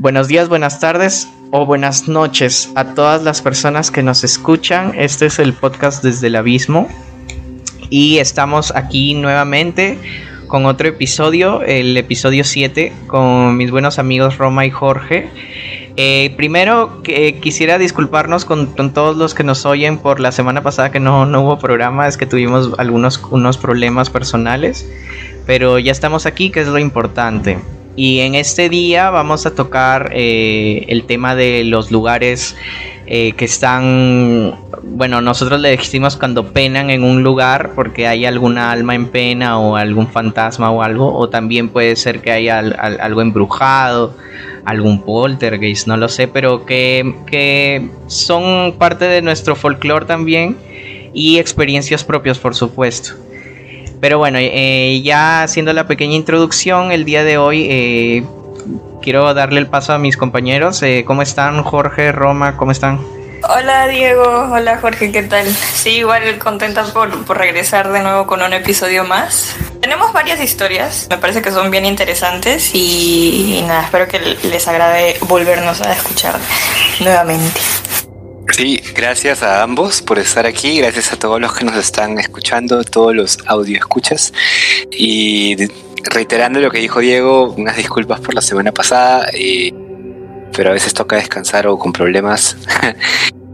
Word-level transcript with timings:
Buenos 0.00 0.28
días, 0.28 0.48
buenas 0.48 0.78
tardes 0.78 1.28
o 1.50 1.66
buenas 1.66 2.06
noches 2.06 2.70
a 2.76 2.94
todas 2.94 3.24
las 3.24 3.42
personas 3.42 3.90
que 3.90 4.04
nos 4.04 4.22
escuchan. 4.22 4.92
Este 4.96 5.26
es 5.26 5.40
el 5.40 5.54
podcast 5.54 6.04
desde 6.04 6.28
el 6.28 6.36
abismo 6.36 6.86
y 7.90 8.18
estamos 8.18 8.72
aquí 8.76 9.14
nuevamente 9.14 9.98
con 10.46 10.66
otro 10.66 10.86
episodio, 10.86 11.62
el 11.62 11.96
episodio 11.96 12.44
7, 12.44 12.92
con 13.08 13.56
mis 13.56 13.72
buenos 13.72 13.98
amigos 13.98 14.38
Roma 14.38 14.64
y 14.66 14.70
Jorge. 14.70 15.30
Eh, 15.96 16.32
primero 16.36 17.02
que 17.02 17.40
quisiera 17.40 17.76
disculparnos 17.76 18.44
con, 18.44 18.72
todos 18.94 19.16
los 19.16 19.34
que 19.34 19.42
nos 19.42 19.66
oyen 19.66 19.98
por 19.98 20.20
la 20.20 20.30
semana 20.30 20.62
pasada 20.62 20.92
que 20.92 21.00
no, 21.00 21.26
no 21.26 21.42
hubo 21.42 21.58
programa, 21.58 22.06
es 22.06 22.16
que 22.16 22.24
tuvimos 22.24 22.70
algunos 22.78 23.20
unos 23.32 23.58
problemas 23.58 24.10
personales, 24.10 24.88
pero 25.44 25.80
ya 25.80 25.90
estamos 25.90 26.24
aquí, 26.24 26.50
que 26.50 26.60
es 26.60 26.68
lo 26.68 26.78
importante. 26.78 27.58
Y 27.98 28.20
en 28.20 28.36
este 28.36 28.68
día 28.68 29.10
vamos 29.10 29.44
a 29.44 29.56
tocar 29.56 30.12
eh, 30.14 30.84
el 30.86 31.02
tema 31.02 31.34
de 31.34 31.64
los 31.64 31.90
lugares 31.90 32.54
eh, 33.06 33.32
que 33.32 33.44
están, 33.44 34.54
bueno, 34.84 35.20
nosotros 35.20 35.60
le 35.60 35.70
decimos 35.70 36.16
cuando 36.16 36.52
penan 36.52 36.90
en 36.90 37.02
un 37.02 37.24
lugar 37.24 37.72
porque 37.74 38.06
hay 38.06 38.24
alguna 38.24 38.70
alma 38.70 38.94
en 38.94 39.08
pena 39.08 39.58
o 39.58 39.74
algún 39.74 40.06
fantasma 40.06 40.70
o 40.70 40.84
algo, 40.84 41.12
o 41.12 41.28
también 41.28 41.70
puede 41.70 41.96
ser 41.96 42.20
que 42.20 42.30
haya 42.30 42.60
algo 42.60 43.20
embrujado, 43.20 44.14
algún 44.64 45.02
poltergeist, 45.02 45.88
no 45.88 45.96
lo 45.96 46.08
sé, 46.08 46.28
pero 46.28 46.64
que, 46.66 47.16
que 47.26 47.90
son 48.06 48.76
parte 48.78 49.06
de 49.06 49.22
nuestro 49.22 49.56
folclore 49.56 50.06
también 50.06 50.56
y 51.12 51.40
experiencias 51.40 52.04
propias, 52.04 52.38
por 52.38 52.54
supuesto. 52.54 53.14
Pero 54.00 54.18
bueno, 54.18 54.38
eh, 54.40 55.00
ya 55.02 55.42
haciendo 55.42 55.72
la 55.72 55.86
pequeña 55.86 56.14
introducción, 56.14 56.92
el 56.92 57.04
día 57.04 57.24
de 57.24 57.38
hoy 57.38 57.66
eh, 57.68 58.24
quiero 59.02 59.32
darle 59.34 59.60
el 59.60 59.66
paso 59.66 59.92
a 59.92 59.98
mis 59.98 60.16
compañeros. 60.16 60.82
Eh, 60.82 61.04
¿Cómo 61.06 61.22
están 61.22 61.62
Jorge, 61.62 62.12
Roma? 62.12 62.56
¿Cómo 62.56 62.70
están? 62.70 63.00
Hola 63.48 63.86
Diego, 63.86 64.50
hola 64.52 64.78
Jorge, 64.78 65.12
¿qué 65.12 65.22
tal? 65.22 65.46
Sí, 65.46 65.98
igual 65.98 66.38
contenta 66.38 66.84
por, 66.84 67.24
por, 67.24 67.38
regresar 67.38 67.90
de 67.92 68.00
nuevo 68.00 68.26
con 68.26 68.42
un 68.42 68.52
episodio 68.52 69.04
más. 69.04 69.54
Tenemos 69.80 70.12
varias 70.12 70.40
historias, 70.40 71.06
me 71.08 71.18
parece 71.18 71.40
que 71.40 71.52
son 71.52 71.70
bien 71.70 71.86
interesantes 71.86 72.74
y 72.74 73.64
nada, 73.66 73.84
espero 73.84 74.08
que 74.08 74.18
les 74.18 74.66
agrade 74.66 75.16
volvernos 75.28 75.80
a 75.80 75.92
escuchar 75.92 76.34
nuevamente. 77.00 77.60
Sí, 78.52 78.80
gracias 78.94 79.42
a 79.42 79.62
ambos 79.62 80.02
por 80.02 80.18
estar 80.18 80.46
aquí, 80.46 80.78
gracias 80.78 81.12
a 81.12 81.18
todos 81.18 81.40
los 81.40 81.54
que 81.54 81.64
nos 81.64 81.76
están 81.76 82.18
escuchando, 82.18 82.82
todos 82.82 83.14
los 83.14 83.38
audio 83.46 83.76
escuchas. 83.76 84.32
Y 84.90 85.56
reiterando 86.04 86.58
lo 86.60 86.70
que 86.70 86.78
dijo 86.78 87.00
Diego, 87.00 87.54
unas 87.56 87.76
disculpas 87.76 88.20
por 88.20 88.34
la 88.34 88.40
semana 88.40 88.72
pasada, 88.72 89.28
eh, 89.34 89.72
pero 90.52 90.70
a 90.70 90.72
veces 90.72 90.94
toca 90.94 91.16
descansar 91.16 91.66
o 91.66 91.78
con 91.78 91.92
problemas. 91.92 92.56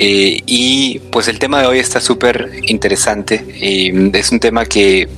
Eh, 0.01 0.42
y 0.47 0.98
pues 1.12 1.29
el 1.29 1.39
tema 1.39 1.61
de 1.61 1.69
hoy 1.69 1.79
está 1.79 2.01
súper 2.01 2.51
interesante. 2.67 3.47
Eh, 3.61 4.11
es 4.12 4.33
un 4.33 4.41
tema 4.41 4.67
que 4.67 5.08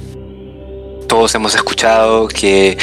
todos 1.09 1.35
hemos 1.35 1.55
escuchado, 1.55 2.29
que 2.29 2.77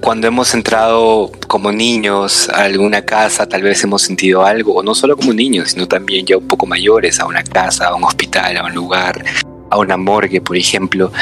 cuando 0.00 0.26
hemos 0.26 0.54
entrado 0.54 1.30
como 1.48 1.72
niños 1.72 2.48
a 2.48 2.64
alguna 2.64 3.02
casa, 3.02 3.48
tal 3.48 3.62
vez 3.62 3.82
hemos 3.84 4.02
sentido 4.02 4.44
algo, 4.44 4.74
o 4.74 4.82
no 4.82 4.94
solo 4.94 5.16
como 5.16 5.32
niños, 5.32 5.70
sino 5.70 5.86
también 5.86 6.26
ya 6.26 6.36
un 6.36 6.46
poco 6.46 6.66
mayores, 6.66 7.20
a 7.20 7.26
una 7.26 7.42
casa, 7.42 7.88
a 7.88 7.94
un 7.94 8.04
hospital, 8.04 8.56
a 8.56 8.64
un 8.64 8.74
lugar, 8.74 9.24
a 9.70 9.78
una 9.78 9.96
morgue, 9.96 10.40
por 10.40 10.56
ejemplo. 10.56 11.12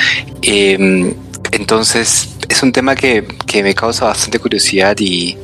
Em, 0.43 1.15
entonces, 1.53 2.29
es 2.49 2.63
un 2.63 2.73
tema 2.73 2.95
que, 2.95 3.25
me 3.63 3.75
causa 3.75 4.07
bastante 4.07 4.39
curiosidad 4.39 4.97
y, 4.99 5.37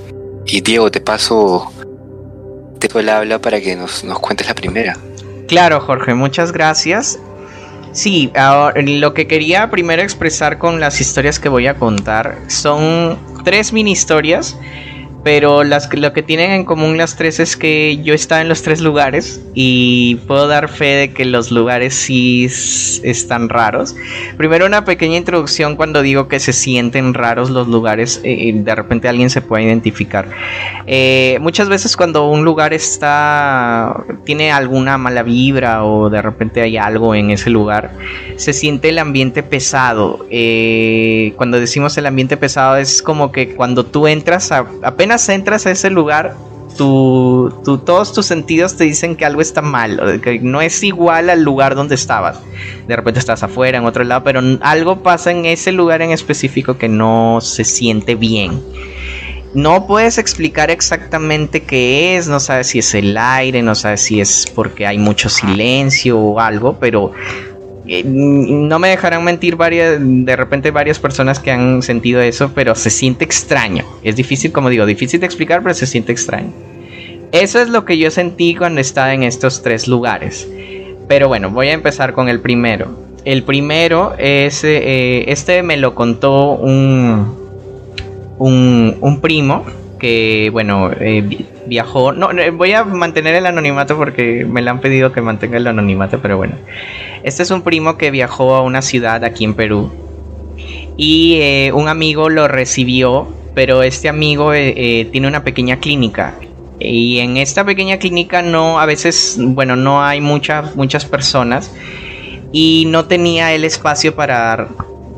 Diego, 0.63 0.91
te 0.91 1.01
paso, 1.01 1.71
te 2.79 2.89
doy 2.89 3.03
el 3.03 3.09
habla 3.11 3.39
para 3.41 3.61
que 3.61 3.77
nos, 3.77 4.05
nos 4.05 4.19
cuentes 4.19 4.47
la 4.47 4.55
primera. 4.55 4.97
Claro, 5.47 5.81
Jorge, 5.81 6.15
muchas 6.15 6.53
gracias. 6.53 7.19
Sí, 7.99 8.31
lo 8.77 9.13
que 9.13 9.27
quería 9.27 9.71
primero 9.71 10.03
expresar 10.03 10.59
con 10.59 10.79
las 10.79 11.01
historias 11.01 11.41
que 11.41 11.49
voy 11.49 11.67
a 11.67 11.75
contar 11.75 12.39
son 12.47 13.19
tres 13.43 13.73
mini 13.73 13.91
historias 13.91 14.57
pero 15.25 15.65
las, 15.65 15.93
lo 15.95 16.13
que 16.13 16.23
tienen 16.23 16.53
en 16.53 16.65
común 16.65 16.97
las 16.97 17.17
tres 17.17 17.41
es 17.41 17.57
que 17.57 17.99
yo 18.03 18.15
estaba 18.15 18.41
en 18.41 18.49
los 18.49 18.63
tres 18.63 18.81
lugares 18.81 19.43
y 19.55 20.17
puedo 20.27 20.47
dar 20.47 20.69
fe 20.69 20.95
de 20.95 21.13
que 21.13 21.25
los 21.25 21.51
lugares 21.51 21.95
sí 21.95 22.49
están 23.03 23.49
raros. 23.49 23.97
Primero 24.37 24.67
una 24.67 24.85
pequeña 24.85 25.17
introducción 25.17 25.77
cuando 25.77 26.03
digo 26.03 26.29
que 26.29 26.39
se 26.41 26.53
sienten 26.53 27.15
raros 27.15 27.51
los 27.51 27.69
lugares, 27.69 28.21
eh, 28.23 28.53
de 28.55 28.75
repente 28.75 29.09
alguien 29.09 29.31
se 29.31 29.43
puede 29.43 29.65
identificar. 29.65 30.29
Eh, 30.87 31.39
muchas 31.41 31.69
veces 31.69 31.97
cuando 31.97 32.29
un 32.29 32.45
lugar 32.45 32.73
está 32.73 34.05
tiene 34.25 34.53
alguna 34.53 34.99
mala 34.99 35.23
vibra 35.23 35.85
o 35.85 36.11
de 36.11 36.23
repente 36.23 36.61
hay 36.61 36.77
algo 36.77 37.15
en 37.15 37.31
ese 37.31 37.51
lugar, 37.51 37.91
se 38.37 38.53
siente 38.53 38.91
el 38.91 38.99
ambiente 38.99 39.43
pesado. 39.43 40.27
Eh, 40.31 41.33
cuando 41.37 41.59
decimos 41.59 41.99
el 41.99 42.07
ambiente 42.07 42.37
pesado 42.37 42.77
es 42.77 43.03
como 43.03 43.33
que 43.33 43.55
cuando 43.55 43.85
tú 43.85 44.07
entras 44.07 44.53
a, 44.53 44.67
apenas 44.83 45.18
entras 45.29 45.67
a 45.67 45.71
ese 45.71 45.91
lugar, 45.91 46.37
tu, 46.77 47.53
todos 47.85 48.13
tus 48.13 48.27
sentidos 48.27 48.77
te 48.77 48.85
dicen 48.85 49.17
que 49.17 49.25
algo 49.25 49.41
está 49.41 49.61
mal, 49.61 50.21
que 50.23 50.39
no 50.39 50.61
es 50.61 50.83
igual 50.83 51.29
al 51.29 51.43
lugar 51.43 51.75
donde 51.75 51.95
estabas. 51.95 52.41
De 52.87 52.97
repente 52.97 53.21
estás 53.21 53.43
afuera, 53.43 53.79
en 53.79 53.85
otro 53.85 54.05
lado, 54.05 54.23
pero 54.25 54.41
algo 54.61 55.03
pasa 55.03 55.31
en 55.31 55.45
ese 55.45 55.73
lugar 55.73 56.03
en 56.03 56.13
específico 56.13 56.79
que 56.79 56.89
no 56.89 57.41
se 57.43 57.65
siente 57.65 58.15
bien. 58.15 58.63
No 59.55 59.87
puedes 59.87 60.19
explicar 60.19 60.71
exactamente 60.71 61.63
qué 61.63 62.17
es, 62.17 62.29
no 62.29 62.39
sabes 62.39 62.69
si 62.69 62.81
es 62.81 62.95
el 62.95 63.17
aire, 63.17 63.63
no 63.63 63.75
sabes 63.75 64.03
si 64.03 64.21
es 64.21 64.47
porque 64.55 64.87
hay 64.87 64.99
mucho 64.99 65.31
silencio 65.31 66.19
o 66.19 66.39
algo, 66.39 66.79
pero 66.79 67.13
no 68.05 68.79
me 68.79 68.89
dejarán 68.89 69.25
mentir 69.25 69.57
varias, 69.57 69.99
de 70.01 70.37
repente 70.37 70.71
varias 70.71 70.99
personas 70.99 71.41
que 71.41 71.51
han 71.51 71.83
sentido 71.83 72.21
eso, 72.21 72.53
pero 72.55 72.75
se 72.75 72.91
siente 72.91 73.25
extraño. 73.25 73.85
Es 74.03 74.17
difícil, 74.17 74.53
como 74.53 74.69
digo, 74.69 74.85
difícil 74.87 75.21
de 75.21 75.27
explicar, 75.27 75.63
pero 75.63 75.75
se 75.75 75.87
siente 75.87 76.13
extraño. 76.13 76.53
Eso 77.33 77.61
es 77.61 77.69
lo 77.69 77.85
que 77.85 77.99
yo 77.99 78.11
sentí 78.11 78.55
cuando 78.55 78.81
estaba 78.81 79.13
en 79.13 79.23
estos 79.23 79.63
tres 79.63 79.89
lugares. 79.89 80.49
Pero 81.09 81.29
bueno, 81.29 81.51
voy 81.51 81.69
a 81.69 81.73
empezar 81.73 82.13
con 82.13 82.29
el 82.29 82.41
primero. 82.41 83.09
El 83.25 83.43
primero 83.43 84.15
es, 84.19 84.65
eh, 84.65 85.31
este 85.31 85.63
me 85.63 85.77
lo 85.77 85.95
contó 85.95 86.53
un, 86.53 87.37
un, 88.39 89.21
primo 89.21 89.65
que, 89.99 90.51
bueno, 90.53 90.91
eh, 91.01 91.45
viajó. 91.67 92.13
No, 92.13 92.31
voy 92.53 92.73
a 92.73 92.85
mantener 92.85 93.35
el 93.35 93.47
anonimato 93.47 93.97
porque 93.97 94.45
me 94.45 94.63
le 94.63 94.71
han 94.71 94.81
pedido 94.81 95.13
que 95.13 95.21
mantenga 95.21 95.57
el 95.57 95.67
anonimato, 95.67 96.21
pero 96.21 96.37
bueno. 96.37 96.55
Este 97.23 97.43
es 97.43 97.51
un 97.51 97.63
primo 97.63 97.97
que 97.97 98.11
viajó 98.11 98.55
a 98.55 98.63
una 98.63 98.83
ciudad 98.83 99.25
aquí 99.25 99.45
en 99.45 99.55
Perú 99.55 99.91
y 100.99 101.39
eh, 101.41 101.73
un 101.73 101.89
amigo 101.89 102.29
lo 102.29 102.49
recibió, 102.49 103.29
pero 103.55 103.83
este 103.83 104.09
amigo 104.09 104.53
eh, 104.53 104.75
eh, 104.77 105.05
tiene 105.07 105.29
una 105.29 105.45
pequeña 105.45 105.79
clínica 105.79 106.35
y 106.81 107.21
en 107.21 107.37
esta 107.37 107.65
pequeña 107.65 107.99
clínica 107.99 108.43
no, 108.43 108.81
a 108.81 108.87
veces, 108.87 109.37
bueno, 109.39 109.77
no 109.77 110.05
hay 110.05 110.21
muchas, 110.21 110.75
muchas 110.75 111.05
personas 111.05 111.71
y 112.53 112.85
no 112.89 113.07
tenía 113.07 113.55
el 113.55 113.65
espacio 113.65 114.15
para 114.15 114.69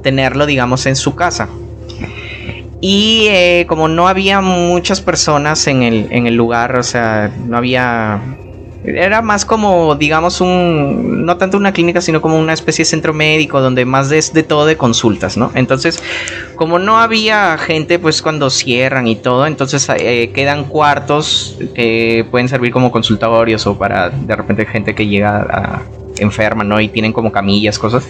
tenerlo, 0.03 0.47
digamos, 0.47 0.85
en 0.87 0.97
su 0.97 1.15
casa. 1.15 1.49
Y 2.81 3.65
como 3.67 3.89
no 3.89 4.09
había 4.09 4.41
muchas 4.41 5.01
personas 5.01 5.67
en 5.67 5.83
el, 5.83 6.07
en 6.11 6.27
el 6.27 6.35
lugar, 6.35 6.79
o 6.79 6.83
sea, 6.83 7.31
no 7.47 7.57
había 7.57 8.21
era 8.83 9.21
más 9.21 9.45
como, 9.45 9.95
digamos, 9.95 10.41
un, 10.41 11.27
no 11.27 11.37
tanto 11.37 11.59
una 11.59 11.73
clínica, 11.73 12.01
sino 12.01 12.23
como 12.23 12.39
una 12.39 12.55
especie 12.55 12.83
de 12.85 12.87
centro 12.87 13.13
médico 13.13 13.61
donde 13.61 13.85
más 13.85 14.11
es 14.11 14.33
de 14.33 14.43
todo 14.43 14.65
de 14.65 14.77
consultas, 14.77 15.37
¿no? 15.37 15.53
Entonces, 15.55 16.03
como 16.57 16.79
no 16.79 16.99
había 16.99 17.59
gente, 17.59 17.99
pues 17.99 18.23
cuando 18.23 18.49
cierran 18.49 19.07
y 19.07 19.17
todo, 19.17 19.47
entonces 19.47 19.87
eh, 19.99 20.31
quedan 20.35 20.65
cuartos 20.65 21.59
que 21.75 22.27
pueden 22.31 22.49
servir 22.49 22.73
como 22.73 22.91
consultorios 22.91 23.67
o 23.67 23.77
para 23.77 24.09
de 24.09 24.35
repente 24.35 24.65
gente 24.65 24.95
que 24.95 25.07
llega 25.07 25.41
a, 25.41 25.83
enferma, 26.19 26.65
¿no? 26.65 26.81
Y 26.81 26.89
tienen 26.89 27.13
como 27.13 27.31
camillas, 27.31 27.79
cosas. 27.79 28.09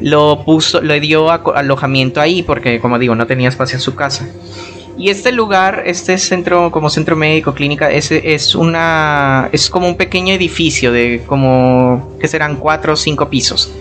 Lo 0.00 0.44
puso, 0.44 0.80
le 0.80 1.00
dio 1.00 1.30
alojamiento 1.30 2.20
ahí 2.20 2.42
porque, 2.42 2.80
como 2.80 2.98
digo, 2.98 3.14
no 3.14 3.26
tenía 3.26 3.48
espacio 3.48 3.76
en 3.76 3.80
su 3.80 3.94
casa. 3.94 4.28
Y 4.98 5.10
este 5.10 5.30
lugar, 5.30 5.84
este 5.86 6.18
centro, 6.18 6.72
como 6.72 6.90
centro 6.90 7.14
médico, 7.14 7.54
clínica, 7.54 7.88
es, 7.88 8.54
una. 8.56 9.48
es 9.52 9.70
como 9.70 9.86
un 9.86 9.96
pequeño 9.96 10.34
edificio 10.34 10.90
de 10.90 11.22
como. 11.24 12.16
que 12.20 12.26
serán 12.26 12.56
cuatro 12.56 12.94
o 12.94 12.96
cinco 12.96 13.30
pisos. 13.30 13.72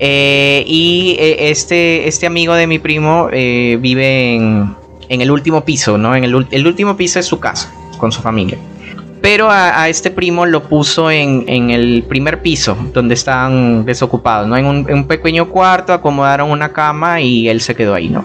Eh, 0.00 0.64
y 0.66 1.16
eh, 1.20 1.50
este, 1.50 2.08
este 2.08 2.26
amigo 2.26 2.54
de 2.54 2.66
mi 2.66 2.78
primo 2.78 3.28
eh, 3.32 3.78
vive 3.80 4.34
en, 4.34 4.74
en, 5.08 5.20
el 5.20 5.30
último 5.30 5.64
piso, 5.64 5.98
¿no? 5.98 6.16
En 6.16 6.24
el, 6.24 6.46
el, 6.50 6.66
último 6.66 6.96
piso 6.96 7.20
es 7.20 7.26
su 7.26 7.38
casa, 7.38 7.72
con 7.98 8.10
su 8.10 8.20
familia. 8.20 8.58
Pero 9.20 9.50
a, 9.50 9.88
este 9.88 10.10
primo 10.10 10.46
lo 10.46 10.62
puso 10.62 11.10
en, 11.10 11.70
el 11.70 12.04
primer 12.08 12.40
piso, 12.40 12.76
donde 12.94 13.14
están 13.14 13.84
desocupados, 13.84 14.48
¿no? 14.48 14.56
En 14.56 14.66
un, 14.66 15.04
pequeño 15.04 15.48
cuarto, 15.50 15.92
acomodaron 15.92 16.50
una 16.50 16.72
cama 16.72 17.20
y 17.20 17.48
él 17.48 17.60
se 17.60 17.74
quedó 17.74 17.94
ahí, 17.94 18.08
¿no? 18.08 18.24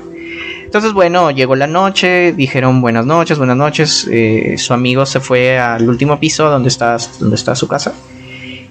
Entonces, 0.63 0.93
bueno, 0.93 1.31
llegó 1.31 1.55
la 1.55 1.67
noche, 1.67 2.33
dijeron 2.33 2.81
buenas 2.81 3.05
noches, 3.05 3.37
buenas 3.37 3.57
noches. 3.57 4.07
Eh, 4.11 4.55
su 4.57 4.73
amigo 4.73 5.05
se 5.05 5.19
fue 5.19 5.59
al 5.59 5.87
último 5.87 6.19
piso 6.19 6.49
donde 6.49 6.69
está, 6.69 6.97
su 6.97 7.67
casa. 7.67 7.93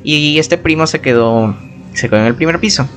Y 0.02 0.38
este 0.38 0.58
primo 0.58 0.86
se 0.86 1.00
quedó, 1.00 1.54
se 1.92 2.08
quedó 2.08 2.20
en 2.20 2.26
el 2.26 2.34
primer 2.34 2.58
piso. 2.58 2.88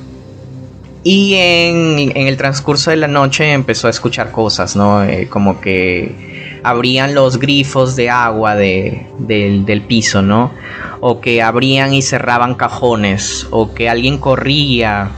Y 1.04 1.36
en, 1.36 2.12
el 2.16 2.38
transcurso 2.38 2.92
de 2.92 2.98
la 2.98 3.08
noche 3.08 3.52
empezó 3.52 3.88
a 3.88 3.92
escuchar 3.92 4.32
cosas, 4.32 4.76
¿no? 4.76 5.04
Eh, 5.04 5.28
como 5.30 5.62
que 5.62 6.47
abrían 6.70 7.16
los 7.16 7.40
grifos 7.40 7.96
de 7.96 8.10
agua 8.10 8.56
del, 8.56 9.06
del, 9.18 9.82
piso, 9.82 10.22
¿no? 10.22 10.52
O 11.00 11.22
que 11.22 11.42
abrían 11.42 11.94
y 11.94 12.02
cerraban 12.02 12.56
cajones, 12.56 13.48
o 13.52 13.74
que 13.74 13.90
alguien 13.90 14.18
corría 14.18 15.12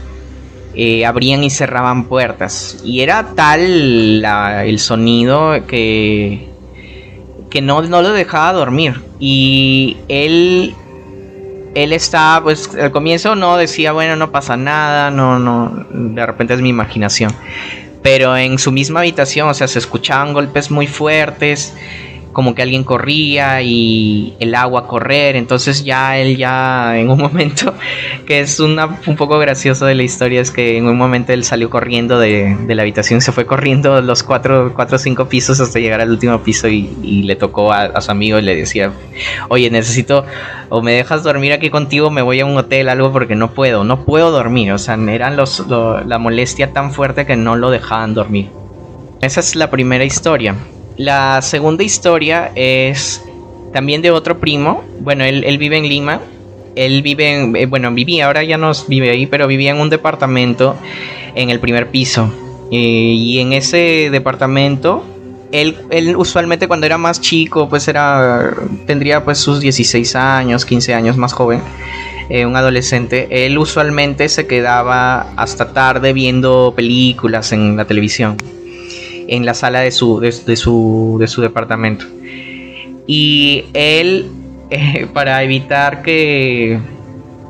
eh, 0.75 1.05
abrían 1.05 1.43
y 1.43 1.49
cerraban 1.49 2.05
puertas. 2.05 2.77
Y 2.85 3.01
era 3.01 3.33
tal 3.35 4.23
el 4.23 4.79
sonido 4.79 5.65
que, 5.67 6.47
que 7.49 7.61
no, 7.61 7.81
no 7.81 8.01
lo 8.01 8.11
dejaba 8.13 8.53
dormir. 8.53 9.01
Y 9.19 9.97
él, 10.07 10.73
él 11.75 11.93
estaba, 11.93 12.43
pues 12.43 12.73
al 12.75 12.91
comienzo 12.91 13.35
no 13.35 13.57
decía, 13.57 13.91
bueno, 13.91 14.15
no 14.15 14.31
pasa 14.31 14.55
nada, 14.57 15.11
no, 15.11 15.39
no, 15.39 15.85
de 15.91 16.25
repente 16.25 16.53
es 16.53 16.61
mi 16.61 16.69
imaginación. 16.69 17.33
Pero 18.01 18.35
en 18.37 18.57
su 18.57 18.71
misma 18.71 19.01
habitación, 19.01 19.49
o 19.49 19.53
sea, 19.53 19.67
se 19.67 19.79
escuchaban 19.79 20.33
golpes 20.33 20.71
muy 20.71 20.87
fuertes 20.87 21.73
como 22.33 22.53
que 22.55 22.61
alguien 22.61 22.83
corría 22.83 23.61
y 23.61 24.35
el 24.39 24.53
agua 24.55 24.87
correr, 24.87 25.35
entonces 25.35 25.83
ya 25.83 26.17
él 26.17 26.37
ya 26.37 26.97
en 26.97 27.09
un 27.09 27.17
momento, 27.21 27.73
que 28.25 28.39
es 28.41 28.59
una, 28.59 28.99
un 29.07 29.15
poco 29.15 29.39
gracioso 29.39 29.85
de 29.85 29.95
la 29.95 30.03
historia, 30.03 30.41
es 30.41 30.51
que 30.51 30.77
en 30.77 30.87
un 30.87 30.97
momento 30.97 31.33
él 31.33 31.43
salió 31.43 31.69
corriendo 31.69 32.19
de, 32.19 32.55
la 32.67 32.81
habitación, 32.83 33.21
se 33.21 33.31
fue 33.31 33.45
corriendo 33.45 34.01
los 34.01 34.23
cuatro, 34.23 34.73
o 34.75 34.97
cinco 34.97 35.27
pisos 35.27 35.59
hasta 35.59 35.79
llegar 35.79 36.01
al 36.01 36.09
último 36.11 36.41
piso 36.41 36.67
y, 36.67 36.89
le 37.23 37.35
tocó 37.35 37.73
a, 37.73 37.99
su 38.01 38.11
amigo 38.11 38.39
y 38.39 38.41
le 38.41 38.55
decía, 38.55 38.91
oye, 39.49 39.69
necesito, 39.69 40.25
o 40.69 40.81
me 40.81 40.93
dejas 40.93 41.23
dormir 41.23 41.53
aquí 41.53 41.69
contigo, 41.69 42.09
me 42.09 42.21
voy 42.21 42.39
a 42.39 42.45
un 42.45 42.57
hotel, 42.57 42.89
algo 42.89 43.11
porque 43.11 43.35
no 43.35 43.53
puedo, 43.53 43.83
no 43.83 44.05
puedo 44.05 44.31
dormir, 44.31 44.71
o 44.71 44.77
sea, 44.77 44.95
eran 44.95 45.35
los, 45.35 45.65
la 45.67 46.17
molestia 46.17 46.71
tan 46.73 46.91
fuerte 46.93 47.25
que 47.25 47.35
no 47.35 47.55
lo 47.55 47.71
dejaban 47.71 48.13
dormir. 48.13 48.49
Esa 49.21 49.41
es 49.41 49.55
la 49.55 49.69
primera 49.69 50.05
historia. 50.05 50.55
La 50.99 51.41
segunda 51.41 51.81
historia 51.81 52.51
es 52.55 53.23
también 53.71 54.01
de 54.01 54.11
otro 54.11 54.37
primo. 54.37 54.83
Bueno, 54.99 55.23
él, 55.23 55.57
vive 55.57 55.77
en 55.77 55.87
Lima. 55.87 56.19
Él 56.75 57.01
vive 57.01 57.39
en, 57.39 57.55
eh, 57.55 57.67
bueno, 57.67 57.89
vivía, 57.93 58.25
ahora 58.25 58.43
ya 58.43 58.57
no 58.57 58.73
vive 58.89 59.09
ahí, 59.09 59.25
pero 59.25 59.47
vivía 59.47 59.71
en 59.71 59.77
un 59.79 59.89
departamento 59.89 60.75
en 61.35 61.49
el 61.49 61.61
primer 61.61 61.87
piso. 61.87 62.29
Eh, 62.69 63.13
y 63.15 63.39
en 63.39 63.53
ese 63.53 64.09
departamento, 64.11 65.05
él, 65.53 65.77
él, 65.89 66.17
usualmente 66.17 66.67
cuando 66.67 66.85
era 66.85 66.97
más 66.97 67.21
chico, 67.21 67.69
pues 67.69 67.87
era, 67.87 68.53
tendría 68.85 69.23
pues 69.23 69.37
sus 69.37 69.61
16 69.61 70.17
años, 70.17 70.65
15 70.65 70.93
años 70.95 71.15
más 71.15 71.31
joven. 71.31 71.61
Eh, 72.27 72.45
un 72.45 72.57
adolescente, 72.57 73.45
él 73.45 73.57
usualmente 73.57 74.27
se 74.27 74.47
quedaba 74.47 75.31
hasta 75.37 75.71
tarde 75.71 76.11
viendo 76.11 76.73
películas 76.75 77.53
en 77.53 77.77
la 77.77 77.85
televisión 77.85 78.35
en 79.29 79.45
la 79.45 79.53
sala 79.53 79.79
de 79.81 79.91
su, 79.91 80.19
de, 80.19 80.31
su, 80.31 81.17
de 81.19 81.27
su 81.27 81.41
departamento. 81.41 82.05
Y 83.07 83.65
él, 83.73 84.27
eh, 84.69 85.07
para 85.13 85.43
evitar 85.43 86.01
que 86.01 86.79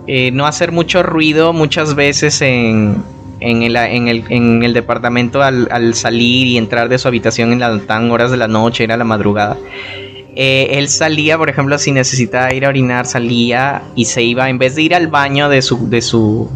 eh, 0.07 0.31
no 0.31 0.45
hacer 0.45 0.71
mucho 0.71 1.03
ruido 1.03 1.53
muchas 1.53 1.95
veces 1.95 2.41
en, 2.41 3.03
en, 3.39 3.63
el, 3.63 3.75
en, 3.75 4.07
el, 4.07 4.23
en 4.29 4.63
el, 4.63 4.73
departamento 4.73 5.41
al, 5.43 5.93
salir 5.93 6.47
y 6.47 6.57
entrar 6.57 6.89
de 6.89 6.97
su 6.97 7.07
habitación 7.07 7.53
en 7.53 7.59
las 7.59 7.85
tan 7.85 8.09
horas 8.11 8.31
de 8.31 8.37
la 8.37 8.47
noche, 8.47 8.83
era 8.83 8.97
la 8.97 9.03
madrugada. 9.03 9.57
Eh, 10.35 10.79
él 10.79 10.87
salía, 10.89 11.37
por 11.37 11.49
ejemplo, 11.49 11.77
si 11.77 11.91
necesitaba 11.91 12.53
ir 12.53 12.65
a 12.65 12.69
orinar, 12.69 13.05
salía 13.05 13.81
y 13.95 14.05
se 14.05 14.23
iba, 14.23 14.49
en 14.49 14.57
vez 14.57 14.75
de 14.75 14.83
ir 14.83 14.95
al 14.95 15.07
baño 15.07 15.49
de 15.49 15.61
su, 15.61 15.89
de 15.89 16.01
su, 16.01 16.49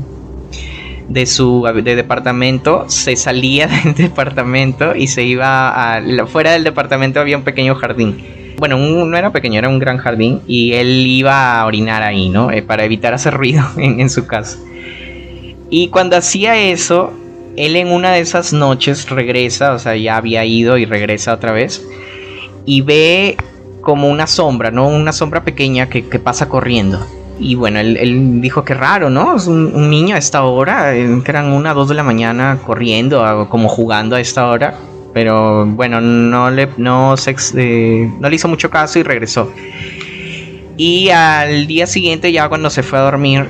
de 1.14 1.28
su 1.28 1.64
de 1.84 1.96
departamento, 1.96 2.86
se 2.90 3.16
salía 3.16 3.68
del 3.84 3.94
departamento 3.94 4.96
y 4.96 5.08
se 5.08 5.24
iba 5.24 5.96
a... 5.98 6.02
Fuera 6.28 6.52
del 6.52 6.64
departamento 6.64 7.20
había 7.20 7.38
un 7.38 7.44
pequeño 7.44 7.76
jardín. 7.76 8.56
Bueno, 8.58 8.78
no 8.78 9.18
era 9.18 9.32
pequeño, 9.32 9.60
era 9.60 9.70
un 9.70 9.80
gran 9.80 9.98
jardín 9.98 10.42
y 10.48 10.74
él 10.74 11.06
iba 11.06 11.60
a 11.60 11.66
orinar 11.66 12.02
ahí, 12.02 12.30
¿no? 12.30 12.52
Eh, 12.52 12.62
para 12.64 12.84
evitar 12.84 13.14
hacer 13.14 13.34
ruido 13.34 13.64
en, 13.78 14.10
su 14.10 14.26
casa. 14.26 14.58
Y 15.70 15.88
cuando 15.90 16.18
hacía 16.18 16.58
eso, 16.58 17.14
él 17.56 17.76
en 17.76 17.92
una 17.92 18.12
de 18.12 18.20
esas 18.20 18.54
noches 18.54 19.10
regresa, 19.10 19.74
o 19.74 19.80
sea, 19.80 19.96
ya 19.96 20.18
había 20.18 20.46
ido 20.46 20.78
y 20.78 20.86
regresa 20.86 21.34
otra 21.34 21.52
vez, 21.52 21.86
y 22.66 22.82
ve 22.82 23.38
como 23.82 24.08
una 24.08 24.28
sombra, 24.28 24.72
¿no? 24.72 24.88
Una 24.88 25.12
sombra 25.12 25.44
pequeña 25.44 25.90
que, 25.90 26.08
que 26.08 26.20
pasa 26.20 26.48
corriendo. 26.48 27.06
Y 27.40 27.56
bueno, 27.56 27.80
él, 27.80 28.42
dijo 28.42 28.64
que 28.64 28.74
raro, 28.74 29.10
¿no? 29.10 29.36
Es 29.36 29.48
un, 29.48 29.90
niño 29.90 30.16
a 30.16 30.20
esta 30.20 30.44
hora, 30.44 30.96
eh, 30.96 31.22
que 31.24 31.32
eran 31.32 31.52
una, 31.52 31.74
dos 31.74 31.90
de 31.90 31.96
la 31.96 32.04
mañana 32.04 32.60
corriendo, 32.66 33.48
como 33.50 33.70
jugando 33.70 34.16
a 34.16 34.22
esta 34.22 34.48
hora. 34.48 34.76
Pero 35.14 35.66
bueno, 35.66 36.02
no 36.02 36.50
le, 36.50 36.70
no, 36.78 37.16
eh, 37.16 38.12
no 38.20 38.30
le 38.30 38.36
hizo 38.36 38.48
mucho 38.48 38.70
caso 38.70 39.00
y 39.00 39.04
regresó. 39.04 39.52
Y 40.76 41.10
al 41.10 41.68
día 41.68 41.86
siguiente, 41.86 42.32
ya 42.32 42.50
cuando 42.50 42.70
se 42.70 42.82
fue 42.82 42.98
a 43.00 43.04
dormir, 43.04 43.48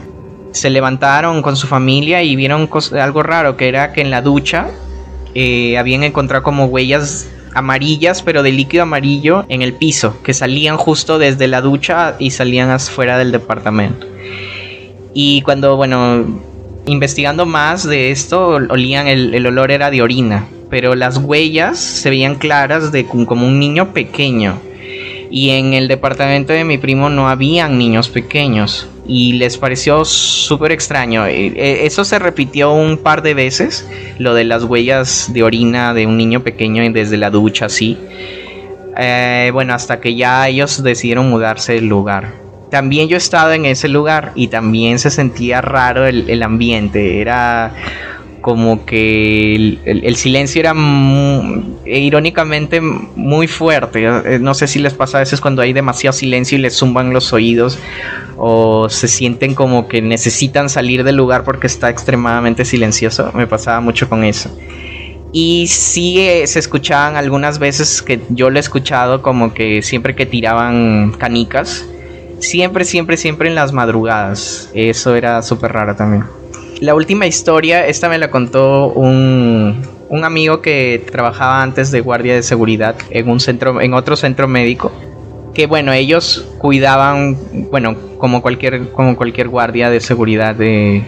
se 0.51 0.69
levantaron 0.69 1.41
con 1.41 1.55
su 1.55 1.67
familia 1.67 2.21
y 2.21 2.35
vieron 2.35 2.69
algo 2.99 3.23
raro, 3.23 3.57
que 3.57 3.67
era 3.67 3.93
que 3.93 4.01
en 4.01 4.11
la 4.11 4.21
ducha 4.21 4.67
eh, 5.35 5.77
habían 5.77 6.03
encontrado 6.03 6.43
como 6.43 6.65
huellas 6.65 7.27
amarillas, 7.53 8.21
pero 8.21 8.43
de 8.43 8.51
líquido 8.51 8.83
amarillo 8.83 9.45
en 9.49 9.61
el 9.61 9.73
piso, 9.73 10.21
que 10.23 10.33
salían 10.33 10.77
justo 10.77 11.19
desde 11.19 11.47
la 11.47 11.61
ducha 11.61 12.15
y 12.19 12.31
salían 12.31 12.69
afuera 12.69 13.17
del 13.17 13.31
departamento. 13.31 14.07
Y 15.13 15.41
cuando, 15.41 15.75
bueno, 15.77 16.25
investigando 16.85 17.45
más 17.45 17.83
de 17.83 18.11
esto, 18.11 18.47
olían, 18.47 19.07
el, 19.07 19.45
olor 19.45 19.71
era 19.71 19.91
de 19.91 20.01
orina, 20.01 20.47
pero 20.69 20.95
las 20.95 21.17
huellas 21.17 21.79
se 21.79 22.09
veían 22.09 22.35
claras 22.35 22.91
de 22.91 23.05
como 23.05 23.45
un 23.45 23.59
niño 23.59 23.93
pequeño. 23.93 24.59
Y 25.33 25.49
en 25.49 25.73
el 25.73 25.87
departamento 25.87 26.53
de 26.53 26.63
mi 26.63 26.77
primo 26.77 27.09
no 27.09 27.27
habían 27.27 27.79
niños 27.79 28.07
pequeños 28.07 28.87
y 29.07 29.33
les 29.33 29.57
pareció 29.57 30.05
súper 30.05 30.71
extraño. 30.71 31.25
Eh, 31.25 31.47
eh, 31.55 31.79
eso 31.85 32.05
se 32.05 32.19
repitió 32.19 32.71
un 32.71 32.99
par 32.99 33.23
de 33.23 33.33
veces, 33.33 33.89
lo 34.19 34.35
de 34.35 34.43
las 34.43 34.63
huellas 34.63 35.31
de 35.33 35.41
orina 35.41 35.95
de 35.95 36.05
un 36.05 36.17
niño 36.17 36.43
pequeño 36.43 36.83
desde 36.93 37.17
la 37.17 37.31
ducha, 37.31 37.65
así. 37.65 37.97
Eh, 38.95 39.49
bueno, 39.51 39.73
hasta 39.73 39.99
que 39.99 40.13
ya 40.13 40.47
ellos 40.47 40.83
decidieron 40.83 41.31
mudarse 41.31 41.73
del 41.73 41.87
lugar. 41.87 42.35
También 42.69 43.07
yo 43.07 43.15
he 43.15 43.17
estado 43.17 43.53
en 43.53 43.65
ese 43.65 43.87
lugar 43.87 44.33
y 44.35 44.49
también 44.49 44.99
se 44.99 45.09
sentía 45.09 45.61
raro 45.61 46.05
el, 46.05 46.29
el 46.29 46.43
ambiente. 46.43 47.21
Era 47.21 47.73
como 48.43 48.85
que 48.85 49.55
el, 49.55 50.15
silencio 50.17 50.59
era 50.59 50.75
irónicamente 51.85 52.81
muy 52.81 53.47
fuerte. 53.47 54.05
Eh, 54.05 54.37
no 54.39 54.53
sé 54.53 54.67
si 54.67 54.79
les 54.79 54.93
pasa 54.93 55.17
a 55.17 55.21
veces 55.21 55.39
cuando 55.39 55.61
hay 55.61 55.71
demasiado 55.71 56.11
silencio 56.11 56.57
y 56.57 56.61
les 56.61 56.75
zumban 56.75 57.13
los 57.13 57.31
oídos 57.31 57.79
o 58.35 58.89
se 58.89 59.07
sienten 59.07 59.55
como 59.55 59.87
que 59.87 60.01
necesitan 60.01 60.69
salir 60.69 61.05
del 61.05 61.15
lugar 61.15 61.45
porque 61.45 61.67
está 61.67 61.89
extremadamente 61.89 62.65
silencioso. 62.65 63.31
Me 63.33 63.47
pasaba 63.47 63.79
mucho 63.79 64.09
con 64.09 64.25
eso. 64.25 64.55
Y 65.31 65.67
sí 65.67 66.19
eh, 66.19 66.45
se 66.45 66.59
escuchaban 66.59 67.15
algunas 67.15 67.59
veces 67.59 68.01
que 68.01 68.19
yo 68.27 68.49
lo 68.49 68.57
he 68.57 68.59
escuchado 68.59 69.21
como 69.21 69.53
que 69.53 69.81
siempre 69.81 70.15
que 70.15 70.25
tiraban 70.25 71.13
canicas, 71.17 71.85
siempre, 72.39 72.83
siempre, 72.83 73.15
siempre 73.15 73.47
en 73.47 73.55
las 73.55 73.71
madrugadas. 73.71 74.69
Eso 74.73 75.15
era 75.15 75.41
súper 75.41 75.71
raro 75.71 75.95
también. 75.95 76.25
La 76.83 76.95
última 76.95 77.25
historia, 77.25 77.87
esta 77.87 78.09
me 78.09 78.17
la 78.17 78.29
contó 78.29 78.87
un, 78.87 79.83
un 80.09 80.23
amigo 80.25 80.61
que 80.61 81.01
trabajaba 81.09 81.63
antes 81.63 81.91
de 81.91 82.01
guardia 82.01 82.35
de 82.35 82.43
seguridad 82.43 82.97
en 83.09 83.29
un 83.29 83.39
centro, 83.39 83.79
en 83.79 83.93
otro 83.93 84.17
centro 84.17 84.49
médico. 84.49 84.91
Que 85.53 85.65
bueno, 85.65 85.93
ellos 85.93 86.45
cuidaban, 86.57 87.37
bueno, 87.71 87.95
como 88.17 88.41
cualquier, 88.41 88.89
como 88.89 89.15
cualquier 89.15 89.47
guardia 89.47 89.89
de 89.89 90.01
seguridad, 90.01 90.55
de, 90.55 91.05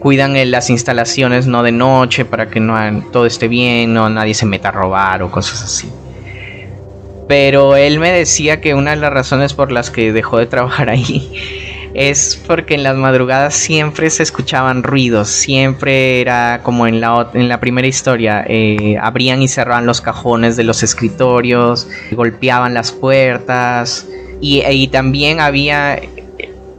cuidan 0.00 0.34
en 0.34 0.50
las 0.50 0.68
instalaciones 0.68 1.46
no 1.46 1.62
de 1.62 1.70
noche 1.70 2.24
para 2.24 2.50
que 2.50 2.58
no 2.58 2.74
todo 3.12 3.26
esté 3.26 3.46
bien, 3.46 3.94
no 3.94 4.10
nadie 4.10 4.34
se 4.34 4.46
meta 4.46 4.70
a 4.70 4.72
robar 4.72 5.22
o 5.22 5.30
cosas 5.30 5.62
así. 5.62 5.88
Pero 7.28 7.76
él 7.76 8.00
me 8.00 8.10
decía 8.10 8.60
que 8.60 8.74
una 8.74 8.90
de 8.90 8.96
las 8.96 9.12
razones 9.12 9.54
por 9.54 9.70
las 9.70 9.92
que 9.92 10.12
dejó 10.12 10.38
de 10.38 10.46
trabajar 10.46 10.90
ahí 10.90 11.63
es 11.94 12.42
porque 12.46 12.74
en 12.74 12.82
las 12.82 12.96
madrugadas 12.96 13.54
siempre 13.54 14.10
se 14.10 14.24
escuchaban 14.24 14.82
ruidos, 14.82 15.28
siempre 15.28 16.20
era 16.20 16.60
como 16.64 16.88
en 16.88 17.00
la, 17.00 17.30
en 17.34 17.48
la 17.48 17.60
primera 17.60 17.86
historia, 17.86 18.44
eh, 18.48 18.96
abrían 19.00 19.40
y 19.42 19.48
cerraban 19.48 19.86
los 19.86 20.00
cajones 20.00 20.56
de 20.56 20.64
los 20.64 20.82
escritorios, 20.82 21.86
golpeaban 22.10 22.74
las 22.74 22.90
puertas 22.90 24.06
y, 24.40 24.88
también 24.88 25.40
había 25.40 26.00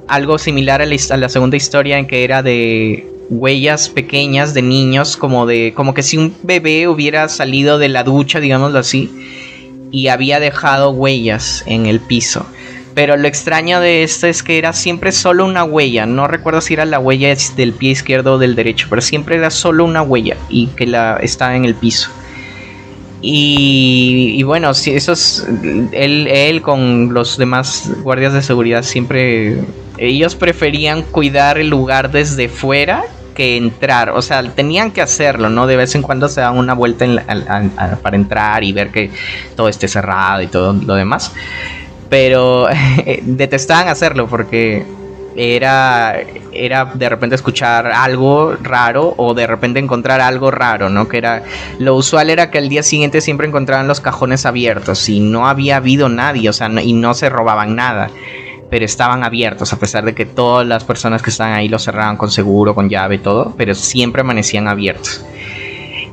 algo 0.07 0.37
similar 0.37 0.81
a 0.81 0.85
la, 0.85 1.29
segunda 1.29 1.57
historia 1.57 1.97
en 1.97 2.05
que 2.05 2.23
era 2.23 2.43
de 2.43 3.07
huellas 3.29 3.89
pequeñas 3.89 4.53
de 4.53 4.61
niños, 4.61 5.17
como 5.17 5.47
de, 5.47 5.73
como 5.75 5.93
que 5.93 6.03
si 6.03 6.17
un 6.17 6.35
bebé 6.43 6.87
hubiera 6.87 7.27
salido 7.27 7.79
de 7.79 7.89
la 7.89 8.03
ducha, 8.03 8.39
digámoslo 8.39 8.77
así, 8.77 9.09
y 9.91 10.09
había 10.09 10.39
dejado 10.39 10.91
huellas 10.91 11.63
en 11.65 11.87
el 11.87 11.99
piso. 12.01 12.45
Pero 12.95 13.17
lo 13.17 13.27
extraño 13.27 13.81
de 13.81 14.03
esto 14.03 14.25
es 14.25 14.41
que 14.41 14.57
era 14.57 14.71
siempre 14.71 15.11
solo 15.11 15.45
una 15.45 15.65
huella. 15.65 16.05
No 16.05 16.27
recuerdo 16.27 16.61
si 16.61 16.73
era 16.73 16.85
la 16.85 16.97
huella 16.97 17.35
del 17.57 17.73
pie 17.73 17.91
izquierdo 17.91 18.35
o 18.35 18.37
del 18.37 18.55
derecho, 18.55 18.87
pero 18.89 19.01
siempre 19.01 19.35
era 19.35 19.49
solo 19.49 19.83
una 19.83 20.01
huella 20.01 20.37
y 20.47 20.67
que 20.67 20.87
la 20.87 21.17
estaba 21.17 21.55
en 21.57 21.65
el 21.65 21.75
piso. 21.75 22.09
Y, 23.21 24.41
bueno, 24.43 24.69
eso 24.71 25.11
es, 25.11 25.47
él, 25.91 26.27
él 26.27 26.61
con 26.61 27.13
los 27.13 27.37
demás 27.37 27.91
guardias 28.03 28.33
de 28.33 28.43
seguridad 28.43 28.83
siempre 28.83 29.63
ellos 29.97 30.35
preferían 30.35 31.01
cuidar 31.01 31.57
el 31.57 31.69
lugar 31.69 32.11
desde 32.11 32.49
fuera 32.49 33.03
que 33.33 33.57
entrar. 33.57 34.11
O 34.11 34.21
sea, 34.21 34.41
tenían 34.43 34.91
que 34.91 35.01
hacerlo, 35.01 35.49
¿no? 35.49 35.67
De 35.67 35.75
vez 35.75 35.95
en 35.95 36.01
cuando 36.01 36.29
se 36.29 36.41
dan 36.41 36.57
una 36.57 36.73
vuelta 36.73 37.05
para 38.01 38.15
entrar 38.15 38.63
y 38.63 38.71
ver 38.71 38.91
que 38.91 39.11
todo 39.55 39.69
esté 39.69 39.87
cerrado 39.87 40.41
y 40.41 40.47
todo 40.47 40.73
lo 40.73 40.95
demás. 40.95 41.33
Pero 42.09 42.67
detestaban 43.23 43.87
hacerlo 43.87 44.27
porque 44.27 44.85
era, 45.35 46.21
era 46.53 46.85
de 46.85 47.09
repente 47.09 47.35
escuchar 47.35 47.87
algo 47.87 48.55
raro 48.61 49.13
o 49.17 49.33
de 49.33 49.47
repente 49.47 49.79
encontrar 49.79 50.21
algo 50.21 50.51
raro, 50.51 50.89
¿no? 50.89 51.07
Que 51.07 51.17
era, 51.17 51.43
lo 51.79 51.95
usual 51.95 52.29
era 52.29 52.51
que 52.51 52.57
al 52.57 52.69
día 52.69 52.83
siguiente 52.83 53.21
siempre 53.21 53.47
encontraban 53.47 53.87
los 53.87 53.99
cajones 53.99 54.45
abiertos 54.45 55.09
y 55.09 55.19
no 55.19 55.47
había 55.47 55.77
habido 55.77 56.09
nadie, 56.09 56.49
o 56.49 56.53
sea, 56.53 56.69
y 56.81 56.93
no 56.93 57.13
se 57.13 57.29
robaban 57.29 57.75
nada 57.75 58.09
pero 58.69 58.85
estaban 58.85 59.23
abiertos 59.23 59.71
a 59.73 59.79
pesar 59.79 60.05
de 60.05 60.13
que 60.13 60.25
todas 60.25 60.67
las 60.67 60.83
personas 60.83 61.21
que 61.21 61.29
estaban 61.29 61.53
ahí 61.53 61.69
los 61.69 61.83
cerraban 61.83 62.17
con 62.17 62.31
seguro, 62.31 62.73
con 62.73 62.89
llave 62.89 63.15
y 63.15 63.19
todo, 63.19 63.53
pero 63.57 63.75
siempre 63.75 64.21
amanecían 64.21 64.67
abiertos. 64.67 65.23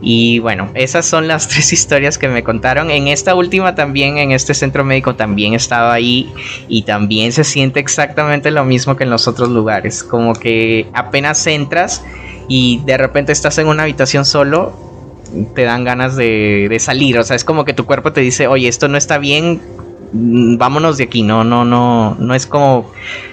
Y 0.02 0.40
bueno, 0.40 0.68
esas 0.75 1.06
son 1.06 1.28
las 1.28 1.49
tres 1.49 1.73
historias 1.73 2.18
que 2.18 2.28
me 2.28 2.42
contaron. 2.42 2.90
En 2.90 3.09
esta 3.09 3.35
última 3.35 3.75
también, 3.75 4.18
en 4.18 4.32
este 4.32 4.52
centro 4.52 4.85
médico, 4.85 5.14
también 5.14 5.54
estaba 5.54 5.92
ahí 5.92 6.32
y 6.68 6.82
también 6.82 7.32
se 7.32 7.44
siente 7.44 7.80
exactamente 7.80 8.50
lo 8.50 8.64
mismo 8.64 8.97
que 8.97 9.04
en 9.04 9.11
los 9.11 9.28
otros 9.28 9.49
lugares. 9.49 10.02
Como 10.02 10.35
que 10.35 10.88
apenas 10.92 11.47
entras 11.47 12.04
y 12.49 12.80
de 12.85 12.99
repente 12.99 13.32
estás 13.32 13.56
en 13.59 13.68
una 13.68 13.85
habitación 13.85 14.25
solo, 14.25 14.76
te 15.54 15.62
dan 15.62 15.85
ganas 15.85 16.16
de, 16.16 16.76
salir. 16.80 17.18
O 17.18 17.25
sea, 17.25 17.37
es 17.37 17.44
como 17.44 17.64
que 17.64 17.73
tu 17.73 17.87
cuerpo 17.87 18.12
te 18.12 18.21
dice, 18.21 18.49
oye, 18.49 18.68
esto 18.68 18.88
no 18.88 18.99
está 18.99 19.18
bien, 19.18 19.61
Mm, 20.12 20.59
vámonos 20.59 20.99
de 20.99 21.04
aquí, 21.04 21.23
no, 21.23 21.42
no, 21.42 21.64
no, 21.64 22.16
no 22.18 22.35
es 22.35 22.47
como, 22.47 22.90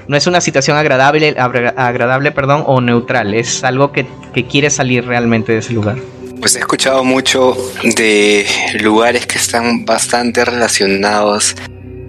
no 0.08 0.16
es 0.16 0.28
una 0.28 0.40
situación 0.40 0.78
agradable, 0.78 1.36
agradable, 1.38 2.32
perdón, 2.32 2.64
o 2.66 2.80
neutral, 2.80 3.34
es 3.34 3.66
algo 3.66 3.92
que, 3.92 4.08
que 4.34 4.46
quiere 4.46 4.70
salir 4.70 5.06
realmente 5.06 5.52
de 5.52 5.58
ese 5.58 5.74
lugar. 5.74 5.98
Pues 6.40 6.56
he 6.56 6.60
escuchado 6.60 7.04
mucho 7.04 7.58
de 7.96 8.46
lugares 8.80 9.26
que 9.26 9.38
están 9.38 9.84
bastante 9.84 10.46
relacionados 10.46 11.56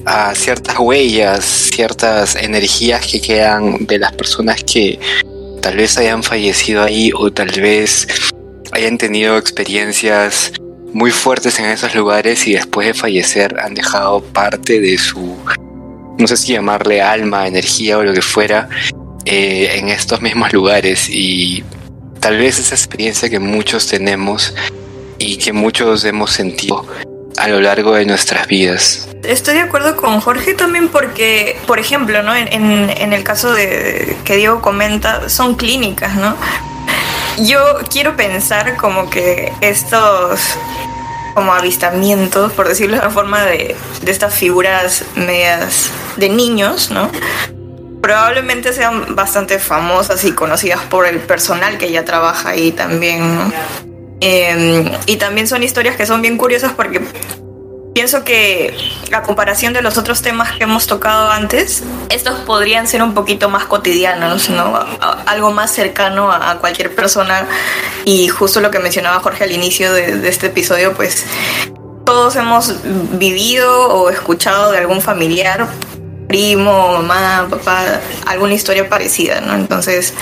a 0.05 0.35
ciertas 0.35 0.79
huellas, 0.79 1.45
ciertas 1.45 2.37
energías 2.37 3.07
que 3.07 3.21
quedan 3.21 3.87
de 3.87 3.99
las 3.99 4.13
personas 4.13 4.63
que 4.63 5.01
tal 5.61 5.77
vez 5.77 5.99
hayan 5.99 6.23
fallecido 6.23 6.85
ahí 6.85 7.11
o 7.15 7.33
tal 7.33 7.51
vez 7.61 8.07
hayan 8.73 8.99
tenido 8.99 9.37
experiencias 9.37 10.53
muy 10.93 11.11
fuertes 11.11 11.59
en 11.59 11.67
esos 11.67 11.95
lugares 11.95 12.47
y 12.47 12.53
después 12.53 12.87
de 12.87 12.95
fallecer 12.95 13.59
han 13.61 13.75
dejado 13.75 14.23
parte 14.23 14.81
de 14.81 14.97
su, 14.97 15.37
no 16.19 16.27
sé 16.27 16.37
si 16.37 16.53
llamarle 16.53 17.03
alma, 17.03 17.49
energía 17.49 17.99
o 17.99 18.05
lo 18.05 18.13
que 18.13 18.23
fuera, 18.23 18.69
eh, 19.25 19.73
en 19.75 19.89
estos 19.89 20.23
mismos 20.23 20.53
lugares. 20.53 21.09
Y 21.09 21.63
tal 22.21 22.37
vez 22.39 22.59
esa 22.59 22.75
experiencia 22.75 23.29
que 23.29 23.39
muchos 23.39 23.87
tenemos 23.87 24.55
y 25.19 25.39
que 25.39 25.53
muchos 25.53 26.05
hemos 26.05 26.31
sentido 26.31 26.87
a 27.37 27.49
lo 27.49 27.61
largo 27.61 27.95
de 27.95 28.05
nuestras 28.05 28.47
vidas. 28.47 29.09
Estoy 29.23 29.55
de 29.55 29.61
acuerdo 29.61 29.97
con 29.97 30.21
Jorge 30.21 30.55
también 30.55 30.89
porque, 30.89 31.59
por 31.67 31.79
ejemplo, 31.79 32.23
¿no? 32.23 32.35
en, 32.35 32.49
en 32.53 33.13
el 33.13 33.23
caso 33.23 33.53
de 33.53 34.17
que 34.25 34.37
Diego 34.37 34.61
comenta, 34.61 35.29
son 35.29 35.55
clínicas, 35.55 36.15
¿no? 36.17 36.37
Yo 37.39 37.79
quiero 37.91 38.17
pensar 38.17 38.77
como 38.77 39.09
que 39.09 39.53
estos 39.61 40.41
como 41.35 41.53
avistamientos, 41.55 42.53
por 42.53 42.69
decirlo 42.69 42.97
de 42.97 43.03
la 43.03 43.11
forma, 43.11 43.45
de, 43.45 43.77
de 44.03 44.13
estas 44.13 44.35
figuras 44.35 45.05
medias 45.15 45.91
de 46.17 46.29
niños, 46.29 46.91
¿no? 46.91 47.11
Probablemente 48.01 48.73
sean 48.73 49.15
bastante 49.15 49.59
famosas 49.59 50.25
y 50.25 50.33
conocidas 50.33 50.81
por 50.83 51.07
el 51.07 51.19
personal 51.19 51.79
que 51.79 51.91
ya 51.91 52.05
trabaja 52.05 52.51
ahí 52.51 52.73
también. 52.73 53.53
Em, 54.21 54.91
y 55.07 55.17
también 55.17 55.47
son 55.47 55.63
historias 55.63 55.97
que 55.97 56.07
son 56.07 56.21
bien 56.23 56.37
curiosas 56.37 56.73
porque 56.73 57.01
Pienso 57.93 58.23
que 58.23 58.73
a 59.13 59.23
comparación 59.23 59.73
de 59.73 59.83
los 59.83 59.99
otros 59.99 60.23
temas 60.23 60.53
que 60.53 60.63
hemos 60.63 60.87
tocado 60.87 61.29
antes, 61.29 61.83
estos 62.09 62.39
podrían 62.41 62.87
ser 62.87 63.03
un 63.03 63.15
poquito 63.15 63.49
más 63.49 63.65
cotidianos, 63.65 64.49
¿no? 64.49 64.79
algo 65.27 65.51
más 65.51 65.73
cercano 65.73 66.31
a, 66.31 66.59
cualquier 66.59 66.95
persona. 66.95 67.49
Y 68.05 68.29
justo 68.29 68.61
lo 68.61 68.71
que 68.71 68.79
mencionaba 68.79 69.19
Jorge 69.19 69.43
al 69.43 69.51
inicio 69.51 69.93
de, 69.93 70.19
de 70.19 70.29
este 70.29 70.47
episodio, 70.47 70.93
pues 70.93 71.27
todos 72.07 72.37
hemos 72.37 72.77
vivido 72.85 73.89
o 73.89 74.09
escuchado 74.09 74.71
de 74.71 74.79
algún 74.79 75.01
familiar, 75.01 75.67
primo, 76.31 76.93
mamá, 76.93 77.49
papá, 77.51 78.01
alguna 78.25 78.55
historia 78.55 78.89
parecida, 78.89 79.41
¿no? 79.41 79.57
Entonces, 79.57 80.15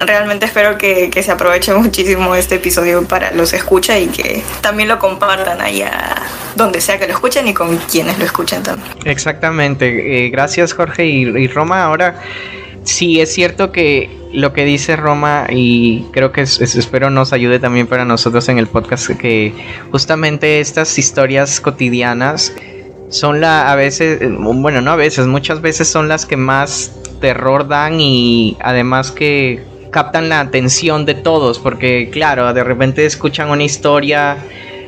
realmente 0.00 0.46
espero 0.46 0.76
que, 0.76 1.10
se 1.22 1.30
aproveche 1.30 1.72
muchísimo 1.74 2.34
este 2.34 2.56
episodio 2.56 3.04
para 3.04 3.30
los 3.30 3.52
escucha 3.52 3.96
y 4.00 4.08
que 4.08 4.42
también 4.60 4.88
lo 4.88 4.98
compartan 4.98 5.60
allá 5.60 6.16
donde 6.56 6.80
sea 6.80 6.98
que 6.98 7.06
lo 7.06 7.12
escuchen 7.12 7.46
y 7.46 7.54
con 7.54 7.76
quienes 7.76 8.18
lo 8.18 8.24
escuchen 8.24 8.64
también. 8.64 8.90
Exactamente. 9.04 10.26
Eh, 10.26 10.30
gracias 10.30 10.72
Jorge 10.72 11.06
y, 11.06 11.46
Roma. 11.46 11.84
Ahora 11.84 12.20
sí 12.82 13.20
es 13.20 13.32
cierto 13.32 13.70
que 13.70 14.10
lo 14.32 14.52
que 14.52 14.64
dice 14.64 14.96
Roma 14.96 15.46
y 15.50 16.02
creo 16.10 16.32
que 16.32 16.40
espero 16.40 17.10
nos 17.10 17.32
ayude 17.32 17.60
también 17.60 17.86
para 17.86 18.04
nosotros 18.04 18.48
en 18.48 18.58
el 18.58 18.66
podcast 18.66 19.10
que 19.10 19.54
justamente 19.92 20.58
estas 20.58 20.98
historias 20.98 21.60
cotidianas 21.60 22.52
son 23.08 23.40
la 23.40 23.70
a 23.72 23.74
veces 23.74 24.20
bueno 24.38 24.80
no 24.80 24.90
a 24.90 24.96
veces 24.96 25.26
muchas 25.26 25.60
veces 25.60 25.88
son 25.88 26.08
las 26.08 26.26
que 26.26 26.36
más 26.36 26.92
terror 27.20 27.66
dan 27.66 28.00
y 28.00 28.56
además 28.60 29.10
que 29.10 29.62
captan 29.90 30.28
la 30.28 30.40
atención 30.40 31.04
de 31.04 31.14
todos, 31.14 31.58
porque 31.58 32.10
claro, 32.10 32.52
de 32.52 32.64
repente 32.64 33.04
escuchan 33.06 33.50
una 33.50 33.64
historia 33.64 34.36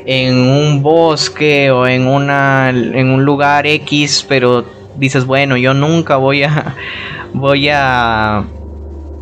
en 0.06 0.34
un 0.38 0.82
bosque 0.82 1.70
o 1.70 1.86
en 1.86 2.06
una 2.06 2.70
en 2.70 3.10
un 3.10 3.24
lugar 3.24 3.66
X, 3.66 4.24
pero 4.28 4.64
dices, 4.96 5.24
bueno, 5.24 5.56
yo 5.56 5.74
nunca 5.74 6.16
voy 6.16 6.44
a 6.44 6.76
voy 7.34 7.68
a 7.72 8.44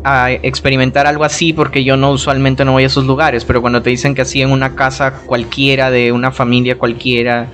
a 0.01 0.31
experimentar 0.31 1.07
algo 1.07 1.25
así 1.25 1.51
porque 1.51 1.83
yo 1.83 1.97
no 1.97 2.11
usualmente 2.11 2.63
no 2.63 2.71
voy 2.71 2.83
a 2.83 2.87
esos 2.87 3.05
lugares, 3.05 3.43
pero 3.43 3.61
cuando 3.61 3.81
te 3.81 3.89
dicen 3.89 4.15
que 4.15 4.21
así 4.21 4.41
en 4.41 4.51
una 4.51 4.75
casa 4.75 5.13
cualquiera 5.25 5.91
de 5.91 6.11
una 6.11 6.31
familia 6.31 6.77
cualquiera 6.77 7.47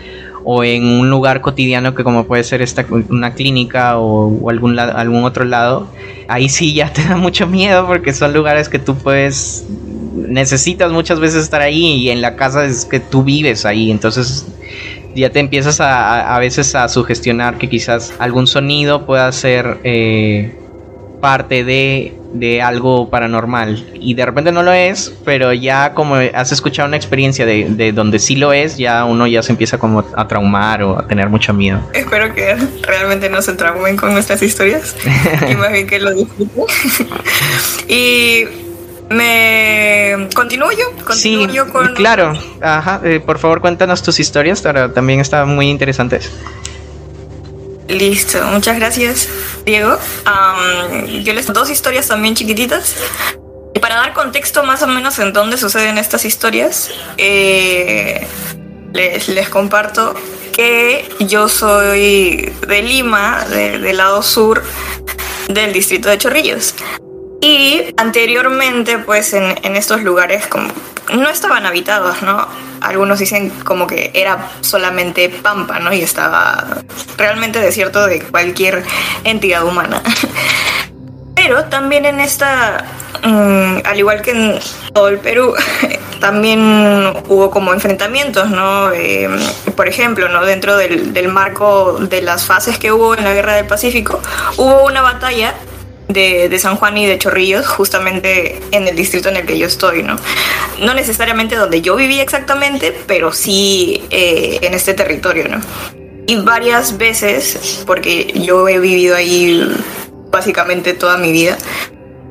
o 0.46 0.64
en 0.64 0.86
un 0.86 1.10
lugar 1.10 1.42
cotidiano 1.42 1.96
que 1.96 2.04
como 2.04 2.26
puede 2.26 2.44
ser 2.44 2.62
esta, 2.62 2.86
una 3.10 3.34
clínica 3.34 3.98
o, 3.98 4.50
algún, 4.50 4.80
algún 4.80 5.24
otro 5.24 5.44
lado, 5.44 5.88
ahí 6.28 6.48
sí 6.48 6.74
ya 6.74 6.94
te 6.94 7.04
da 7.04 7.18
mucho 7.18 7.48
miedo 7.48 7.86
porque 7.88 8.14
son 8.14 8.34
lugares 8.34 8.70
que 8.70 8.80
tú 8.80 8.96
puedes, 8.96 9.66
necesitas 10.16 10.92
muchas 10.92 11.20
veces 11.20 11.44
estar 11.44 11.62
ahí 11.62 11.96
y 11.98 12.10
en 12.12 12.22
la 12.22 12.36
casa 12.36 12.64
es 12.64 12.86
que 12.86 13.00
tú 13.00 13.24
vives 13.24 13.66
ahí, 13.66 13.92
entonces 13.92 14.46
ya 15.16 15.30
te 15.32 15.40
empiezas 15.40 15.82
a, 15.82 16.36
a, 16.36 16.40
veces 16.40 16.76
a 16.76 16.88
sugestionar 16.88 17.58
que 17.58 17.68
quizás 17.68 18.14
algún 18.20 18.48
sonido 18.48 19.06
pueda 19.06 19.32
ser... 19.32 19.80
Eh, 19.84 20.60
parte 21.26 21.64
de, 21.64 22.14
de, 22.40 22.62
algo 22.62 23.10
paranormal 23.10 23.86
y 23.94 24.14
de 24.14 24.26
repente 24.26 24.52
no 24.52 24.64
lo 24.64 24.72
es, 24.72 25.14
pero 25.24 25.54
ya 25.54 25.94
como 25.94 26.16
has 26.16 26.52
escuchado 26.52 26.88
una 26.88 26.98
experiencia 26.98 27.46
de, 27.46 27.66
de, 27.70 27.92
donde 27.92 28.20
sí 28.20 28.36
lo 28.36 28.54
es, 28.54 28.78
ya 28.78 29.06
uno 29.06 29.28
ya 29.28 29.42
se 29.44 29.52
empieza 29.52 29.78
como 29.78 30.04
a 30.16 30.28
traumar 30.28 30.84
o 30.84 31.00
a 31.00 31.08
tener 31.08 31.30
mucho 31.30 31.54
miedo. 31.54 31.80
Espero 31.94 32.34
que 32.34 32.56
realmente 32.84 33.30
no 33.30 33.42
se 33.42 33.54
traumen 33.54 33.98
con 33.98 34.14
nuestras 34.14 34.42
historias 34.42 34.96
y 35.50 35.56
más 35.56 35.72
bien 35.72 35.88
que 35.88 36.00
lo 36.00 36.14
disfruten. 36.14 36.66
y 37.88 38.46
me 39.10 40.28
continúo 40.34 40.72
yo, 40.72 41.06
continúo 41.06 41.48
yo 41.48 41.72
con 41.72 41.94
claro, 41.94 42.34
ajá, 42.62 43.02
eh, 43.04 43.20
por 43.24 43.38
favor 43.38 43.62
cuéntanos 43.62 44.02
tus 44.02 44.20
historias, 44.20 44.64
también 44.94 45.20
está 45.20 45.46
muy 45.46 45.70
interesantes. 45.70 46.32
Listo, 47.88 48.44
muchas 48.46 48.78
gracias, 48.78 49.30
Diego. 49.64 49.98
yo 51.24 51.34
les 51.34 51.46
dos 51.46 51.70
historias 51.70 52.08
también 52.08 52.36
chiquititas. 52.36 52.96
Para 53.80 53.96
dar 53.96 54.14
contexto 54.14 54.64
más 54.64 54.82
o 54.82 54.88
menos 54.88 55.20
en 55.20 55.34
dónde 55.34 55.58
suceden 55.58 55.98
estas 55.98 56.26
historias, 56.26 56.90
eh, 57.18 58.26
les, 58.94 59.28
les, 59.28 59.50
comparto 59.50 60.16
que 60.54 61.08
yo 61.20 61.48
soy 61.50 62.54
de 62.68 62.82
Lima, 62.82 63.46
del 63.46 63.98
lado 63.98 64.24
sur 64.24 64.64
del 65.50 65.74
distrito 65.74 66.10
de 66.10 66.18
Chorrillos. 66.18 66.74
Y 67.42 67.94
anteriormente, 67.98 68.98
pues 68.98 69.34
en, 69.34 69.56
en 69.62 69.76
estos 69.76 70.02
lugares 70.02 70.48
como 70.48 70.70
no 71.14 71.30
estaban 71.30 71.66
habitados, 71.66 72.22
¿no? 72.24 72.48
Algunos 72.88 73.20
dicen 73.20 73.50
como 73.64 73.88
que 73.88 74.12
era 74.14 74.50
solamente 74.62 75.30
pampa, 75.30 75.80
¿no? 75.80 75.94
Y 75.94 76.02
estaba 76.02 76.64
realmente 77.18 77.60
desierto 77.60 78.06
de 78.06 78.22
cualquier 78.22 78.84
entidad 79.24 79.66
humana. 79.66 80.02
Pero 81.36 81.66
también 81.66 82.06
en 82.06 82.22
esta, 82.22 82.86
mm, 83.24 83.80
al 83.84 84.00
igual 84.00 84.22
que 84.22 84.32
en 84.32 84.60
todo 84.94 85.10
el 85.10 85.20
Perú, 85.20 85.54
también 86.20 86.60
hubo 87.28 87.52
como 87.52 87.74
enfrentamientos, 87.74 88.50
¿no? 88.50 88.92
Eh, 88.94 89.30
por 89.76 89.88
ejemplo, 89.88 90.30
¿no? 90.30 90.46
Dentro 90.46 90.78
del, 90.78 91.14
del 91.14 91.28
marco 91.28 91.98
de 92.00 92.22
las 92.22 92.46
fases 92.46 92.80
que 92.80 92.92
hubo 92.92 93.16
en 93.16 93.24
la 93.24 93.34
Guerra 93.34 93.56
del 93.56 93.68
Pacífico, 93.68 94.22
hubo 94.58 94.86
una 94.86 95.02
batalla 95.02 95.54
de, 96.08 96.60
San 96.60 96.76
Juan 96.76 96.98
y 96.98 97.06
de 97.06 97.18
Chorrillos, 97.18 97.68
justamente 97.68 98.60
en 98.72 98.88
el 98.88 98.96
distrito 98.96 99.30
en 99.30 99.38
el 99.38 99.46
que 99.46 99.58
yo 99.58 99.68
estoy, 99.68 100.04
¿no? 100.04 100.18
No 100.80 100.94
necesariamente 100.94 101.56
donde 101.56 101.82
yo 101.82 101.96
vivía 101.96 102.24
exactamente, 102.24 102.96
pero 103.08 103.32
sí 103.32 104.04
eh, 104.10 104.60
en 104.62 104.74
este 104.74 104.94
territorio, 104.94 105.48
¿no? 105.48 105.62
Y 106.28 106.38
varias 106.38 106.98
veces, 106.98 107.84
porque 107.86 108.34
yo 108.36 108.68
he 108.68 108.80
vivido 108.80 109.16
ahí 109.16 109.68
básicamente 110.32 110.94
toda 110.94 111.18
mi 111.18 111.32
vida, 111.32 111.58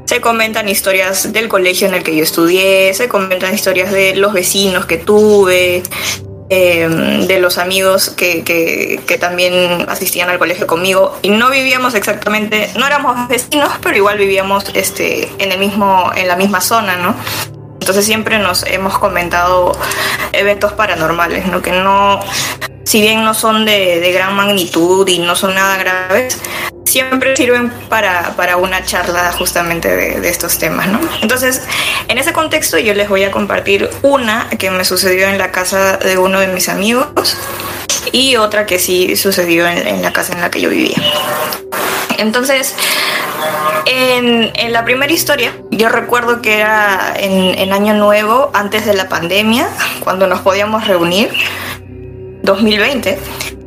se 0.05 0.21
comentan 0.21 0.69
historias 0.69 1.33
del 1.33 1.49
colegio 1.49 1.89
en 1.89 1.95
el 1.95 2.03
que 2.03 2.15
yo 2.15 2.23
estudié, 2.23 2.93
se 2.93 3.09
comentan 3.09 3.55
historias 3.55 3.91
de 3.91 4.17
los 4.17 4.33
vecinos 4.33 4.85
que 4.87 4.99
tuve, 4.99 5.83
eh, 6.51 7.25
de 7.27 7.41
los 7.41 7.57
amigos 7.57 8.11
que, 8.11 8.45
que, 8.45 9.01
que, 9.07 9.17
también 9.17 9.87
asistían 9.89 10.29
al 10.29 10.39
colegio 10.39 10.67
conmigo 10.67 11.17
y 11.23 11.31
no 11.31 11.51
vivíamos 11.51 11.95
exactamente, 11.95 12.71
no 12.79 12.87
éramos 12.87 13.29
vecinos, 13.29 13.71
pero 13.81 13.97
igual 13.97 14.19
vivíamos 14.19 14.65
este, 14.75 15.31
en, 15.39 15.53
el 15.53 15.59
mismo, 15.59 16.11
en 16.15 16.29
la 16.29 16.37
misma 16.37 16.61
zona, 16.61 16.97
¿no? 16.97 17.15
Entonces 17.85 18.07
siempre 18.07 18.39
nos 18.39 18.63
hemos 18.63 18.99
comentado 18.99 19.79
eventos 20.33 20.73
paranormales, 20.73 21.45
¿no? 21.49 21.61
Que 21.61 21.71
no, 21.71 22.19
si 22.85 23.03
bien 23.03 23.27
no 23.27 23.35
son 23.35 23.67
de, 23.67 24.01
de 24.01 24.11
gran 24.11 24.35
magnitud 24.35 25.07
y 25.07 25.19
no 25.19 25.37
son 25.37 25.55
nada 25.55 25.77
graves, 25.77 26.41
siempre 26.87 27.37
sirven 27.37 27.69
para, 27.91 28.35
para 28.37 28.57
una 28.57 28.83
charla 28.87 29.31
justamente 29.33 29.95
de, 29.95 30.19
de, 30.19 30.29
estos 30.31 30.57
temas, 30.57 30.89
¿no? 30.89 30.99
Entonces, 31.21 31.61
en 32.09 32.17
ese 32.17 32.33
contexto 32.33 32.79
yo 32.79 32.95
les 32.95 33.11
voy 33.11 33.25
a 33.25 33.31
compartir 33.31 33.91
una 34.01 34.49
que 34.49 34.71
me 34.71 34.87
sucedió 34.87 35.29
en 35.29 35.37
la 35.37 35.53
casa 35.53 35.99
de 35.99 36.17
uno 36.17 36.41
de 36.41 36.47
mis 36.47 36.71
amigos 36.71 37.37
y 38.13 38.37
otra 38.37 38.65
que 38.65 38.79
sí 38.79 39.15
sucedió 39.15 39.69
en, 39.69 39.87
en 39.87 40.01
la 40.01 40.15
casa 40.15 40.33
en 40.33 40.41
la 40.41 40.51
que 40.51 40.63
yo 40.63 40.71
vivía. 40.71 40.97
Entonces, 42.19 42.75
en, 43.87 44.73
la 44.73 44.85
primera 44.85 45.13
historia, 45.13 45.53
yo 45.71 45.89
recuerdo 45.89 46.43
que 46.43 46.59
era 46.59 47.15
en, 47.17 47.73
Año 47.73 47.95
Nuevo, 47.95 48.51
antes 48.55 48.87
de 48.87 48.95
la 48.95 49.09
pandemia, 49.09 49.69
cuando 50.01 50.27
nos 50.27 50.41
podíamos 50.41 50.87
reunir, 50.87 51.31
2020 52.43 53.19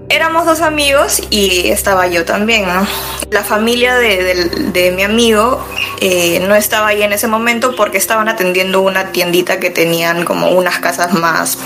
éramos 0.10 0.46
dos 0.46 0.62
amigos 0.62 1.22
y 1.30 1.68
estaba 1.68 2.08
yo 2.08 2.24
también, 2.24 2.66
¿no? 2.66 2.88
La 3.30 3.44
familia 3.44 3.96
de 3.98 4.94
mi 4.96 5.04
amigo 5.04 5.62
eh, 6.00 6.40
no 6.48 6.56
estaba 6.56 6.88
ahí 6.88 7.02
en 7.02 7.12
ese 7.12 7.28
momento 7.28 7.76
porque 7.76 7.98
estaban 7.98 8.30
atendiendo 8.30 8.82
una 8.82 9.12
tiendita 9.12 9.60
que 9.60 9.70
tenían 9.70 10.26
como 10.26 10.52
unas 10.52 10.78
casas 10.80 11.14
más 11.14 11.58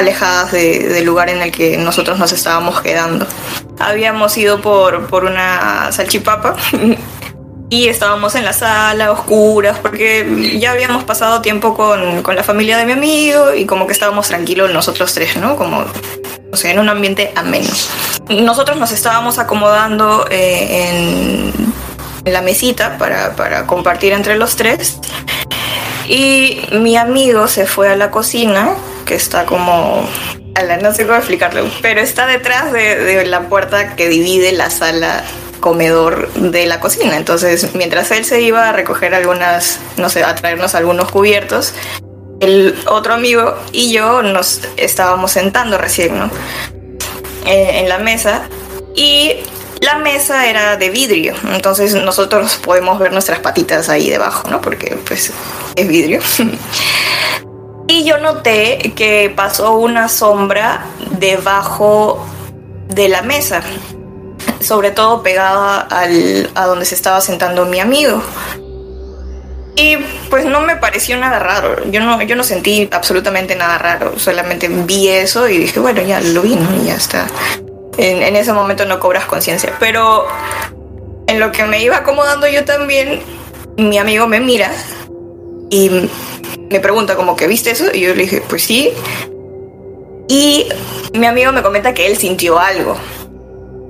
alejadas 0.00 0.52
de, 0.52 0.88
del 0.88 1.04
lugar 1.04 1.30
en 1.30 1.40
el 1.42 1.52
que 1.52 1.76
nosotros 1.76 2.18
nos 2.18 2.32
estábamos 2.32 2.80
quedando. 2.80 3.26
Habíamos 3.78 4.36
ido 4.36 4.60
por, 4.60 5.06
por 5.06 5.24
una 5.24 5.92
salchipapa 5.92 6.56
y 7.70 7.88
estábamos 7.88 8.34
en 8.34 8.44
la 8.44 8.52
sala, 8.52 9.12
oscuras, 9.12 9.78
porque 9.78 10.58
ya 10.58 10.72
habíamos 10.72 11.04
pasado 11.04 11.40
tiempo 11.40 11.74
con, 11.74 12.22
con 12.22 12.34
la 12.34 12.42
familia 12.42 12.76
de 12.76 12.86
mi 12.86 12.92
amigo 12.92 13.54
y 13.54 13.64
como 13.64 13.86
que 13.86 13.92
estábamos 13.92 14.28
tranquilos 14.28 14.72
nosotros 14.72 15.14
tres, 15.14 15.36
¿no? 15.36 15.56
Como 15.56 15.84
o 16.52 16.56
sea, 16.56 16.72
en 16.72 16.80
un 16.80 16.88
ambiente 16.88 17.32
ameno. 17.36 17.70
Nosotros 18.28 18.76
nos 18.76 18.90
estábamos 18.90 19.38
acomodando 19.38 20.26
eh, 20.30 20.88
en, 20.88 21.72
en, 22.24 22.32
la 22.32 22.42
mesita 22.42 22.98
para, 22.98 23.36
para, 23.36 23.66
compartir 23.66 24.12
entre 24.12 24.36
los 24.36 24.56
tres 24.56 24.98
y 26.08 26.60
mi 26.72 26.96
amigo 26.96 27.46
se 27.48 27.66
fue 27.66 27.88
a 27.88 27.96
la 27.96 28.10
cocina, 28.10 28.74
que 29.04 29.14
está 29.14 29.46
como... 29.46 30.08
No 30.82 30.92
sé 30.92 31.06
cómo 31.06 31.16
explicarlo, 31.16 31.64
pero 31.80 32.00
está 32.00 32.26
detrás 32.26 32.72
de, 32.72 33.24
la 33.24 33.48
puerta 33.48 33.96
que 33.96 34.08
divide 34.08 34.52
la 34.52 34.68
sala 34.68 35.24
comedor 35.60 36.30
de 36.34 36.66
la 36.66 36.80
cocina. 36.80 37.16
Entonces, 37.16 37.74
mientras 37.74 38.10
él 38.10 38.24
se 38.24 38.42
iba 38.42 38.68
a 38.68 38.72
recoger 38.72 39.14
algunas, 39.14 39.78
no 39.96 40.10
sé, 40.10 40.22
a 40.22 40.34
traernos 40.34 40.74
algunos 40.74 41.10
cubiertos, 41.10 41.72
el 42.40 42.74
otro 42.86 43.14
amigo 43.14 43.56
y 43.72 43.92
yo 43.92 44.22
nos 44.22 44.62
estábamos 44.76 45.32
sentando 45.32 45.78
recién, 45.78 46.18
¿no? 46.18 46.30
Eh, 47.46 47.80
en 47.80 47.88
la 47.88 47.98
mesa 47.98 48.42
y 48.94 49.36
la 49.80 49.98
mesa 49.98 50.46
era 50.46 50.76
de 50.76 50.90
vidrio, 50.90 51.34
entonces 51.54 51.94
nosotros 51.94 52.56
podemos 52.62 52.98
ver 52.98 53.12
nuestras 53.12 53.38
patitas 53.38 53.88
ahí 53.88 54.10
debajo, 54.10 54.48
¿no? 54.50 54.60
Porque 54.60 54.98
pues 55.06 55.32
es 55.74 55.88
vidrio. 55.88 56.20
y 57.88 58.04
yo 58.04 58.18
noté 58.18 58.92
que 58.94 59.32
pasó 59.34 59.76
una 59.76 60.08
sombra 60.08 60.84
debajo 61.18 62.24
de 62.88 63.08
la 63.08 63.22
mesa, 63.22 63.62
sobre 64.60 64.90
todo 64.90 65.22
pegada 65.22 65.80
al, 65.80 66.50
a 66.54 66.66
donde 66.66 66.84
se 66.84 66.94
estaba 66.94 67.20
sentando 67.20 67.64
mi 67.64 67.80
amigo. 67.80 68.22
Y 69.76 69.96
pues 70.28 70.44
no 70.44 70.60
me 70.60 70.76
pareció 70.76 71.16
nada 71.16 71.38
raro. 71.38 71.90
Yo 71.90 72.00
no, 72.00 72.20
yo 72.20 72.36
no 72.36 72.44
sentí 72.44 72.86
absolutamente 72.92 73.56
nada 73.56 73.78
raro. 73.78 74.18
Solamente 74.18 74.68
vi 74.68 75.08
eso 75.08 75.48
y 75.48 75.56
dije, 75.56 75.80
bueno, 75.80 76.02
ya 76.02 76.20
lo 76.20 76.42
vi, 76.42 76.54
¿no? 76.54 76.76
Y 76.76 76.86
ya 76.86 76.96
está. 76.96 77.26
En, 78.00 78.22
en 78.22 78.34
ese 78.34 78.52
momento 78.52 78.86
no 78.86 78.98
cobras 78.98 79.26
conciencia. 79.26 79.76
Pero 79.78 80.26
en 81.26 81.38
lo 81.38 81.52
que 81.52 81.64
me 81.64 81.82
iba 81.82 81.98
acomodando 81.98 82.48
yo 82.48 82.64
también, 82.64 83.20
mi 83.76 83.98
amigo 83.98 84.26
me 84.26 84.40
mira 84.40 84.72
y 85.70 86.08
me 86.70 86.80
pregunta 86.80 87.14
como 87.14 87.36
que 87.36 87.46
viste 87.46 87.70
eso. 87.70 87.84
Y 87.92 88.00
yo 88.00 88.14
le 88.14 88.22
dije, 88.22 88.42
pues 88.48 88.62
sí. 88.62 88.90
Y 90.28 90.66
mi 91.12 91.26
amigo 91.26 91.52
me 91.52 91.62
comenta 91.62 91.92
que 91.94 92.06
él 92.06 92.16
sintió 92.16 92.58
algo. 92.58 92.96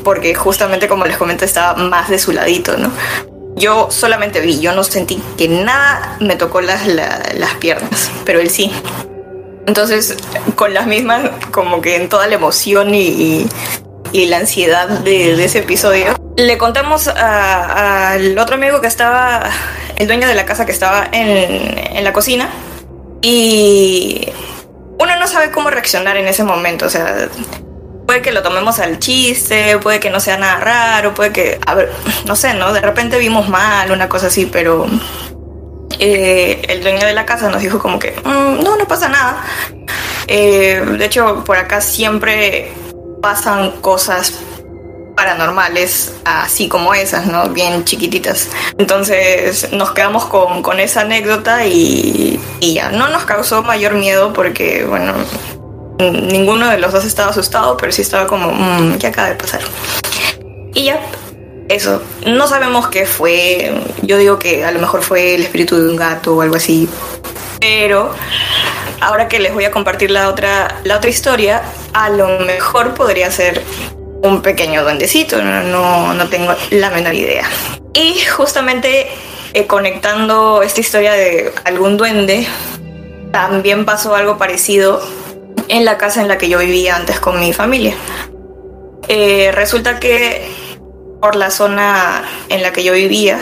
Porque 0.03 0.35
justamente 0.35 0.89
como 0.89 1.05
les 1.05 1.17
comento 1.17 1.45
estaba 1.45 1.75
más 1.75 2.09
de 2.09 2.19
su 2.19 2.33
ladito, 2.33 2.77
¿no? 2.77 2.91
Yo 3.57 3.89
solamente 3.91 4.41
vi, 4.41 4.61
yo 4.61 4.73
no 4.73 4.83
sentí 4.83 5.23
que 5.37 5.49
nada 5.49 6.17
me 6.21 6.37
tocó 6.37 6.61
las, 6.61 6.87
la, 6.87 7.23
las 7.35 7.55
piernas, 7.55 8.11
pero 8.25 8.41
él 8.41 8.49
sí. 8.49 8.73
Entonces, 9.67 10.17
con 10.55 10.73
las 10.73 10.87
mismas, 10.87 11.31
como 11.51 11.83
que 11.83 11.97
en 11.97 12.09
toda 12.09 12.27
la 12.27 12.35
emoción 12.37 12.95
y, 12.95 13.03
y, 13.03 13.49
y 14.13 14.27
la 14.27 14.39
ansiedad 14.39 14.89
de, 14.89 15.37
de, 15.37 15.45
ese 15.45 15.61
episodio, 15.61 16.15
le 16.37 16.59
contamos 16.59 17.09
al 17.09 18.37
otro 18.39 18.57
amigo 18.57 18.81
que 18.81 18.87
estaba, 18.87 19.51
el 19.97 20.07
dueño 20.07 20.27
de 20.27 20.35
la 20.35 20.47
casa 20.47 20.67
que 20.67 20.73
estaba 20.73 21.09
en, 21.13 21.79
en 21.79 22.05
la 22.05 22.13
cocina, 22.13 22.49
y 23.23 24.29
uno 24.99 25.17
no 25.17 25.27
sabe 25.27 25.51
cómo 25.51 25.71
reaccionar 25.71 26.17
en 26.17 26.29
ese 26.29 26.45
momento, 26.45 26.87
o 26.87 26.91
sea, 26.91 27.29
puede 28.07 28.23
que 28.23 28.33
lo 28.33 28.43
tomemos 28.43 28.81
al 28.81 28.99
chiste, 28.99 29.79
puede 29.79 30.01
que 30.01 30.11
no 30.11 30.19
sea 30.19 30.37
nada 30.37 30.59
raro, 30.59 31.15
puede 31.15 31.31
que, 31.33 31.61
a 31.65 31.75
ver, 31.75 31.93
no 32.27 32.35
sé, 32.35 32.55
¿no? 32.55 32.73
De 32.73 32.81
repente 32.81 33.19
vimos 33.19 33.49
mal, 33.49 33.93
una 33.93 34.09
cosa 34.09 34.27
así, 34.27 34.47
pero 34.47 34.87
eh, 35.99 36.63
el 36.69 36.83
dueño 36.83 37.07
de 37.07 37.13
la 37.13 37.25
casa 37.25 37.49
nos 37.51 37.63
dijo 37.63 37.79
como 37.79 37.99
que, 37.99 38.15
mmm, 38.25 38.63
no, 38.65 38.77
no 38.77 38.89
pasa 38.89 39.09
nada. 39.09 39.45
Eh, 40.27 40.83
de 40.99 41.05
hecho, 41.05 41.45
por 41.45 41.57
acá 41.57 41.81
siempre 41.81 42.73
pasan 43.21 43.73
cosas 43.81 44.33
paranormales 45.21 46.15
así 46.25 46.69
como 46.69 46.95
esas, 46.95 47.27
¿no? 47.27 47.51
Bien 47.51 47.85
chiquititas. 47.85 48.49
Entonces 48.79 49.71
nos 49.73 49.91
quedamos 49.91 50.25
con, 50.25 50.63
con 50.63 50.81
esa 50.81 51.03
anécdota 51.03 51.67
y, 51.67 52.41
ya 52.61 52.91
no 52.91 53.09
nos 53.09 53.25
causó 53.25 53.63
mayor 53.63 53.95
miedo 53.95 54.33
porque, 54.33 54.85
bueno, 54.85 55.13
ninguno 55.99 56.69
de 56.71 56.79
los 56.79 56.93
dos 56.93 57.05
estaba 57.05 57.31
asustado, 57.31 57.77
pero 57.77 57.93
sí 57.93 58.01
estaba 58.03 58.27
como, 58.27 58.51
mmm, 58.51 58.97
¿qué 58.99 59.09
acaba 59.09 59.29
de 59.29 59.35
pasar? 59.35 59.61
Y 60.73 60.85
ya, 60.85 61.01
eso, 61.69 62.03
no 62.27 62.47
sabemos 62.47 62.89
qué 62.89 63.05
fue, 63.05 63.75
yo 64.03 64.17
digo 64.17 64.39
que 64.39 64.65
a 64.65 64.73
lo 64.73 64.79
mejor 64.79 65.03
fue 65.03 65.35
el 65.35 65.43
espíritu 65.43 65.77
de 65.77 65.91
un 65.91 65.97
gato 65.97 66.35
o 66.35 66.41
algo 66.41 66.57
así, 66.57 66.89
pero 67.61 68.15
ahora 69.01 69.29
que 69.29 69.39
les 69.39 69.53
voy 69.53 69.65
a 69.65 69.71
compartir 69.71 70.11
la 70.11 70.29
otra, 70.29 70.81
la 70.85 70.97
otra 70.97 71.11
historia, 71.11 71.63
a 71.93 72.11
lo 72.11 72.41
mejor 72.41 72.95
podría 72.95 73.31
ser 73.31 73.63
un 74.23 74.43
pequeño 74.43 74.83
duendecito, 74.83 75.43
no, 75.43 75.63
no, 75.63 76.15
no 76.15 76.29
tengo 76.29 76.55
la 76.71 76.91
menor 76.91 77.15
idea. 77.15 77.45
Y 77.95 78.21
justamente 78.25 79.09
eh, 79.53 79.67
conectando 79.67 80.63
esta 80.63 80.81
historia 80.81 81.13
de 81.13 81.53
algún 81.65 81.97
duende, 81.97 82.47
también 83.33 83.85
pasó 83.85 84.15
algo 84.15 84.39
parecido 84.39 85.01
en 85.69 85.85
la 85.85 85.99
casa 85.99 86.21
en 86.21 86.29
la 86.29 86.39
que 86.39 86.49
yo 86.49 86.59
vivía 86.59 86.97
antes 86.97 87.21
con 87.21 87.41
mi 87.41 87.53
familia. 87.53 87.95
Eh, 89.09 89.51
resulta 89.53 89.99
que 89.99 90.49
por 91.21 91.37
la 91.37 91.51
zona 91.51 92.23
en 92.49 92.63
la 92.63 92.73
que 92.73 92.85
yo 92.85 92.93
vivía 92.93 93.39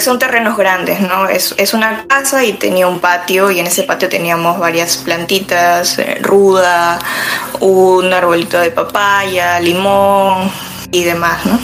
son 0.00 0.18
terrenos 0.18 0.56
grandes, 0.56 1.00
¿no? 1.00 1.28
Es, 1.28 1.54
es, 1.58 1.74
una 1.74 2.06
casa 2.06 2.44
y 2.44 2.52
tenía 2.52 2.86
un 2.86 3.00
patio 3.00 3.50
y 3.50 3.58
en 3.58 3.66
ese 3.66 3.82
patio 3.82 4.08
teníamos 4.08 4.58
varias 4.58 4.96
plantitas, 4.98 5.98
eh, 5.98 6.18
ruda, 6.20 6.98
un 7.60 8.12
arbolito 8.12 8.60
de 8.60 8.70
papaya, 8.70 9.58
limón 9.60 10.50
y 10.92 11.04
demás, 11.04 11.44
¿no? 11.46 11.58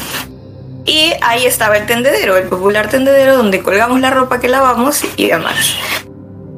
Y 0.84 1.12
ahí 1.22 1.46
estaba 1.46 1.76
el 1.76 1.86
tendedero, 1.86 2.36
el 2.36 2.48
popular 2.48 2.88
tendedero 2.88 3.36
donde 3.36 3.62
colgamos 3.62 4.00
la 4.00 4.10
ropa 4.10 4.40
que 4.40 4.48
lavamos 4.48 5.02
y 5.16 5.28
demás. 5.28 5.76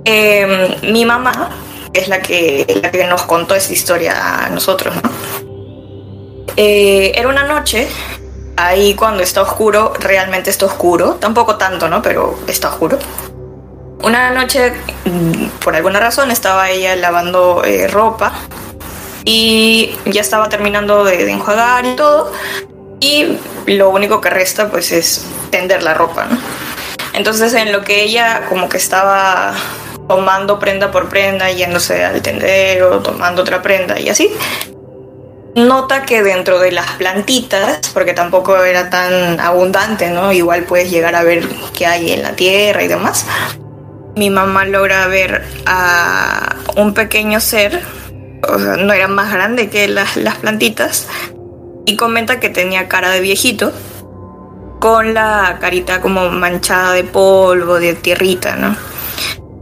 Em, 0.05 0.93
mi 0.93 1.05
mamá 1.05 1.51
es 1.93 2.09
la 2.09 2.21
que, 2.21 2.81
la 2.83 2.91
que 2.91 3.05
nos 3.05 3.23
contó 3.23 3.55
esa 3.55 3.73
historia 3.73 4.47
a 4.47 4.49
nosotros, 4.49 4.95
¿no? 4.97 5.11
Eh, 6.57 7.13
era 7.15 7.29
una 7.29 7.45
noche 7.45 7.87
ahí 8.57 8.95
cuando 8.95 9.23
está 9.23 9.43
oscuro, 9.43 9.93
realmente 10.01 10.51
está 10.51 10.67
oscuro, 10.67 11.15
tampoco 11.15 11.57
tanto, 11.57 11.89
¿no? 11.89 12.03
Pero 12.03 12.39
está 12.47 12.71
oscuro. 12.71 12.99
Una 14.03 14.31
noche, 14.31 14.73
mm, 15.05 15.47
por 15.63 15.75
alguna 15.75 16.01
razón, 16.01 16.31
estaba 16.31 16.71
ella 16.71 16.97
lavando 16.97 17.63
eh, 17.65 17.87
ropa 17.89 18.33
y 19.25 19.97
ya 20.07 20.21
estaba 20.21 20.49
terminando 20.49 21.05
de, 21.05 21.31
enjuagar 21.31 21.85
y 21.85 21.97
todo. 21.97 22.33
Y 23.01 23.39
lo 23.67 23.91
único 23.91 24.21
que 24.21 24.31
resta 24.31 24.69
pues 24.71 24.93
es 24.93 25.27
tender 25.51 25.83
la 25.83 25.95
ropa, 25.95 26.25
¿no? 26.27 26.39
Entonces 27.13 27.53
en 27.55 27.73
lo 27.73 27.83
que 27.83 28.03
ella 28.03 28.47
como 28.49 28.69
que 28.69 28.77
estaba 28.77 29.55
tomando 30.09 30.59
prenda 30.59 30.91
por 30.91 31.09
prenda, 31.09 31.51
yéndose 31.51 32.05
al 32.05 32.23
tendero, 32.23 33.01
tomando 33.01 33.43
otra 33.43 33.63
prenda 33.63 33.99
y 33.99 34.09
así, 34.09 34.31
nota 35.57 36.03
que 36.03 36.23
dentro 36.23 36.59
de 36.59 36.71
las 36.71 36.93
plantitas, 36.93 37.81
porque 37.95 38.13
tampoco 38.13 38.63
era 38.63 38.91
tan 38.91 39.41
abundante, 39.41 40.11
¿no? 40.11 40.31
Igual 40.31 40.65
puedes 40.65 40.91
llegar 40.91 41.15
a 41.15 41.23
ver 41.23 41.49
qué 41.75 41.87
hay 41.87 42.13
en 42.13 42.23
la 42.23 42.37
tierra 42.37 42.85
y 42.85 42.89
demás. 42.89 43.27
Mi 44.15 44.29
mamá 44.31 44.67
logra 44.67 45.07
ver 45.09 45.45
a 45.65 46.57
un 46.77 46.93
pequeño 46.93 47.41
ser, 47.41 47.83
no 48.79 48.93
era 48.93 49.09
más 49.09 49.33
grande 49.33 49.71
que 49.71 49.89
las, 49.89 50.17
las 50.17 50.37
plantitas, 50.37 51.09
y 51.87 51.97
comenta 51.97 52.39
que 52.39 52.51
tenía 52.51 52.87
cara 52.87 53.11
de 53.11 53.21
viejito, 53.21 53.73
con 54.79 55.15
la 55.15 55.57
carita 55.59 56.03
como 56.03 56.29
manchada 56.29 56.93
de 56.93 57.05
polvo, 57.05 57.81
de 57.81 57.95
tierrita, 57.95 58.57
¿no? 58.57 58.77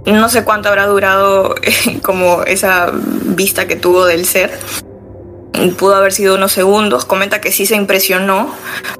No 0.06 0.28
sé 0.28 0.44
cuánto 0.44 0.68
habrá 0.68 0.86
durado 0.86 1.54
como 2.02 2.42
esa 2.42 2.90
vista 2.92 3.68
que 3.68 3.76
tuvo 3.76 4.06
del 4.06 4.26
ser, 4.26 4.52
pudo 5.76 5.94
haber 5.94 6.12
sido 6.12 6.34
unos 6.34 6.52
segundos, 6.52 7.04
comenta 7.04 7.40
que 7.40 7.52
sí 7.52 7.66
se 7.66 7.76
impresionó, 7.76 8.54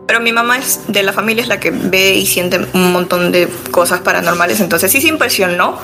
pero 0.06 0.20
mi 0.20 0.32
mamá 0.32 0.58
es 0.58 0.80
de 0.88 1.02
la 1.02 1.12
familia 1.12 1.42
es 1.42 1.48
la 1.48 1.60
que 1.60 1.70
ve 1.70 2.14
y 2.14 2.26
siente 2.26 2.60
un 2.72 2.92
montón 2.92 3.32
de 3.32 3.48
cosas 3.70 4.00
paranormales, 4.00 4.60
entonces 4.60 4.90
sí 4.90 5.00
se 5.00 5.08
impresionó, 5.08 5.78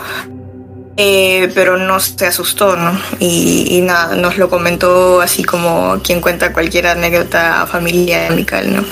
eh, 0.96 1.50
pero 1.54 1.76
no 1.76 1.98
se 2.00 2.26
asustó, 2.26 2.76
¿no? 2.76 2.98
Y, 3.18 3.80
nada, 3.82 4.16
nos 4.16 4.36
lo 4.36 4.50
comentó 4.50 5.20
así 5.20 5.44
como 5.44 6.00
quien 6.02 6.20
cuenta 6.20 6.52
cualquier 6.52 6.88
anécdota 6.88 7.66
familiar 7.66 8.32
amical, 8.32 8.74
¿no? 8.74 8.84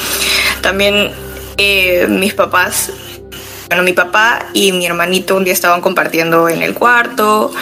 También 0.63 1.13
eh, 1.57 2.07
mis 2.09 2.35
papás 2.35 2.93
bueno, 3.69 3.83
mi 3.83 3.93
papá 3.93 4.47
y 4.55 4.73
mi 4.73 4.87
hermanito 4.87 5.37
un 5.37 5.45
día 5.45 5.53
estaban 5.53 5.83
compartiendo 5.83 6.49
en 6.49 6.63
el 6.63 6.73
cuarto 6.73 7.53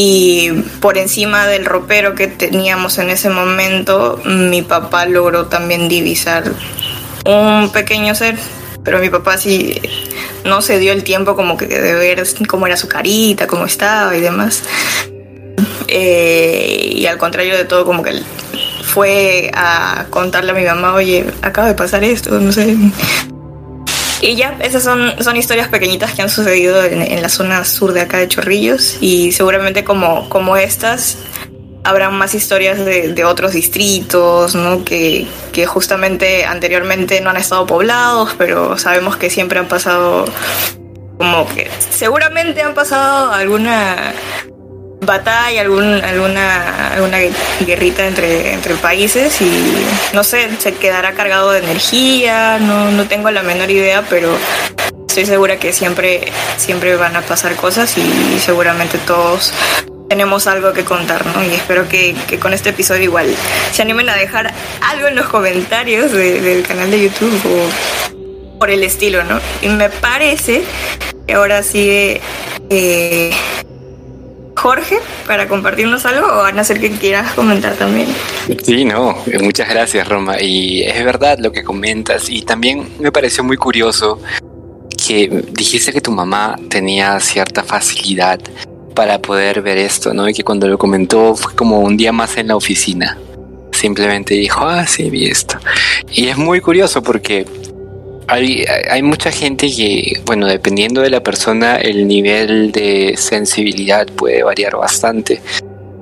y 0.00 0.52
por 0.80 0.96
encima 0.96 1.48
del 1.48 1.64
ropero 1.64 2.14
que 2.14 2.28
teníamos 2.28 2.98
en 2.98 3.10
ese 3.10 3.30
momento, 3.30 4.22
mi 4.24 4.62
papá 4.62 5.06
logró 5.06 5.46
también 5.46 5.88
divisar 5.88 6.44
un 7.26 7.72
pequeño 7.72 8.14
ser, 8.14 8.38
pero 8.84 9.00
mi 9.00 9.10
papá 9.10 9.38
sí 9.38 9.74
no 10.44 10.62
se 10.62 10.78
dio 10.78 10.92
el 10.92 11.02
tiempo 11.02 11.34
como 11.34 11.56
que 11.56 11.66
de 11.66 11.94
ver 11.94 12.22
cómo 12.46 12.68
era 12.68 12.76
su 12.76 12.86
carita, 12.86 13.48
cómo 13.48 13.64
estaba 13.64 14.16
y 14.16 14.20
demás. 14.20 14.62
Eh, 15.88 16.92
y 16.94 17.06
al 17.06 17.18
contrario 17.18 17.56
de 17.56 17.64
todo, 17.64 17.84
como 17.84 18.04
que 18.04 18.22
fue 18.84 19.50
a 19.52 20.06
contarle 20.10 20.52
a 20.52 20.54
mi 20.54 20.64
mamá, 20.64 20.94
oye, 20.94 21.24
acaba 21.42 21.66
de 21.66 21.74
pasar 21.74 22.04
esto, 22.04 22.38
no 22.38 22.52
sé, 22.52 22.76
y 24.20 24.36
ya, 24.36 24.56
esas 24.60 24.82
son, 24.82 25.22
son 25.22 25.36
historias 25.36 25.68
pequeñitas 25.68 26.12
que 26.12 26.22
han 26.22 26.30
sucedido 26.30 26.84
en, 26.84 27.22
la 27.22 27.28
zona 27.28 27.64
sur 27.64 27.92
de 27.92 28.00
acá 28.00 28.18
de 28.18 28.28
Chorrillos 28.28 28.98
y 29.00 29.32
seguramente 29.32 29.84
como, 29.84 30.28
como 30.28 30.56
estas 30.56 31.18
habrán 31.84 32.14
más 32.14 32.34
historias 32.34 32.84
de, 32.84 33.24
otros 33.24 33.52
distritos, 33.52 34.54
¿no? 34.54 34.84
Que, 34.84 35.26
que, 35.52 35.66
justamente 35.66 36.44
anteriormente 36.44 37.20
no 37.20 37.30
han 37.30 37.36
estado 37.36 37.66
poblados, 37.66 38.34
pero 38.36 38.76
sabemos 38.76 39.16
que 39.16 39.30
siempre 39.30 39.58
han 39.58 39.68
pasado 39.68 40.24
como 41.16 41.46
que 41.48 41.68
seguramente 41.90 42.62
han 42.62 42.74
pasado 42.74 43.32
alguna 43.32 44.12
batalla, 45.00 45.60
algún, 45.60 46.02
alguna, 46.04 46.94
alguna 46.94 47.18
guerrita 47.60 48.06
entre, 48.06 48.52
entre 48.52 48.74
países 48.74 49.40
y 49.40 49.86
no 50.12 50.24
sé, 50.24 50.48
se 50.58 50.74
quedará 50.74 51.12
cargado 51.12 51.52
de 51.52 51.60
energía, 51.60 52.58
no, 52.58 52.90
no 52.90 53.06
tengo 53.06 53.30
la 53.30 53.42
menor 53.42 53.70
idea, 53.70 54.04
pero 54.08 54.36
estoy 55.06 55.26
segura 55.26 55.58
que 55.58 55.72
siempre, 55.72 56.30
siempre 56.56 56.96
van 56.96 57.16
a 57.16 57.22
pasar 57.22 57.54
cosas 57.56 57.96
y 57.96 58.38
seguramente 58.38 58.98
todos 58.98 59.52
tenemos 60.08 60.46
algo 60.46 60.72
que 60.72 60.84
contar, 60.84 61.26
¿no? 61.26 61.44
Y 61.44 61.54
espero 61.54 61.88
que, 61.88 62.14
que 62.26 62.38
con 62.38 62.54
este 62.54 62.70
episodio 62.70 63.04
igual 63.04 63.34
se 63.72 63.82
animen 63.82 64.08
a 64.08 64.14
dejar 64.14 64.52
algo 64.80 65.06
en 65.06 65.14
los 65.14 65.26
comentarios 65.26 66.12
del 66.12 66.62
canal 66.66 66.90
de 66.90 67.02
YouTube 67.02 67.40
o 67.44 68.58
por 68.58 68.70
el 68.70 68.82
estilo, 68.82 69.22
¿no? 69.24 69.40
Y 69.62 69.68
me 69.68 69.88
parece 69.90 70.62
que 71.26 71.34
ahora 71.34 71.62
sigue 71.62 72.20
eh, 72.70 73.30
Jorge 74.58 74.98
para 75.26 75.46
compartirnos 75.46 76.04
algo 76.04 76.26
o 76.26 76.36
van 76.38 76.58
a 76.58 76.64
ser 76.64 76.80
que 76.80 76.90
quieras 76.90 77.32
comentar 77.34 77.74
también. 77.74 78.08
Sí, 78.64 78.84
no, 78.84 79.16
muchas 79.40 79.68
gracias 79.68 80.08
Roma. 80.08 80.40
Y 80.40 80.82
es 80.82 81.04
verdad 81.04 81.38
lo 81.38 81.52
que 81.52 81.62
comentas 81.62 82.28
y 82.28 82.42
también 82.42 82.88
me 82.98 83.12
pareció 83.12 83.44
muy 83.44 83.56
curioso 83.56 84.20
que 85.06 85.44
dijiste 85.52 85.92
que 85.92 86.00
tu 86.00 86.10
mamá 86.10 86.58
tenía 86.68 87.18
cierta 87.20 87.62
facilidad 87.62 88.40
para 88.94 89.20
poder 89.22 89.62
ver 89.62 89.78
esto, 89.78 90.12
¿no? 90.12 90.28
Y 90.28 90.34
que 90.34 90.42
cuando 90.42 90.66
lo 90.66 90.76
comentó 90.76 91.36
fue 91.36 91.54
como 91.54 91.78
un 91.78 91.96
día 91.96 92.10
más 92.10 92.36
en 92.36 92.48
la 92.48 92.56
oficina. 92.56 93.16
Simplemente 93.70 94.34
dijo, 94.34 94.66
ah, 94.66 94.88
sí, 94.88 95.08
vi 95.08 95.26
esto. 95.26 95.56
Y 96.12 96.26
es 96.26 96.36
muy 96.36 96.60
curioso 96.60 97.00
porque 97.00 97.46
hay, 98.28 98.64
hay, 98.90 99.02
mucha 99.02 99.30
gente 99.30 99.68
que, 99.74 100.20
bueno, 100.24 100.46
dependiendo 100.46 101.00
de 101.00 101.10
la 101.10 101.22
persona, 101.22 101.76
el 101.76 102.06
nivel 102.06 102.72
de 102.72 103.14
sensibilidad 103.16 104.06
puede 104.06 104.42
variar 104.42 104.76
bastante. 104.76 105.40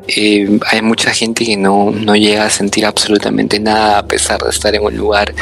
Eh, 0.09 0.59
hay 0.67 0.83
mucha 0.83 1.13
gente 1.13 1.45
que 1.45 1.57
no, 1.57 1.91
no 1.91 2.15
llega 2.15 2.45
a 2.45 2.51
sentir 2.51 2.85
absolutamente 2.85 3.59
nada 3.59 3.99
a 3.99 4.07
pesar 4.07 4.41
de 4.43 4.51
estar 4.51 4.75
en 4.75 4.85
un 4.85 4.97
lugar 4.97 5.35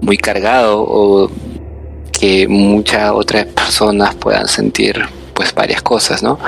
muy 0.00 0.16
cargado 0.16 0.84
o 0.86 1.30
que 2.12 2.46
muchas 2.48 3.10
otras 3.12 3.46
personas 3.46 4.14
puedan 4.14 4.48
sentir 4.48 5.04
pues 5.34 5.54
varias 5.54 5.82
cosas, 5.82 6.22
¿no? 6.22 6.38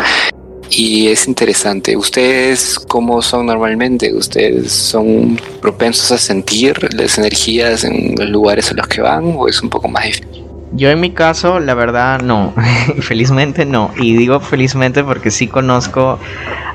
Y 0.70 1.08
es 1.08 1.26
interesante. 1.26 1.96
¿Ustedes 1.96 2.78
cómo 2.78 3.22
son 3.22 3.46
normalmente? 3.46 4.12
¿Ustedes 4.12 4.72
son 4.72 5.40
propensos 5.60 6.12
a 6.12 6.18
sentir 6.18 6.76
las 6.94 7.18
energías 7.18 7.84
en 7.84 8.14
los 8.16 8.28
lugares 8.28 8.70
a 8.70 8.74
los 8.74 8.86
que 8.86 9.00
van 9.00 9.34
o 9.36 9.48
es 9.48 9.62
un 9.62 9.70
poco 9.70 9.88
más 9.88 10.04
difícil? 10.04 10.44
Yo 10.72 10.90
en 10.90 11.00
mi 11.00 11.10
caso, 11.12 11.60
la 11.60 11.74
verdad, 11.74 12.20
no. 12.20 12.52
felizmente 13.00 13.64
no. 13.64 13.90
Y 13.98 14.16
digo 14.16 14.40
felizmente 14.40 15.02
porque 15.02 15.30
sí 15.30 15.46
conozco 15.46 16.18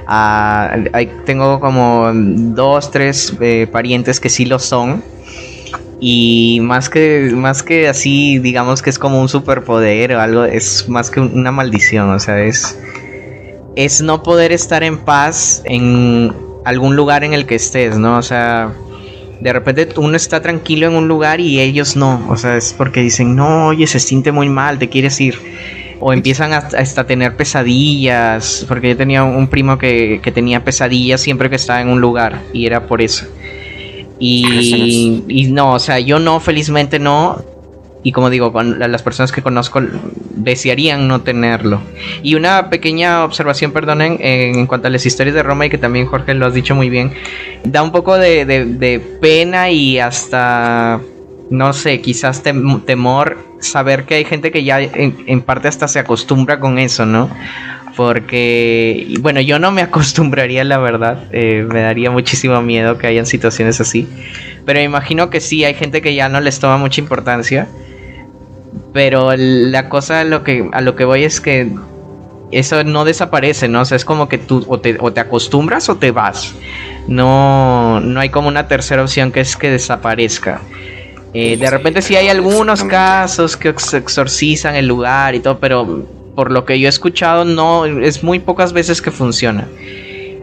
a... 0.08 0.75
tengo 1.25 1.60
como 1.60 2.12
dos, 2.13 2.89
tres 2.89 3.34
eh, 3.39 3.67
parientes 3.71 4.19
que 4.19 4.29
sí 4.29 4.45
lo 4.45 4.58
son. 4.60 5.03
Y 5.99 6.60
más 6.62 6.89
que, 6.89 7.32
más 7.34 7.63
que 7.63 7.88
así, 7.88 8.39
digamos 8.39 8.82
que 8.82 8.89
es 8.89 8.99
como 8.99 9.21
un 9.21 9.29
superpoder 9.29 10.15
o 10.15 10.19
algo, 10.19 10.43
es 10.43 10.89
más 10.89 11.10
que 11.10 11.21
una 11.21 11.51
maldición. 11.51 12.10
O 12.10 12.19
sea, 12.19 12.43
es 12.43 12.77
es 13.75 14.01
no 14.01 14.23
poder 14.23 14.51
estar 14.51 14.83
en 14.83 14.99
paz 14.99 15.62
en 15.65 16.33
algún 16.65 16.95
lugar 16.95 17.23
en 17.23 17.33
el 17.33 17.45
que 17.45 17.55
estés, 17.55 17.97
¿no? 17.97 18.17
O 18.17 18.21
sea, 18.21 18.73
de 19.39 19.53
repente 19.53 19.89
uno 19.97 20.15
está 20.15 20.41
tranquilo 20.41 20.88
en 20.88 20.95
un 20.95 21.07
lugar 21.07 21.39
y 21.39 21.59
ellos 21.59 21.95
no. 21.95 22.25
O 22.29 22.38
sea, 22.38 22.57
es 22.57 22.73
porque 22.73 23.01
dicen, 23.01 23.36
no, 23.36 23.67
oye, 23.67 23.88
se 23.88 23.99
siente 23.99 24.31
muy 24.31 24.49
mal, 24.49 24.79
te 24.79 24.89
quieres 24.89 25.19
ir. 25.19 25.36
O 25.99 26.12
empiezan 26.12 26.53
hasta, 26.53 27.01
a 27.01 27.07
tener 27.07 27.36
pesadillas, 27.36 28.65
porque 28.67 28.89
yo 28.89 28.97
tenía 28.97 29.23
un 29.23 29.47
primo 29.47 29.77
que, 29.77 30.19
que 30.21 30.31
tenía 30.31 30.63
pesadillas 30.63 31.21
siempre 31.21 31.49
que 31.49 31.55
estaba 31.55 31.81
en 31.81 31.89
un 31.89 32.01
lugar 32.01 32.41
y 32.51 32.65
era 32.65 32.88
por 32.88 33.01
eso. 33.01 33.25
Y, 34.19 35.23
y, 35.27 35.45
no, 35.51 35.73
o 35.73 35.79
sea, 35.79 35.99
yo 35.99 36.19
no, 36.19 36.39
felizmente 36.39 36.99
no 36.99 37.43
y 38.04 38.12
como 38.12 38.30
digo, 38.30 38.54
las 38.62 39.02
personas 39.02 39.32
que 39.32 39.42
conozco 39.42 39.82
desearían 40.36 41.08
no 41.08 41.22
tenerlo. 41.22 41.82
Y 42.22 42.36
una 42.36 42.70
pequeña 42.70 43.24
observación, 43.24 43.72
perdonen, 43.72 44.18
en, 44.20 44.68
cuanto 44.68 44.88
a 44.88 44.92
las 44.92 45.06
historias 45.06 45.36
de 45.36 45.42
Roma 45.42 45.66
y 45.66 45.70
que 45.70 45.78
también 45.78 46.06
Jorge 46.06 46.34
lo 46.34 46.46
has 46.46 46.54
dicho 46.54 46.76
muy 46.76 46.89
bien, 46.89 47.13
da 47.63 47.82
un 47.82 47.94
poco 47.94 48.18
de, 48.18 49.02
pena 49.22 49.72
y 49.72 50.00
hasta 50.00 51.00
no 51.50 51.72
sé, 51.72 52.02
quizás 52.02 52.44
temor, 52.44 53.38
saber 53.60 54.06
que 54.06 54.16
hay 54.16 54.26
gente 54.26 54.52
que 54.52 54.63
ya 54.63 54.82
en, 54.82 55.42
parte 55.42 55.68
hasta 55.68 55.88
se 55.88 56.00
acostumbra 56.00 56.60
con 56.60 56.80
eso, 56.80 57.06
¿no? 57.06 57.30
Porque, 57.96 59.16
bueno, 59.22 59.39
yo 59.39 59.60
no 59.60 59.72
me 59.72 59.82
acostumbraría, 59.84 60.63
la 60.63 60.80
verdad, 60.80 61.26
eh, 61.32 61.66
me 61.70 61.82
daría 61.82 62.12
muchísimo 62.12 62.62
miedo 62.62 62.98
que 62.98 63.08
hayan 63.08 63.26
situaciones 63.26 63.80
así, 63.80 64.10
pero 64.66 64.82
imagino 64.82 65.30
que 65.30 65.39
sí, 65.39 65.63
hay 65.63 65.76
gente 65.76 66.02
que 66.02 66.16
ya 66.16 66.28
no 66.28 66.42
les 66.42 66.60
toma 66.60 66.78
mucha 66.78 67.00
importancia, 67.00 67.68
pero 68.93 69.34
la 69.36 69.89
cosa 69.89 70.21
a 70.21 70.23
lo 70.23 70.43
que, 70.43 70.69
a 70.71 70.82
lo 70.82 70.95
que 70.95 71.03
voy 71.03 71.23
es 71.23 71.41
que 71.41 71.69
eso 72.51 72.84
no 72.84 73.03
desaparece, 73.03 73.67
¿no? 73.67 73.82
O 73.82 73.86
sea, 73.86 73.97
es 73.97 74.06
como 74.06 74.29
que 74.29 74.38
tú 74.38 74.63
o 74.67 74.79
te, 74.79 74.97
o 74.99 75.12
te 75.12 75.19
acostumbras 75.19 75.89
o 75.89 75.95
te 75.95 76.12
vas. 76.12 76.53
No, 77.08 77.99
no 77.99 78.19
hay 78.19 78.29
como 78.29 78.47
una 78.47 78.67
tercera 78.67 79.01
opción 79.01 79.32
que 79.32 79.41
es 79.41 79.58
que 79.58 79.71
desaparezca. 79.71 80.62
Eh, 81.34 81.58
de 81.58 81.69
repente 81.69 82.03
sí 82.03 82.15
hay 82.15 82.29
algunos 82.29 82.84
casos 82.84 83.58
que 83.58 83.69
exorcizan 83.69 84.75
el 84.75 84.86
lugar 84.86 85.34
y 85.34 85.39
todo, 85.39 85.58
pero 85.58 86.06
por 86.36 86.51
lo 86.51 86.63
que 86.63 86.79
yo 86.79 86.88
he 86.88 86.89
escuchado, 86.89 87.43
no, 87.43 87.86
es 87.86 88.23
muy 88.23 88.38
pocas 88.38 88.71
veces 88.71 89.01
que 89.01 89.10
funciona. 89.10 89.67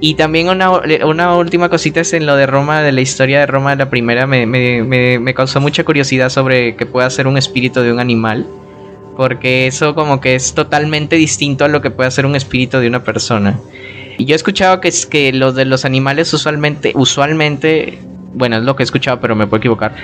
Y 0.00 0.14
también 0.14 0.48
una, 0.48 0.70
una, 1.04 1.36
última 1.36 1.68
cosita 1.68 2.00
es 2.00 2.14
en 2.14 2.24
lo 2.24 2.34
de 2.34 2.46
Roma, 2.46 2.80
de 2.80 2.90
la 2.90 3.02
historia 3.02 3.40
de 3.40 3.46
Roma 3.46 3.74
la 3.74 3.90
primera, 3.90 4.26
me, 4.26 4.46
me, 4.46 5.18
me, 5.18 5.34
causó 5.34 5.60
mucha 5.60 5.84
curiosidad 5.84 6.30
sobre 6.30 6.74
que 6.74 6.86
pueda 6.86 7.08
ser 7.10 7.26
un 7.26 7.36
espíritu 7.36 7.80
de 7.80 7.92
un 7.92 8.00
animal. 8.00 8.46
Porque 9.16 9.66
eso 9.66 9.94
como 9.94 10.20
que 10.20 10.34
es 10.34 10.54
totalmente 10.54 11.16
distinto 11.16 11.66
a 11.66 11.68
lo 11.68 11.82
que 11.82 11.90
puede 11.90 12.10
ser 12.10 12.24
un 12.24 12.34
espíritu 12.34 12.78
de 12.78 12.88
una 12.88 13.04
persona. 13.04 13.60
Y 14.16 14.24
yo 14.24 14.34
he 14.34 14.36
escuchado 14.36 14.80
que 14.80 14.88
es 14.88 15.04
que 15.04 15.32
los 15.32 15.54
de 15.54 15.66
los 15.66 15.84
animales 15.84 16.32
usualmente, 16.32 16.92
usualmente 16.94 17.98
bueno, 18.32 18.56
es 18.56 18.62
lo 18.62 18.76
que 18.76 18.82
he 18.82 18.84
escuchado, 18.84 19.20
pero 19.20 19.34
me 19.34 19.46
puedo 19.46 19.58
equivocar. 19.58 19.94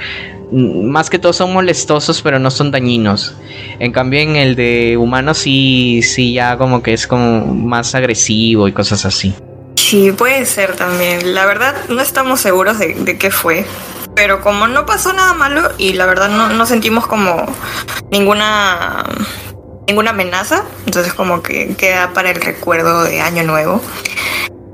Mm, 0.51 0.87
más 0.87 1.11
que 1.11 1.19
todo 1.19 1.33
son 1.33 1.53
molestosos, 1.53 2.23
pero 2.23 2.39
no 2.39 2.51
son 2.51 2.71
dañinos. 2.71 3.37
En 3.79 3.93
cambio, 3.93 4.21
en 4.21 4.37
el 4.37 4.57
de 4.57 4.97
humanos 4.97 5.39
sí, 5.39 6.01
sí 6.03 6.33
ya 6.33 6.57
como 6.57 6.83
que 6.83 6.93
es 6.93 7.07
como 7.07 7.47
más 7.47 7.95
agresivo 7.95 8.69
y 8.69 8.73
cosas 8.73 9.05
así. 9.05 9.35
Sí, 9.87 10.11
puede 10.11 10.45
ser 10.47 10.75
también. 10.75 11.33
La 11.33 11.47
verdad, 11.47 11.77
no 11.89 12.01
estamos 12.01 12.41
seguros 12.41 12.77
de, 12.81 13.17
qué 13.19 13.31
fue. 13.31 13.65
Pero 14.17 14.41
como 14.41 14.67
no 14.67 14.85
pasó 14.85 15.13
nada 15.13 15.33
malo 15.35 15.71
y 15.79 15.93
la 15.93 16.07
verdad 16.07 16.29
no, 16.29 16.49
no 16.49 16.67
sentimos 16.67 17.07
como 17.07 17.47
ninguna 18.11 19.05
ninguna 19.87 20.11
amenaza, 20.11 20.65
entonces 20.87 21.15
como 21.15 21.41
que 21.41 21.77
queda 21.77 22.13
para 22.13 22.31
el 22.31 22.41
recuerdo 22.41 23.05
de 23.05 23.21
Año 23.21 23.45
Nuevo. 23.45 23.81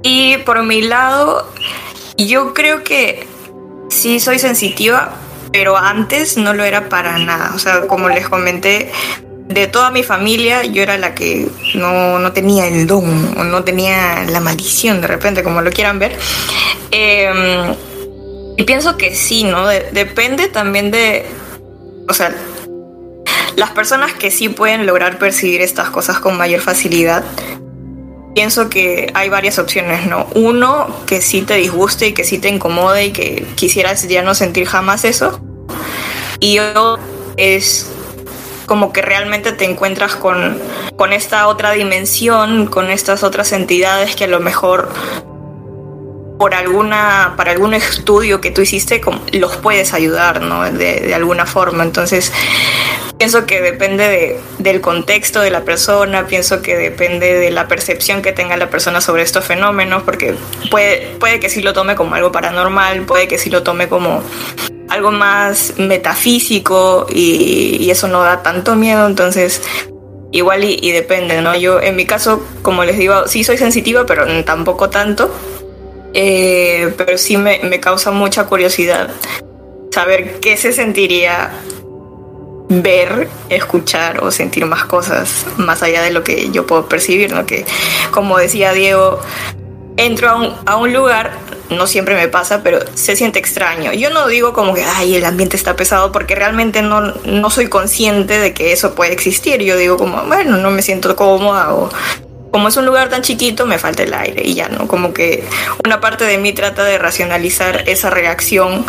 Y 0.03 0.39
por 0.39 0.63
mi 0.63 0.81
lado, 0.81 1.47
yo 2.17 2.55
creo 2.55 2.83
que 2.83 3.29
sí 3.91 4.19
soy 4.19 4.39
sensitiva, 4.39 5.13
pero 5.53 5.77
antes 5.77 6.39
no 6.39 6.55
lo 6.55 6.65
era 6.65 6.89
para 6.89 7.19
nada. 7.19 7.53
O 7.55 7.59
sea, 7.59 7.87
como 7.87 8.09
les 8.09 8.31
comenté, 8.31 8.91
de 9.53 9.67
toda 9.67 9.91
mi 9.91 10.03
familia 10.03 10.65
yo 10.65 10.83
era 10.83 10.99
la 10.99 11.15
que 11.15 11.49
no, 11.75 12.33
tenía 12.33 12.67
el 12.67 12.87
don 12.87 13.35
o 13.39 13.45
no 13.45 13.65
tenía 13.65 14.25
la 14.25 14.41
maldición 14.41 15.01
de 15.01 15.07
repente, 15.07 15.43
como 15.43 15.61
lo 15.63 15.71
quieran 15.71 15.99
ver. 15.99 16.17
Em, 16.91 17.75
y 18.57 18.63
pienso 18.65 18.97
que 18.97 19.15
sí, 19.15 19.45
¿no? 19.45 19.67
depende 19.67 20.49
también 20.49 20.91
de, 20.91 21.25
o 22.09 22.15
sea, 22.15 22.35
las 23.57 23.71
personas 23.71 24.13
que 24.13 24.31
sí 24.31 24.49
pueden 24.49 24.87
lograr 24.87 25.19
percibir 25.19 25.61
estas 25.61 25.91
cosas 25.91 26.19
con 26.19 26.37
mayor 26.37 26.61
facilidad 26.61 27.25
pienso 28.35 28.69
que 28.69 29.11
hay 29.15 29.29
varias 29.29 29.59
opciones, 29.59 30.07
¿no? 30.07 30.27
Uno, 30.35 30.87
que 31.07 31.21
sí 31.21 31.43
te 31.43 31.55
disguste 31.57 32.09
y 32.09 32.13
que 32.13 32.25
sí 32.25 32.39
te 32.39 32.49
incomode 32.49 33.07
y 33.07 33.13
que 33.13 33.47
quisieras 33.57 34.07
ya 34.09 34.23
no 34.23 34.35
sentir 34.35 34.67
jamás 34.67 35.05
eso. 35.05 35.41
Y 36.41 36.59
otro 36.59 36.99
es 37.37 37.89
como 38.67 38.93
que 38.93 39.03
realmente 39.03 39.53
te 39.53 39.65
encuentras 39.65 40.17
con, 40.17 40.59
con 40.97 41.13
esta 41.13 41.49
otra 41.49 41.73
dimensión, 41.73 42.67
con 42.67 42.91
estas 42.91 43.23
otras 43.23 43.53
entidades 43.53 44.17
que 44.17 44.25
a 44.25 44.29
lo 44.29 44.41
mejor 44.41 44.89
por 46.39 46.55
alguna, 46.55 47.35
para 47.37 47.53
algún 47.53 47.73
estudio 47.75 48.41
que 48.41 48.51
tú 48.51 48.63
hiciste, 48.63 49.01
los 49.33 49.57
puedes 49.59 49.95
ayudar, 49.95 50.41
¿no? 50.41 50.65
De, 50.65 51.01
de 51.01 51.15
alguna 51.15 51.47
forma. 51.47 51.85
Entonces, 51.85 52.33
Pienso 53.23 53.47
que 53.47 53.61
depende 53.61 54.41
del 54.59 54.81
contexto 54.81 55.41
de 55.41 55.53
la 55.53 55.61
persona, 55.61 56.27
pienso 56.27 56.61
que 56.61 56.77
depende 56.77 57.35
de 57.35 57.53
la 57.53 57.69
percepción 57.69 58.21
que 58.21 58.33
tenga 58.33 58.57
la 58.57 58.69
persona 58.69 59.01
sobre 59.01 59.23
estos 59.23 59.45
fenómenos, 59.45 60.03
porque 60.03 60.35
puede, 60.73 61.15
puede 61.21 61.39
que 61.39 61.49
sí 61.49 61.63
lo 61.63 61.73
tome 61.73 61.95
como 61.95 62.17
algo 62.17 62.33
paranormal, 62.33 63.03
puede 63.03 63.29
que 63.29 63.39
sí 63.39 63.49
lo 63.49 63.63
tome 63.63 63.89
como 63.89 64.25
algo 64.93 65.11
más 65.11 65.75
metafísico 65.79 67.07
y, 67.09 67.91
eso 67.91 68.09
no 68.09 68.23
da 68.23 68.43
tanto 68.43 68.75
miedo, 68.75 69.07
entonces 69.07 69.63
igual 70.31 70.65
y, 70.65 70.93
depende, 70.93 71.43
¿no? 71.43 71.55
Yo 71.55 71.81
en 71.81 71.97
mi 71.97 72.07
caso, 72.07 72.43
como 72.63 72.85
les 72.85 72.97
digo, 72.97 73.27
sí 73.27 73.45
soy 73.45 73.59
sensitiva, 73.59 74.07
pero 74.07 74.25
tampoco 74.45 74.89
tanto, 74.89 75.31
eh, 76.15 76.93
pero 76.97 77.19
sí 77.19 77.37
me, 77.37 77.61
me 77.65 77.81
causa 77.81 78.11
mucha 78.11 78.47
curiosidad 78.47 79.11
saber 79.91 80.41
qué 80.41 80.57
se 80.57 80.73
sentiría 80.73 81.51
ver, 82.69 83.29
escuchar 83.51 84.25
o 84.25 84.31
sentir 84.31 84.65
más 84.65 84.85
cosas 84.85 85.47
más 85.59 85.83
allá 85.83 86.03
de 86.03 86.11
lo 86.11 86.25
que 86.25 86.51
yo 86.51 86.67
puedo 86.67 86.89
percibir, 86.89 87.33
¿no? 87.33 87.45
Que 87.45 87.67
como 88.11 88.39
decía 88.39 88.73
Diego, 88.73 89.21
entro 89.97 90.31
a 90.31 90.37
un, 90.37 90.55
a 90.65 90.77
un 90.77 90.93
lugar, 90.93 91.33
no 91.73 91.87
siempre 91.87 92.15
me 92.15 92.29
pasa, 92.29 92.63
pero 92.63 92.81
se 92.95 93.17
siente 93.17 93.39
extraño. 93.39 93.93
Yo 93.93 94.11
no 94.11 94.29
digo 94.29 94.53
como 94.53 94.75
que, 94.75 94.85
ay, 94.85 95.17
el 95.17 95.25
ambiente 95.25 95.57
está 95.57 95.77
pesado, 95.77 96.13
porque 96.13 96.35
realmente 96.35 96.83
no, 96.83 97.01
no 97.01 97.51
soy 97.51 97.69
consciente 97.69 98.39
de 98.39 98.55
que 98.55 98.73
eso 98.73 98.95
puede 98.95 99.13
existir. 99.13 99.63
Yo 99.63 99.77
digo 99.77 99.97
como, 99.97 100.23
bueno, 100.25 100.57
no 100.57 100.71
me 100.71 100.83
siento 100.83 101.15
cómoda 101.17 101.75
o 101.75 101.91
como 102.53 102.69
es 102.69 102.77
un 102.77 102.85
lugar 102.85 103.09
tan 103.09 103.23
chiquito, 103.23 103.67
me 103.67 103.79
falta 103.79 104.03
el 104.03 104.13
aire 104.13 104.43
y 104.45 104.55
ya, 104.55 104.69
¿no? 104.69 104.87
Como 104.87 105.15
que 105.15 105.43
una 105.85 106.01
parte 106.01 106.25
de 106.25 106.37
mí 106.37 106.53
trata 106.53 106.85
de 106.85 106.99
racionalizar 106.99 107.89
esa 107.89 108.11
reacción 108.11 108.85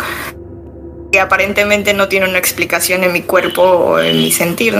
que 1.10 1.18
aparentemente 1.18 1.94
no 1.94 2.08
tiene 2.08 2.28
una 2.28 2.38
explicación 2.38 3.04
en 3.04 3.12
mi 3.12 3.22
cuerpo 3.22 3.62
o 3.62 4.00
en 4.00 4.18
mi 4.18 4.32
sentir, 4.32 4.76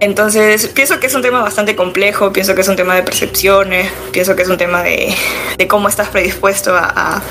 Entonces, 0.00 0.66
pienso 0.68 0.98
que 0.98 1.06
es 1.06 1.14
un 1.14 1.20
tema 1.20 1.42
bastante 1.42 1.76
complejo, 1.76 2.32
pienso 2.32 2.54
que 2.54 2.62
es 2.62 2.68
un 2.68 2.76
tema 2.76 2.96
de 2.96 3.02
percepciones, 3.02 3.92
pienso 4.12 4.34
que 4.34 4.42
es 4.42 4.48
un 4.48 4.56
tema 4.56 4.82
de, 4.82 5.14
cómo 5.68 5.88
estás 5.88 6.08
predispuesto 6.08 6.74
a, 6.74 7.22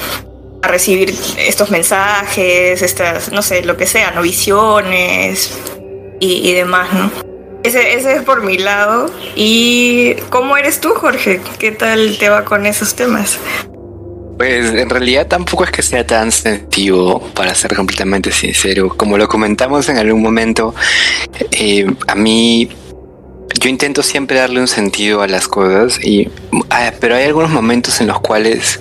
recibir 0.62 1.16
estos 1.38 1.72
mensajes, 1.72 2.82
estas, 2.82 3.32
no 3.32 3.42
sé, 3.42 3.64
lo 3.64 3.78
que 3.78 3.88
sea, 3.88 4.12
¿no? 4.12 4.22
Visiones 4.22 5.58
y, 6.20 6.54
demás, 6.54 6.94
¿no? 6.94 7.10
Ese, 7.64 7.96
ese, 7.96 8.14
es 8.18 8.24
por 8.24 8.44
mi 8.44 8.58
lado. 8.58 9.10
¿Y 9.36 10.16
cómo 10.30 10.58
eres 10.58 10.82
tú, 10.82 10.90
Jorge? 10.90 11.42
¿Qué 11.60 11.72
tal 11.72 12.18
te 12.20 12.30
va 12.30 12.44
con 12.44 12.66
esos 12.66 12.94
temas? 12.94 13.40
Pues 14.39 14.73
en 14.73 14.89
realidad 14.89 15.28
tampoco 15.28 15.65
es 15.65 15.71
que 15.71 15.82
sea 15.82 16.08
tan 16.08 16.32
sensitivo, 16.32 17.19
para 17.36 17.54
ser 17.54 17.75
completamente 17.75 18.32
sincero. 18.32 18.88
Como 18.95 19.17
lo 19.17 19.28
comentamos 19.28 19.89
en 19.89 19.97
algún 19.97 20.21
momento, 20.21 20.73
eh, 21.52 21.86
a 22.08 22.15
mí 22.15 22.69
yo 23.60 23.69
intento 23.69 24.02
siempre 24.02 24.38
darle 24.38 24.62
un 24.62 24.69
sentido 24.69 25.21
a 25.21 25.28
las 25.28 25.49
cosas, 25.49 26.02
y, 26.02 26.30
ah, 26.69 26.93
pero 27.02 27.15
hay 27.15 27.25
algunos 27.25 27.52
momentos 27.52 27.99
en 27.99 28.08
los 28.08 28.21
cuales 28.21 28.80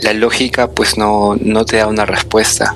la 0.00 0.12
lógica 0.12 0.70
pues 0.70 0.96
no, 0.96 1.34
no 1.40 1.64
te 1.64 1.78
da 1.78 1.88
una 1.88 2.06
respuesta. 2.06 2.72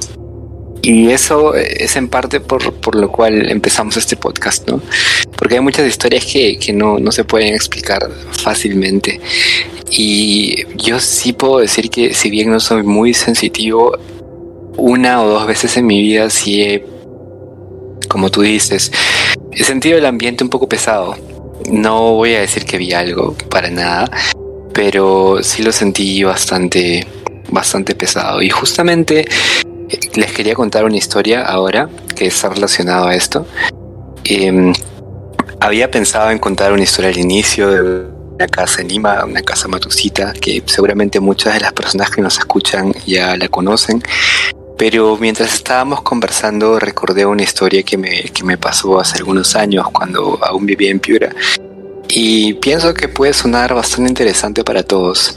Y 0.82 1.10
eso 1.10 1.54
es 1.54 1.94
en 1.94 2.08
parte 2.08 2.40
por, 2.40 2.74
por, 2.74 2.96
lo 2.96 3.12
cual 3.12 3.48
empezamos 3.48 3.96
este 3.96 4.16
podcast, 4.16 4.68
¿no? 4.68 4.80
Porque 5.36 5.54
hay 5.54 5.60
muchas 5.60 5.86
historias 5.86 6.24
que, 6.24 6.58
que 6.58 6.72
no, 6.72 6.98
no, 6.98 7.12
se 7.12 7.24
pueden 7.24 7.54
explicar 7.54 8.10
fácilmente. 8.42 9.20
Y 9.90 10.66
yo 10.76 11.00
sí 11.00 11.32
puedo 11.32 11.58
decir 11.58 11.90
que 11.90 12.14
si 12.14 12.30
bien 12.30 12.50
no 12.50 12.60
soy 12.60 12.82
muy 12.82 13.14
sensitivo, 13.14 13.92
una 14.76 15.22
o 15.22 15.28
dos 15.28 15.46
veces 15.46 15.76
en 15.76 15.86
mi 15.86 16.00
vida 16.00 16.30
sí 16.30 16.62
he, 16.62 16.86
como 18.08 18.30
tú 18.30 18.42
dices, 18.42 18.92
he 19.52 19.64
sentido 19.64 19.98
el 19.98 20.06
ambiente 20.06 20.44
un 20.44 20.50
poco 20.50 20.68
pesado. 20.68 21.16
No 21.70 22.12
voy 22.12 22.34
a 22.34 22.40
decir 22.40 22.64
que 22.64 22.78
vi 22.78 22.92
algo 22.92 23.34
para 23.50 23.70
nada, 23.70 24.10
pero 24.72 25.42
sí 25.42 25.62
lo 25.62 25.72
sentí 25.72 26.22
bastante, 26.22 27.06
bastante 27.50 27.94
pesado. 27.94 28.40
Y 28.42 28.50
justamente 28.50 29.26
les 30.14 30.32
quería 30.32 30.54
contar 30.54 30.84
una 30.84 30.96
historia 30.96 31.42
ahora 31.42 31.88
que 32.14 32.26
está 32.26 32.48
relacionado 32.50 33.06
a 33.06 33.14
esto. 33.14 33.46
Em, 34.24 34.72
había 35.60 35.90
pensado 35.90 36.30
en 36.30 36.38
contar 36.38 36.72
una 36.72 36.82
historia 36.82 37.10
al 37.10 37.18
inicio 37.18 37.70
de 37.70 38.17
una 38.38 38.46
casa 38.46 38.82
en 38.82 38.88
Lima, 38.88 39.24
una 39.24 39.42
casa 39.42 39.66
matusita, 39.66 40.32
que 40.32 40.62
seguramente 40.64 41.18
muchas 41.18 41.54
de 41.54 41.60
las 41.60 41.72
personas 41.72 42.08
que 42.08 42.22
nos 42.22 42.38
escuchan 42.38 42.94
ya 43.04 43.36
la 43.36 43.48
conocen. 43.48 44.00
Pero 44.76 45.16
mientras 45.16 45.54
estábamos 45.54 46.02
conversando 46.02 46.78
recordé 46.78 47.26
una 47.26 47.42
historia 47.42 47.82
que 47.82 47.96
me, 47.96 48.22
que 48.22 48.44
me 48.44 48.56
pasó 48.56 49.00
hace 49.00 49.18
algunos 49.18 49.56
años 49.56 49.88
cuando 49.90 50.38
aún 50.40 50.66
vivía 50.66 50.92
en 50.92 51.00
Piura. 51.00 51.34
Y 52.08 52.54
pienso 52.54 52.94
que 52.94 53.08
puede 53.08 53.34
sonar 53.34 53.74
bastante 53.74 54.08
interesante 54.08 54.62
para 54.62 54.84
todos 54.84 55.36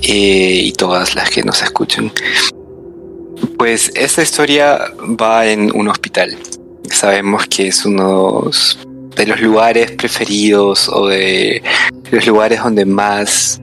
eh, 0.00 0.62
y 0.64 0.72
todas 0.72 1.14
las 1.14 1.28
que 1.28 1.42
nos 1.42 1.62
escuchan. 1.62 2.10
Pues 3.58 3.92
esta 3.94 4.22
historia 4.22 4.80
va 5.20 5.46
en 5.46 5.70
un 5.76 5.88
hospital. 5.88 6.38
Sabemos 6.90 7.46
que 7.46 7.68
es 7.68 7.84
uno 7.84 8.50
de 9.16 9.26
los 9.26 9.40
lugares 9.40 9.90
preferidos 9.92 10.88
o 10.88 11.08
de 11.08 11.62
los 12.10 12.26
lugares 12.26 12.62
donde 12.62 12.84
más 12.84 13.60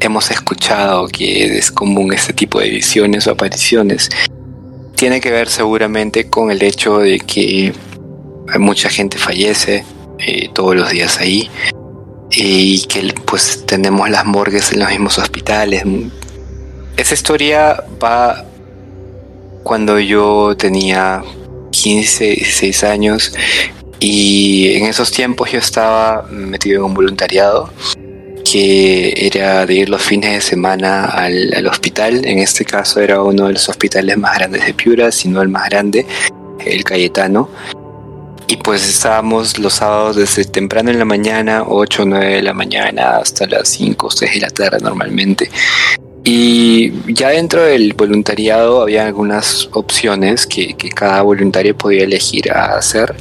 hemos 0.00 0.30
escuchado 0.30 1.06
que 1.08 1.58
es 1.58 1.70
común 1.70 2.12
este 2.12 2.32
tipo 2.32 2.60
de 2.60 2.70
visiones 2.70 3.26
o 3.26 3.32
apariciones. 3.32 4.08
Tiene 4.96 5.20
que 5.20 5.30
ver 5.30 5.48
seguramente 5.48 6.28
con 6.28 6.50
el 6.50 6.62
hecho 6.62 6.98
de 6.98 7.20
que 7.20 7.72
mucha 8.58 8.88
gente 8.88 9.18
fallece 9.18 9.84
eh, 10.18 10.50
todos 10.52 10.74
los 10.74 10.90
días 10.90 11.18
ahí 11.18 11.50
y 12.30 12.86
que 12.86 13.14
pues 13.24 13.64
tenemos 13.66 14.08
las 14.10 14.24
morgues 14.24 14.72
en 14.72 14.80
los 14.80 14.88
mismos 14.88 15.18
hospitales. 15.18 15.82
Esa 16.96 17.14
historia 17.14 17.84
va 18.02 18.44
cuando 19.62 19.98
yo 19.98 20.56
tenía 20.56 21.22
15, 21.70 22.24
16 22.24 22.84
años 22.84 23.32
y 24.00 24.72
en 24.76 24.86
esos 24.86 25.12
tiempos 25.12 25.52
yo 25.52 25.58
estaba 25.58 26.26
metido 26.30 26.78
en 26.78 26.84
un 26.86 26.94
voluntariado 26.94 27.70
que 28.50 29.14
era 29.26 29.64
de 29.66 29.74
ir 29.74 29.88
los 29.88 30.02
fines 30.02 30.32
de 30.32 30.40
semana 30.40 31.04
al, 31.04 31.52
al, 31.54 31.66
hospital. 31.66 32.24
En 32.24 32.38
este 32.38 32.64
caso 32.64 33.00
era 33.00 33.22
uno 33.22 33.46
de 33.46 33.52
los 33.52 33.68
hospitales 33.68 34.16
más 34.18 34.36
grandes 34.38 34.66
de 34.66 34.74
Piura, 34.74 35.12
si 35.12 35.28
no 35.28 35.40
el 35.40 35.48
más 35.48 35.68
grande, 35.68 36.06
el 36.64 36.82
Cayetano. 36.82 37.48
Y 38.48 38.56
pues 38.56 38.88
estábamos 38.88 39.58
los 39.58 39.74
sábados 39.74 40.16
desde 40.16 40.44
temprano 40.44 40.90
en 40.90 40.98
la 40.98 41.04
mañana, 41.04 41.62
8 41.68 42.02
o 42.02 42.06
9 42.06 42.34
de 42.34 42.42
la 42.42 42.52
mañana, 42.52 43.18
hasta 43.18 43.46
las 43.46 43.68
5 43.68 44.06
o 44.08 44.10
6 44.10 44.34
de 44.34 44.40
la 44.40 44.50
tarde 44.50 44.78
normalmente. 44.80 45.48
Y 46.24 46.92
ya 47.12 47.28
dentro 47.28 47.62
del 47.62 47.94
voluntariado 47.94 48.82
había 48.82 49.06
algunas 49.06 49.68
opciones 49.72 50.46
que, 50.46 50.74
que 50.74 50.88
cada 50.88 51.22
voluntario 51.22 51.76
podía 51.78 52.02
elegir 52.02 52.50
a 52.50 52.76
hacer. 52.76 53.14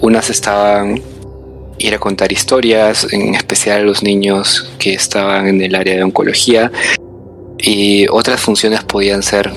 Unas 0.00 0.30
estaban 0.30 1.02
ir 1.80 1.94
a 1.94 1.98
contar 1.98 2.30
historias, 2.30 3.06
en 3.12 3.34
especial 3.34 3.80
a 3.80 3.84
los 3.84 4.02
niños 4.02 4.70
que 4.78 4.92
estaban 4.94 5.48
en 5.48 5.62
el 5.62 5.74
área 5.74 5.96
de 5.96 6.02
oncología. 6.02 6.70
Y 7.58 8.06
otras 8.08 8.40
funciones 8.40 8.84
podían 8.84 9.22
ser 9.22 9.50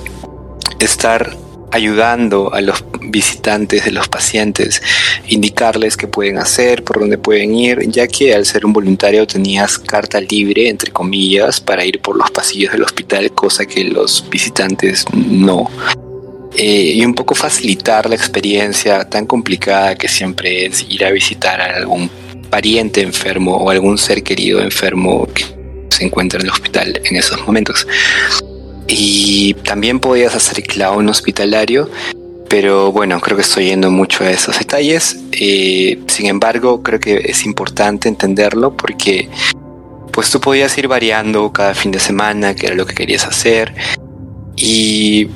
estar 0.79 1.35
ayudando 1.71 2.53
a 2.53 2.61
los 2.61 2.83
visitantes 3.01 3.85
de 3.85 3.91
los 3.91 4.07
pacientes, 4.07 4.81
indicarles 5.27 5.97
qué 5.97 6.07
pueden 6.07 6.37
hacer, 6.37 6.83
por 6.83 6.99
dónde 6.99 7.17
pueden 7.17 7.55
ir, 7.55 7.89
ya 7.89 8.07
que 8.07 8.35
al 8.35 8.45
ser 8.45 8.65
un 8.65 8.73
voluntario 8.73 9.25
tenías 9.25 9.79
carta 9.79 10.21
libre, 10.21 10.69
entre 10.69 10.91
comillas, 10.91 11.59
para 11.59 11.83
ir 11.83 11.99
por 11.99 12.15
los 12.15 12.29
pasillos 12.29 12.73
del 12.73 12.83
hospital, 12.83 13.31
cosa 13.31 13.65
que 13.65 13.85
los 13.85 14.23
visitantes 14.29 15.05
no. 15.13 15.69
Eh, 16.55 16.93
y 16.95 17.05
un 17.05 17.15
poco 17.15 17.33
facilitar 17.33 18.07
la 18.07 18.15
experiencia 18.15 19.09
tan 19.09 19.25
complicada 19.25 19.95
que 19.95 20.07
siempre 20.07 20.67
es 20.67 20.85
ir 20.87 21.03
a 21.03 21.11
visitar 21.11 21.59
a 21.59 21.77
algún 21.77 22.09
pariente 22.49 23.01
enfermo 23.01 23.57
o 23.57 23.69
algún 23.71 23.97
ser 23.97 24.21
querido 24.21 24.61
enfermo 24.61 25.27
que 25.33 25.45
se 25.89 26.05
encuentra 26.05 26.39
en 26.39 26.45
el 26.45 26.51
hospital 26.51 27.01
en 27.03 27.15
esos 27.15 27.43
momentos. 27.45 27.87
Y 28.87 29.55
también 29.65 29.99
podías 29.99 30.35
hacer 30.35 30.61
clown 30.63 31.09
hospitalario, 31.09 31.89
pero 32.49 32.91
bueno, 32.91 33.19
creo 33.19 33.37
que 33.37 33.41
estoy 33.41 33.65
yendo 33.65 33.89
mucho 33.89 34.23
a 34.23 34.29
esos 34.29 34.59
detalles. 34.59 35.17
Eh, 35.31 35.99
sin 36.07 36.27
embargo, 36.27 36.83
creo 36.83 36.99
que 36.99 37.15
es 37.25 37.45
importante 37.45 38.07
entenderlo 38.07 38.77
porque 38.77 39.29
pues 40.11 40.29
tú 40.29 40.39
podías 40.39 40.77
ir 40.77 40.87
variando 40.87 41.51
cada 41.51 41.73
fin 41.73 41.91
de 41.91 41.99
semana, 41.99 42.53
qué 42.55 42.67
era 42.67 42.75
lo 42.75 42.85
que 42.85 42.93
querías 42.93 43.25
hacer. 43.25 43.73
Y 44.55 45.29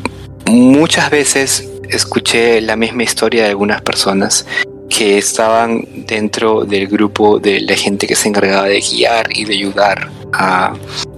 muchas 0.47 1.09
veces 1.09 1.69
escuché 1.89 2.61
la 2.61 2.75
misma 2.75 3.03
historia 3.03 3.43
de 3.43 3.49
algunas 3.49 3.81
personas 3.81 4.45
que 4.89 5.17
estaban 5.17 5.85
dentro 6.07 6.65
del 6.65 6.87
grupo 6.87 7.39
de 7.39 7.61
la 7.61 7.75
gente 7.75 8.07
que 8.07 8.15
se 8.15 8.29
encargaba 8.29 8.67
de 8.67 8.79
guiar 8.79 9.27
y 9.31 9.45
de 9.45 9.53
ayudar 9.53 10.09
a, 10.33 10.73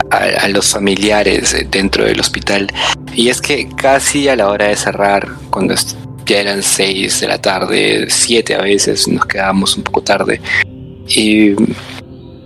a, 0.09 0.47
los 0.49 0.71
familiares 0.71 1.55
dentro 1.69 2.05
del 2.05 2.19
hospital. 2.19 2.67
Y 3.13 3.29
es 3.29 3.41
que 3.41 3.69
casi 3.69 4.27
a 4.27 4.35
la 4.35 4.49
hora 4.49 4.67
de 4.67 4.75
cerrar, 4.75 5.27
cuando 5.49 5.75
ya 6.25 6.39
eran 6.39 6.63
6 6.63 7.21
de 7.21 7.27
la 7.27 7.39
tarde, 7.39 8.07
7 8.09 8.55
a 8.55 8.61
veces, 8.61 9.07
nos 9.07 9.25
quedábamos 9.25 9.77
un 9.77 9.83
poco 9.83 10.01
tarde, 10.01 10.41
y 11.07 11.55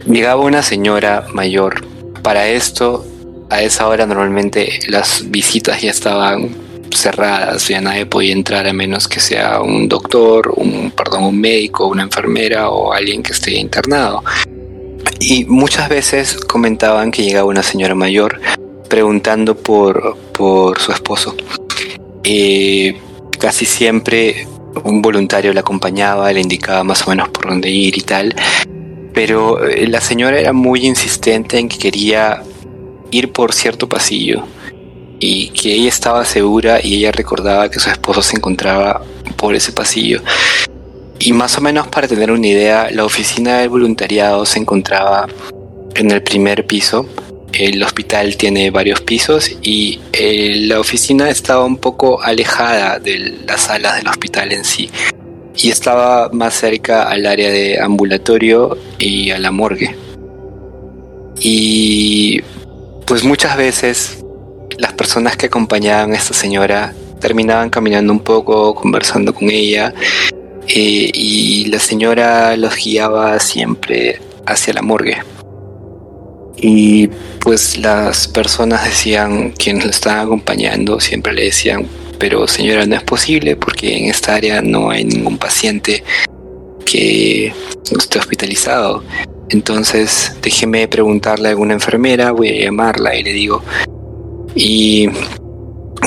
llegaba 0.05 0.41
una 0.41 0.61
señora 0.61 1.25
mayor. 1.33 1.85
Para 2.21 2.47
esto, 2.47 3.05
a 3.49 3.61
esa 3.61 3.87
hora 3.87 4.05
normalmente 4.05 4.79
las 4.87 5.29
visitas 5.29 5.81
ya 5.81 5.91
estaban 5.91 6.62
cerradas, 6.97 7.67
ya 7.67 7.81
nadie 7.81 8.05
podía 8.05 8.33
entrar 8.33 8.67
a 8.67 8.73
menos 8.73 9.07
que 9.07 9.19
sea 9.19 9.61
un 9.61 9.87
doctor, 9.87 10.53
un, 10.55 10.91
perdón, 10.91 11.23
un 11.23 11.39
médico, 11.39 11.87
una 11.87 12.03
enfermera 12.03 12.69
o 12.69 12.93
alguien 12.93 13.23
que 13.23 13.33
esté 13.33 13.55
internado. 13.59 14.23
Y 15.19 15.45
muchas 15.45 15.89
veces 15.89 16.35
comentaban 16.35 17.11
que 17.11 17.23
llegaba 17.23 17.47
una 17.47 17.63
señora 17.63 17.95
mayor 17.95 18.39
preguntando 18.89 19.55
por, 19.55 20.17
por 20.33 20.79
su 20.79 20.91
esposo. 20.91 21.35
Eh, 22.23 22.97
casi 23.39 23.65
siempre 23.65 24.47
un 24.83 25.01
voluntario 25.01 25.53
la 25.53 25.61
acompañaba, 25.61 26.31
le 26.31 26.41
indicaba 26.41 26.83
más 26.83 27.05
o 27.07 27.09
menos 27.09 27.29
por 27.29 27.47
dónde 27.47 27.69
ir 27.69 27.97
y 27.97 28.01
tal. 28.01 28.35
Pero 29.13 29.63
eh, 29.65 29.87
la 29.87 30.01
señora 30.01 30.39
era 30.39 30.53
muy 30.53 30.85
insistente 30.85 31.59
en 31.59 31.69
que 31.69 31.77
quería 31.77 32.43
ir 33.11 33.31
por 33.31 33.53
cierto 33.53 33.87
pasillo 33.87 34.45
que 35.53 35.73
ella 35.73 35.89
estaba 35.89 36.25
segura 36.25 36.79
y 36.83 36.95
ella 36.95 37.11
recordaba 37.11 37.69
que 37.69 37.79
su 37.79 37.89
esposo 37.89 38.21
se 38.21 38.37
encontraba 38.37 39.01
por 39.37 39.55
ese 39.55 39.71
pasillo. 39.71 40.21
Y 41.19 41.31
más 41.33 41.57
o 41.57 41.61
menos 41.61 41.87
para 41.87 42.07
tener 42.07 42.31
una 42.31 42.47
idea, 42.47 42.89
la 42.91 43.05
oficina 43.05 43.59
del 43.59 43.69
voluntariado 43.69 44.45
se 44.45 44.59
encontraba 44.59 45.27
en 45.95 46.11
el 46.11 46.21
primer 46.21 46.65
piso. 46.65 47.05
El 47.53 47.81
hospital 47.83 48.35
tiene 48.35 48.71
varios 48.71 49.01
pisos 49.01 49.51
y 49.61 49.99
eh, 50.11 50.55
la 50.67 50.79
oficina 50.79 51.29
estaba 51.29 51.63
un 51.63 51.77
poco 51.77 52.21
alejada 52.21 52.99
de 52.99 53.37
las 53.47 53.61
salas 53.61 53.97
del 53.97 54.07
hospital 54.07 54.51
en 54.51 54.65
sí. 54.65 54.89
Y 55.55 55.69
estaba 55.69 56.29
más 56.33 56.55
cerca 56.55 57.03
al 57.03 57.25
área 57.27 57.51
de 57.51 57.79
ambulatorio 57.79 58.77
y 58.97 59.29
a 59.29 59.37
la 59.37 59.51
morgue. 59.51 59.95
Y 61.39 62.41
pues 63.05 63.23
muchas 63.23 63.55
veces 63.55 64.22
las 64.77 64.93
personas 64.93 65.37
que 65.37 65.47
acompañaban 65.47 66.13
a 66.13 66.17
esta 66.17 66.33
señora 66.33 66.93
terminaban 67.19 67.69
caminando 67.69 68.11
un 68.11 68.19
poco, 68.19 68.75
conversando 68.75 69.33
con 69.33 69.49
ella, 69.49 69.93
eh, 70.67 71.11
y 71.13 71.65
la 71.65 71.79
señora 71.79 72.55
los 72.57 72.75
guiaba 72.75 73.39
siempre 73.39 74.19
hacia 74.45 74.73
la 74.73 74.81
morgue. 74.81 75.17
Y 76.57 77.07
pues 77.39 77.77
las 77.77 78.27
personas 78.27 78.85
decían, 78.85 79.51
quienes 79.51 79.85
lo 79.85 79.91
estaban 79.91 80.25
acompañando, 80.25 80.99
siempre 80.99 81.33
le 81.33 81.45
decían, 81.45 81.87
pero 82.19 82.47
señora, 82.47 82.85
no 82.85 82.95
es 82.95 83.03
posible 83.03 83.55
porque 83.55 83.97
en 83.97 84.05
esta 84.05 84.35
área 84.35 84.61
no 84.61 84.89
hay 84.89 85.03
ningún 85.03 85.37
paciente 85.37 86.03
que 86.85 87.53
esté 87.97 88.19
hospitalizado. 88.19 89.03
Entonces 89.49 90.35
déjeme 90.41 90.87
preguntarle 90.87 91.49
a 91.49 91.51
alguna 91.51 91.73
enfermera, 91.73 92.31
voy 92.31 92.49
a 92.49 92.65
llamarla 92.65 93.15
y 93.15 93.23
le 93.23 93.33
digo, 93.33 93.61
y 94.55 95.09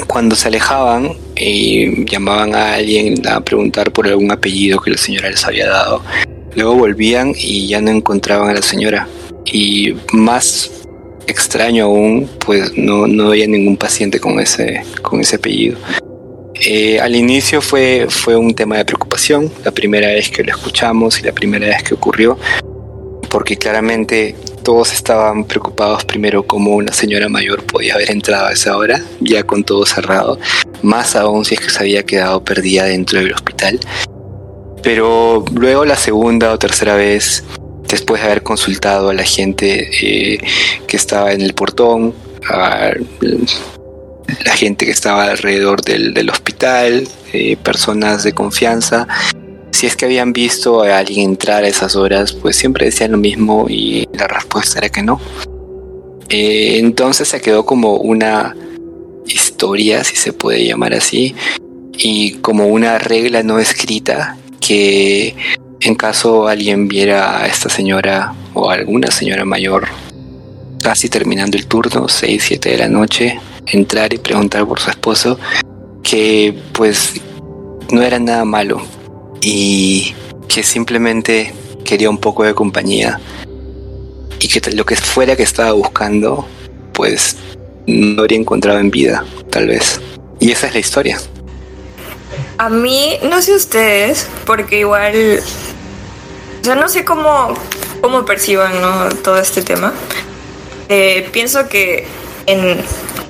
cuando 0.07 0.37
se 0.37 0.49
alejaban 0.49 1.13
y 1.37 2.05
llamaban 2.05 2.55
a 2.55 2.75
alguien 2.75 3.27
a 3.27 3.41
preguntar 3.41 3.93
por 3.93 4.07
algún 4.07 4.31
apellido 4.31 4.81
que 4.81 4.91
la 4.91 4.99
señora 4.99 5.31
les 5.31 5.45
había 5.45 5.69
dado, 5.69 6.03
luego 6.55 6.75
volvían 6.75 7.35
y 7.37 7.67
ya 7.67 7.81
no 7.81 7.91
encontraban 7.91 8.51
a 8.51 8.55
la 8.55 8.63
señora. 8.63 9.09
Y 9.45 9.95
más 10.13 10.71
extraño 11.27 11.85
aún, 11.85 12.29
pues 12.45 12.77
no, 12.77 13.07
no 13.07 13.29
había 13.29 13.47
ningún 13.47 13.77
paciente 13.77 14.21
con 14.21 14.41
ese, 14.41 14.83
con 15.03 15.21
ese 15.21 15.37
apellido. 15.37 15.77
Eh, 16.55 16.99
al 17.01 17.15
inicio 17.15 17.61
fue, 17.61 18.07
fue 18.09 18.37
un 18.37 18.55
tema 18.55 18.79
de 18.79 18.85
preocupación, 18.85 19.53
la 19.65 19.71
primera 19.71 20.09
vez 20.09 20.31
que 20.31 20.43
lo 20.43 20.51
escuchamos 20.51 21.21
y 21.21 21.25
la 21.25 21.33
primera 21.33 21.67
vez 21.67 21.83
que 21.83 21.95
ocurrió, 21.95 22.39
porque 23.29 23.57
claramente 23.57 24.35
todos 24.67 24.93
estaban 24.93 25.45
preocupados 25.45 26.05
primero 26.05 26.45
cómo 26.45 26.75
una 26.75 26.93
señora 26.93 27.29
mayor 27.29 27.63
podía 27.63 27.95
haber 27.95 28.11
entrado 28.11 28.49
a 28.49 28.53
esa 28.53 28.77
hora, 28.77 29.01
ya 29.21 29.45
con 29.45 29.63
todo 29.63 29.87
cerrado, 29.87 30.41
más 30.83 31.15
aún 31.15 31.45
si 31.45 31.55
es 31.55 31.61
que 31.61 31.71
se 31.71 31.79
había 31.79 32.03
quedado 32.03 32.43
perdida 32.43 32.83
dentro 32.87 33.21
del 33.21 33.33
hospital. 33.33 33.79
Pero 34.83 35.45
luego 35.55 35.85
la 35.85 35.95
segunda 35.95 36.51
o 36.53 36.59
tercera 36.59 36.97
vez, 36.97 37.45
después 37.89 38.21
de 38.21 38.27
haber 38.27 38.43
consultado 38.43 39.11
a 39.11 39.15
la 39.15 39.23
gente 39.23 39.89
eh, 40.03 40.41
que 40.89 40.97
estaba 40.97 41.33
en 41.33 41.43
el 41.43 41.55
portón, 41.55 42.13
a 42.51 42.91
la 44.45 44.53
gente 44.57 44.85
que 44.85 44.91
estaba 44.91 45.27
alrededor 45.27 45.81
del, 45.83 46.29
hospital, 46.29 47.07
eh, 47.33 47.57
personas 47.57 48.25
de 48.25 48.33
confianza, 48.33 49.07
si 49.77 49.87
es 49.87 49.95
que 49.95 50.07
habían 50.07 50.33
visto 50.33 50.83
a 50.83 50.99
alguien 50.99 51.33
entrar 51.33 51.63
a 51.63 51.69
esas 51.69 51.97
horas, 51.97 52.33
pues 52.33 52.57
siempre 52.57 52.87
decían 52.87 53.13
lo 53.13 53.19
mismo 53.19 53.67
y 53.69 54.09
la 54.15 54.27
respuesta 54.27 54.79
era 54.79 54.89
que 54.89 55.03
no. 55.03 55.21
Eh, 56.31 56.79
entonces 56.79 57.29
se 57.29 57.43
quedó 57.43 57.67
como 57.67 57.97
una 57.97 58.57
historia, 59.27 60.03
si 60.03 60.17
se 60.17 60.33
puede 60.33 60.65
llamar 60.65 60.95
así, 60.95 61.35
y 61.93 62.37
como 62.37 62.69
una 62.69 62.97
regla 62.97 63.43
no 63.43 63.59
escrita 63.59 64.39
que 64.61 65.37
en 65.81 65.95
caso 65.95 66.49
alguien 66.49 66.89
viera 66.89 67.43
a 67.43 67.47
esta 67.47 67.69
señora 67.69 68.33
o 68.55 68.71
a 68.71 68.75
alguna 68.75 69.11
señora 69.11 69.45
mayor 69.45 69.89
casi 70.83 71.11
terminando 71.11 71.59
el 71.59 71.67
turno, 71.67 72.09
6, 72.09 72.43
7 72.43 72.71
de 72.71 72.79
la 72.79 72.89
noche, 72.89 73.39
entrar 73.67 74.15
y 74.15 74.19
preguntar 74.19 74.67
por 74.67 74.81
su 74.81 74.89
esposo, 74.89 75.39
que 76.03 76.59
pues 76.73 77.21
no 77.91 78.01
era 78.01 78.19
nada 78.19 78.47
malo 78.47 78.96
y 79.41 80.15
que 80.49 80.63
simplemente 80.63 81.53
quería 81.85 82.11
un 82.11 82.19
poco 82.19 82.45
de 82.45 82.55
compañía 82.55 83.21
y 84.41 84.49
que 84.49 84.71
lo 84.73 84.85
que 84.85 84.97
fuera 84.97 85.37
que 85.37 85.43
estaba 85.43 85.73
buscando 85.73 86.47
pues 86.93 87.37
no 87.87 88.23
habría 88.23 88.39
encontrado 88.39 88.79
en 88.79 88.91
vida, 88.91 89.25
tal 89.51 89.69
vez. 89.69 90.01
Y 90.41 90.51
esa 90.51 90.67
es 90.67 90.75
la 90.75 90.81
historia. 90.81 91.19
A 92.59 92.69
mí, 92.69 93.19
no 93.23 93.43
sé 93.43 93.55
ustedes, 93.55 94.27
porque 94.45 94.81
igual, 94.81 95.41
o 96.69 96.75
no 96.75 96.89
sé 96.89 97.05
cómo, 97.05 97.55
cómo 98.01 98.25
perciban 98.25 98.73
todo 99.23 99.39
este 99.39 99.63
tema. 99.63 99.93
Eh, 100.89 101.29
pienso 101.33 101.69
que 101.69 102.07
en 102.47 102.79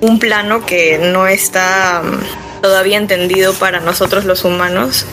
un 0.00 0.18
plano 0.18 0.64
que 0.64 0.98
no 0.98 1.26
está 1.26 2.02
mm, 2.04 2.62
todavía 2.62 2.98
entendido 2.98 3.52
para 3.54 3.80
nosotros 3.80 4.24
los 4.24 4.44
humanos, 4.44 5.06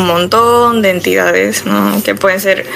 un 0.00 0.06
montón 0.06 0.82
de 0.82 0.90
entidades. 0.90 1.64
Que 2.04 2.14
pueden 2.14 2.40
ser 2.40 2.66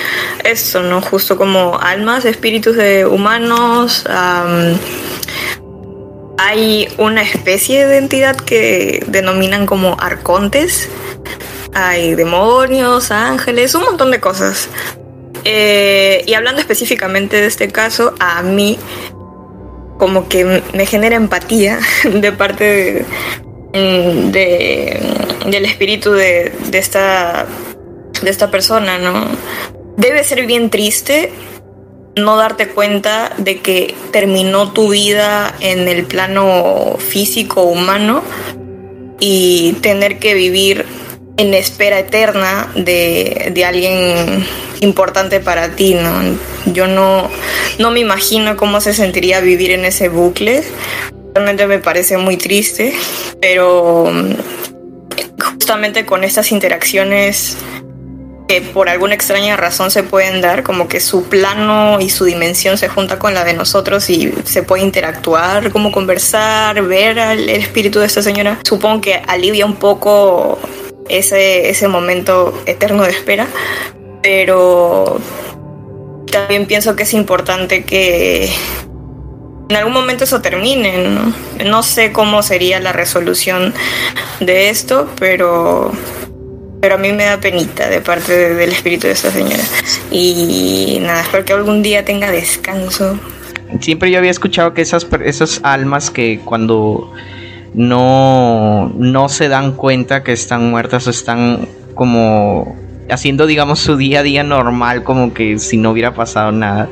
esto, 0.44 0.82
¿no? 0.82 1.00
Justo 1.00 1.36
como 1.36 1.78
almas, 1.80 2.24
espíritus 2.24 2.76
de 2.76 3.06
humanos. 3.06 4.04
hay 6.36 6.88
una 6.98 7.22
especie 7.22 7.86
de 7.86 7.98
entidad 7.98 8.36
que 8.36 9.04
denominan 9.08 9.66
como 9.66 9.96
arcontes. 9.98 10.88
Hay 11.72 12.14
demonios, 12.14 13.10
ángeles, 13.10 13.74
un 13.74 13.82
montón 13.82 14.10
de 14.10 14.20
cosas. 14.20 14.68
Eh, 15.44 16.22
y 16.26 16.34
hablando 16.34 16.60
específicamente 16.60 17.36
de 17.40 17.46
este 17.46 17.68
caso, 17.68 18.14
a 18.18 18.42
mí 18.42 18.78
como 19.98 20.28
que 20.28 20.62
me 20.72 20.86
genera 20.86 21.16
empatía 21.16 21.78
de 22.04 22.32
parte 22.32 22.64
de, 22.64 23.04
de, 23.74 25.00
del 25.46 25.64
espíritu 25.64 26.12
de, 26.12 26.52
de, 26.70 26.78
esta, 26.78 27.46
de 28.22 28.30
esta 28.30 28.50
persona, 28.50 28.98
¿no? 28.98 29.26
Debe 29.96 30.24
ser 30.24 30.46
bien 30.46 30.70
triste 30.70 31.32
no 32.16 32.36
darte 32.36 32.68
cuenta 32.68 33.32
de 33.38 33.58
que 33.58 33.94
terminó 34.12 34.72
tu 34.72 34.90
vida 34.90 35.54
en 35.60 35.88
el 35.88 36.04
plano 36.04 36.96
físico 36.98 37.62
humano 37.62 38.22
y 39.18 39.72
tener 39.80 40.18
que 40.18 40.34
vivir 40.34 40.86
en 41.36 41.54
espera 41.54 41.98
eterna 41.98 42.70
de, 42.76 43.50
de 43.52 43.64
alguien 43.64 44.46
importante 44.80 45.40
para 45.40 45.74
ti, 45.74 45.94
¿no? 45.94 46.38
Yo 46.72 46.86
no, 46.86 47.28
no 47.78 47.90
me 47.90 48.00
imagino 48.00 48.56
cómo 48.56 48.80
se 48.80 48.94
sentiría 48.94 49.40
vivir 49.40 49.72
en 49.72 49.84
ese 49.84 50.08
bucle 50.08 50.62
Realmente 51.34 51.66
me 51.66 51.80
parece 51.80 52.16
muy 52.16 52.36
triste, 52.36 52.94
pero 53.40 54.06
mm, 54.12 54.34
justamente 55.42 56.06
con 56.06 56.22
estas 56.22 56.52
interacciones 56.52 57.56
que 58.46 58.60
por 58.60 58.88
alguna 58.88 59.14
extraña 59.14 59.56
razón 59.56 59.90
se 59.90 60.02
pueden 60.02 60.40
dar, 60.40 60.62
como 60.62 60.86
que 60.86 61.00
su 61.00 61.24
plano 61.24 62.00
y 62.00 62.10
su 62.10 62.24
dimensión 62.24 62.78
se 62.78 62.88
junta 62.88 63.18
con 63.18 63.34
la 63.34 63.42
de 63.44 63.54
nosotros 63.54 64.10
y 64.10 64.32
se 64.44 64.62
puede 64.62 64.84
interactuar, 64.84 65.72
como 65.72 65.90
conversar, 65.90 66.82
ver 66.82 67.18
al 67.18 67.48
espíritu 67.48 68.00
de 68.00 68.06
esta 68.06 68.22
señora, 68.22 68.60
supongo 68.62 69.00
que 69.00 69.14
alivia 69.26 69.66
un 69.66 69.76
poco 69.76 70.58
ese, 71.08 71.70
ese 71.70 71.88
momento 71.88 72.62
eterno 72.66 73.04
de 73.04 73.10
espera, 73.10 73.46
pero 74.22 75.20
también 76.30 76.66
pienso 76.66 76.94
que 76.96 77.04
es 77.04 77.14
importante 77.14 77.84
que 77.84 78.50
en 79.74 79.78
algún 79.78 79.92
momento 79.92 80.22
eso 80.22 80.40
termine. 80.40 81.08
¿no? 81.66 81.82
sé 81.82 82.12
cómo 82.12 82.42
sería 82.42 82.78
la 82.78 82.92
resolución 82.92 83.74
de 84.40 84.70
esto, 84.70 85.10
pero 85.18 85.92
pero 86.80 86.96
a 86.96 86.98
mí 86.98 87.12
me 87.12 87.24
da 87.24 87.40
penita 87.40 87.88
de 87.88 88.00
parte 88.00 88.54
del 88.54 88.70
espíritu 88.70 89.06
de 89.06 89.14
esta 89.14 89.30
señora. 89.30 89.62
Y 90.10 90.98
nada, 91.00 91.22
espero 91.22 91.44
que 91.44 91.52
algún 91.54 91.82
día 91.82 92.04
tenga 92.04 92.30
descanso. 92.30 93.18
Siempre 93.80 94.10
yo 94.10 94.18
había 94.18 94.30
escuchado 94.30 94.74
que 94.74 94.82
esas, 94.82 95.06
esas 95.24 95.60
almas 95.62 96.10
que 96.10 96.40
cuando 96.44 97.10
no, 97.72 98.92
no 98.96 99.28
se 99.30 99.48
dan 99.48 99.72
cuenta 99.72 100.22
que 100.22 100.32
están 100.32 100.70
muertas 100.70 101.06
o 101.06 101.10
están 101.10 101.66
como 101.94 102.76
haciendo, 103.10 103.46
digamos, 103.46 103.78
su 103.80 103.96
día 103.96 104.20
a 104.20 104.22
día 104.22 104.42
normal, 104.42 105.04
como 105.04 105.32
que 105.32 105.58
si 105.58 105.78
no 105.78 105.90
hubiera 105.90 106.12
pasado 106.14 106.52
nada 106.52 106.88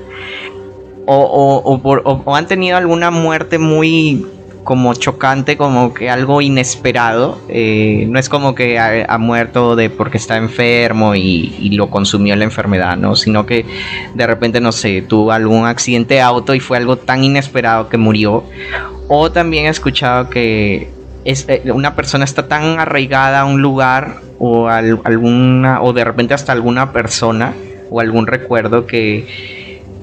o, 1.06 2.34
han 2.34 2.46
tenido 2.46 2.76
alguna 2.76 3.10
muerte 3.10 3.58
muy 3.58 4.26
como 4.64 4.94
chocante, 4.94 5.56
como 5.56 5.92
que 5.92 6.08
algo 6.08 6.40
inesperado. 6.40 7.38
Eh, 7.48 8.06
no 8.08 8.18
es 8.18 8.28
como 8.28 8.54
que 8.54 8.78
ha, 8.78 9.18
muerto 9.18 9.74
de 9.74 9.90
porque 9.90 10.18
está 10.18 10.36
enfermo 10.36 11.14
y, 11.14 11.70
lo 11.76 11.90
consumió 11.90 12.36
la 12.36 12.44
enfermedad, 12.44 12.96
¿no? 12.96 13.16
Sino 13.16 13.44
que 13.44 13.66
de 14.14 14.26
repente, 14.26 14.60
no 14.60 14.72
sé, 14.72 15.02
tuvo 15.02 15.32
algún 15.32 15.66
accidente 15.66 16.14
de 16.14 16.20
auto 16.20 16.54
y 16.54 16.60
fue 16.60 16.76
algo 16.76 16.96
tan 16.96 17.24
inesperado 17.24 17.88
que 17.88 17.96
murió. 17.96 18.44
O 19.08 19.32
también 19.32 19.66
he 19.66 19.68
escuchado 19.68 20.30
que 20.30 20.90
es, 21.24 21.44
eh, 21.48 21.62
una 21.72 21.96
persona 21.96 22.24
está 22.24 22.46
tan 22.46 22.78
arraigada 22.78 23.40
a 23.40 23.44
un 23.44 23.62
lugar 23.62 24.20
o 24.38 24.68
alguna, 24.68 25.82
o 25.82 25.92
de 25.92 26.04
repente 26.04 26.34
hasta 26.34 26.52
alguna 26.52 26.92
persona 26.92 27.54
o 27.90 28.00
algún 28.00 28.26
recuerdo 28.26 28.86
que 28.86 29.61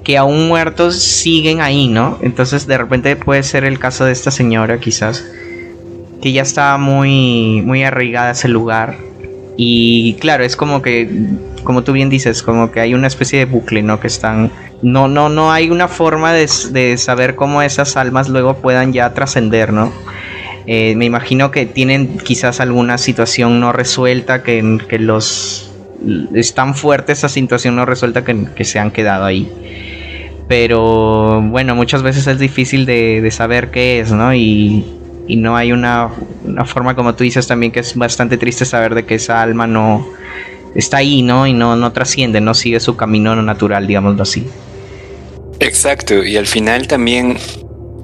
que 0.09 0.17
aún 0.17 0.47
muertos 0.47 0.95
siguen 0.95 1.61
ahí, 1.61 1.87
¿no? 1.87 2.17
Entonces 2.23 2.65
de 2.65 2.79
repente 2.79 3.15
puede 3.15 3.43
ser 3.43 3.63
el 3.63 3.77
caso 3.77 4.05
de 4.05 4.11
esta 4.11 4.31
señora 4.31 4.79
quizás, 4.79 5.23
que 6.19 6.31
ya 6.31 6.41
estaba 6.41 6.79
muy, 6.79 7.61
muy 7.63 7.83
arraigada 7.83 8.29
a 8.29 8.31
ese 8.31 8.47
lugar. 8.47 8.97
Y 9.55 10.15
claro, 10.15 10.43
es 10.43 10.55
como 10.55 10.81
que, 10.81 11.07
como 11.63 11.83
tú 11.83 11.91
bien 11.91 12.09
dices, 12.09 12.41
como 12.41 12.71
que 12.71 12.79
hay 12.79 12.95
una 12.95 13.05
especie 13.05 13.37
de 13.37 13.45
bucle, 13.45 13.83
¿no? 13.83 13.99
Que 13.99 14.07
están... 14.07 14.51
No, 14.81 15.07
no, 15.07 15.29
no 15.29 15.51
hay 15.51 15.69
una 15.69 15.87
forma 15.87 16.33
de, 16.33 16.97
saber 16.97 17.35
cómo 17.35 17.61
esas 17.61 17.95
almas 17.95 18.29
luego 18.29 18.55
puedan 18.55 18.91
ya 18.91 19.13
trascender, 19.13 19.71
¿no? 19.71 19.93
Eh, 20.65 20.95
me 20.95 21.05
imagino 21.05 21.51
que 21.51 21.67
tienen 21.67 22.17
quizás 22.17 22.59
alguna 22.61 22.97
situación 22.97 23.59
no 23.59 23.73
resuelta, 23.73 24.41
que, 24.41 24.79
que 24.89 24.97
los... 24.97 25.71
Es 26.33 26.55
tan 26.55 26.73
fuerte 26.73 27.11
esa 27.11 27.29
situación 27.29 27.75
no 27.75 27.85
resuelta 27.85 28.25
que, 28.25 28.47
que 28.55 28.65
se 28.65 28.79
han 28.79 28.89
quedado 28.89 29.25
ahí 29.25 29.51
pero 30.49 31.43
bueno, 31.43 31.75
muchas 31.75 32.01
veces 32.01 32.25
es 32.25 32.39
difícil 32.39 32.87
de, 32.87 33.29
saber 33.31 33.69
qué 33.69 33.99
es, 33.99 34.11
¿no? 34.11 34.33
Y, 34.33 34.83
no 35.27 35.55
hay 35.55 35.71
una, 35.71 36.09
forma, 36.65 36.95
como 36.95 37.13
tú 37.13 37.23
dices 37.23 37.45
también, 37.45 37.71
que 37.71 37.81
es 37.81 37.95
bastante 37.95 38.35
triste 38.35 38.65
saber 38.65 38.95
de 38.95 39.05
que 39.05 39.13
esa 39.13 39.43
alma 39.43 39.67
no 39.67 40.09
está 40.73 40.97
ahí, 40.97 41.21
¿no? 41.21 41.45
Y 41.45 41.53
no, 41.53 41.75
no 41.75 41.93
trasciende, 41.93 42.41
no 42.41 42.55
sigue 42.55 42.79
su 42.79 42.97
camino 42.97 43.39
natural, 43.43 43.85
digámoslo 43.85 44.23
así. 44.23 44.47
Exacto, 45.59 46.25
y 46.25 46.35
al 46.35 46.47
final 46.47 46.87
también 46.87 47.37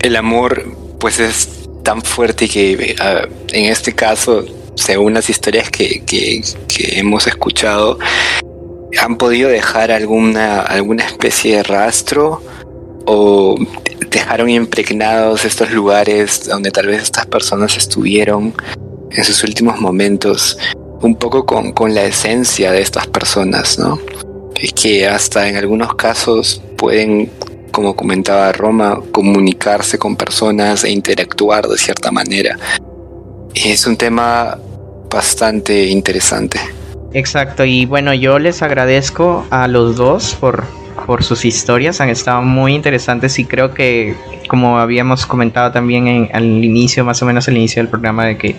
el 0.02 0.16
amor, 0.16 0.66
pues 1.00 1.20
es 1.20 1.68
tan 1.84 2.04
fuerte 2.04 2.48
que 2.48 2.96
ah, 3.00 3.28
en 3.54 3.72
este 3.72 3.93
caso, 3.93 4.46
según 4.76 5.16
las 5.16 5.32
historias 5.32 5.72
que, 5.72 6.04
que, 6.06 6.43
que 6.68 7.00
hemos 7.00 7.26
escuchado, 7.26 7.98
han 9.00 9.18
podido 9.18 9.50
dejar 9.50 9.91
alguna, 9.91 10.62
alguna 10.62 11.06
especie 11.06 11.58
de 11.58 11.64
rastro 11.64 12.41
o 13.06 13.56
dejaron 14.10 14.50
impregnados 14.50 15.46
estos 15.46 15.72
lugares 15.72 16.48
donde 16.48 16.72
tal 16.72 16.88
vez 16.88 17.04
estas 17.04 17.26
personas 17.26 17.78
estuvieron 17.78 18.54
en 19.12 19.24
sus 19.24 19.43
últimos 19.43 19.80
momentos, 19.80 20.58
un 21.02 21.16
poco 21.16 21.46
con, 21.46 21.72
con 21.72 21.93
la 21.93 22.04
esencia 22.04 22.72
de 22.72 22.82
estas 22.82 23.08
personas, 23.08 23.78
¿no? 23.78 24.00
Es 24.56 24.74
que 24.74 25.08
hasta 25.08 25.48
en 25.48 25.58
algunos 25.58 25.96
casos 25.96 26.62
pueden, 26.78 27.32
como 27.72 27.96
comentaba 27.96 28.52
Roma, 28.52 29.02
comunicarse 29.12 29.98
con 29.98 30.16
personas 30.16 30.84
e 30.84 30.91
interactuar 30.91 31.68
de 31.68 31.78
cierta 31.78 32.12
manera. 32.12 32.58
Es 33.54 33.86
un 33.86 33.96
tema 33.98 34.58
bastante 35.10 35.86
interesante. 35.86 36.60
Exacto, 37.16 37.63
y 37.63 37.86
bueno, 37.86 38.13
yo 38.13 38.39
les 38.39 38.61
agradezco 38.61 39.47
a 39.49 39.70
los 39.70 39.95
dos 39.95 40.36
por, 40.38 40.66
por 41.05 41.24
sus 41.24 41.45
historias, 41.45 42.01
han 42.01 42.09
estado 42.09 42.41
muy 42.41 42.76
interesantes 42.76 43.39
y 43.39 43.45
creo 43.45 43.74
que, 43.74 44.16
como 44.49 44.80
habíamos 44.80 45.26
comentado 45.26 45.72
también 45.72 46.30
al 46.34 46.43
inicio, 46.43 47.05
más 47.05 47.22
o 47.22 47.26
menos 47.26 47.47
al 47.47 47.55
inicio 47.55 47.82
del 47.82 47.88
programa, 47.88 48.26
de 48.26 48.38
que 48.38 48.57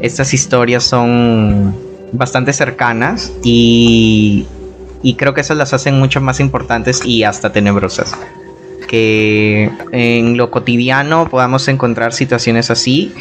estas 0.00 0.34
historias 0.34 0.82
son 0.82 1.76
bastante 2.10 2.52
cercanas 2.52 3.32
y, 3.44 4.46
y 5.04 5.14
creo 5.14 5.32
que 5.32 5.42
eso 5.42 5.54
las 5.54 5.72
hacen 5.72 5.96
mucho 5.96 6.20
más 6.20 6.40
importantes 6.40 7.06
y 7.06 7.22
hasta 7.22 7.52
tenebrosas. 7.52 8.18
Que 8.88 9.70
en 9.92 10.36
lo 10.36 10.50
cotidiano 10.50 11.28
podamos 11.28 11.68
encontrar 11.68 12.12
situaciones 12.12 12.68
así 12.68 13.14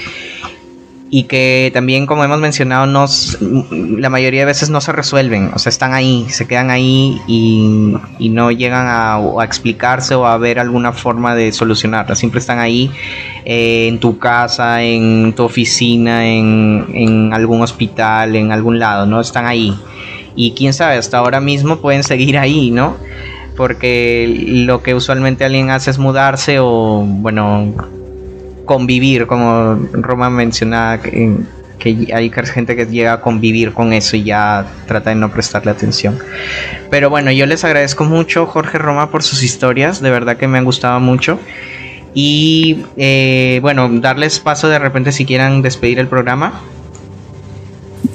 y 1.13 1.23
que 1.23 1.71
también, 1.73 2.05
como 2.05 2.23
hemos 2.23 2.39
mencionado, 2.39 2.85
nos, 2.85 3.37
la 3.41 4.09
mayoría 4.09 4.39
de 4.39 4.45
veces 4.45 4.69
no 4.69 4.79
se 4.79 4.93
resuelven, 4.93 5.51
o 5.53 5.59
sea, 5.59 5.69
están 5.69 5.93
ahí, 5.93 6.25
se 6.29 6.47
quedan 6.47 6.71
ahí 6.71 7.19
y, 7.27 8.29
no 8.29 8.49
llegan 8.49 8.85
a, 8.87 9.19
explicarse 9.43 10.15
o 10.15 10.25
a 10.25 10.37
ver 10.37 10.57
alguna 10.57 10.93
forma 10.93 11.35
de 11.35 11.51
solucionarlas, 11.51 12.17
siempre 12.17 12.39
están 12.39 12.59
ahí 12.59 12.89
eh, 13.43 13.89
en 13.89 13.99
tu 13.99 14.19
casa, 14.19 14.81
en 14.83 15.33
tu 15.33 15.43
oficina, 15.43 16.25
en, 16.25 16.85
en 16.93 17.33
algún 17.33 17.61
hospital, 17.61 18.37
en 18.37 18.53
algún 18.53 18.79
lado, 18.79 19.05
¿no? 19.05 19.19
Están 19.19 19.47
ahí. 19.47 19.77
Y 20.37 20.51
quién 20.51 20.71
sabe, 20.71 20.95
hasta 20.95 21.17
ahora 21.17 21.41
mismo 21.41 21.81
pueden 21.81 22.03
seguir 22.03 22.37
ahí, 22.37 22.71
¿no? 22.71 22.95
Porque 23.57 24.33
lo 24.47 24.81
que 24.81 24.95
usualmente 24.95 25.43
alguien 25.43 25.71
hace 25.71 25.91
es 25.91 25.97
mudarse 25.97 26.59
o, 26.59 27.03
bueno, 27.05 28.00
convivir, 28.65 29.27
como 29.27 29.75
Roma 29.93 30.29
mencionaba, 30.29 31.01
que, 31.01 31.35
hay 32.13 32.29
gente 32.29 32.75
que 32.75 32.85
llega 32.85 33.13
a 33.13 33.21
convivir 33.21 33.73
con 33.73 33.91
eso 33.91 34.15
y 34.15 34.23
ya 34.23 34.65
trata 34.87 35.09
de 35.09 35.15
no 35.15 35.31
prestarle 35.31 35.71
atención. 35.71 36.19
Pero 36.89 37.09
bueno, 37.09 37.31
yo 37.31 37.45
les 37.47 37.63
agradezco 37.63 38.03
mucho, 38.03 38.45
Jorge 38.45 38.77
Roma, 38.77 39.09
por 39.09 39.23
sus 39.23 39.41
historias, 39.41 39.99
de 39.99 40.11
verdad 40.11 40.37
que 40.37 40.47
me 40.47 40.59
han 40.59 40.65
gustado 40.65 40.99
mucho. 40.99 41.39
Y 42.13 42.85
eh, 42.97 43.59
bueno, 43.61 43.89
darles 43.89 44.39
paso 44.39 44.69
de 44.69 44.77
repente 44.77 45.11
si 45.11 45.25
quieran 45.25 45.61
despedir 45.61 45.97
el 45.97 46.07
programa. 46.07 46.61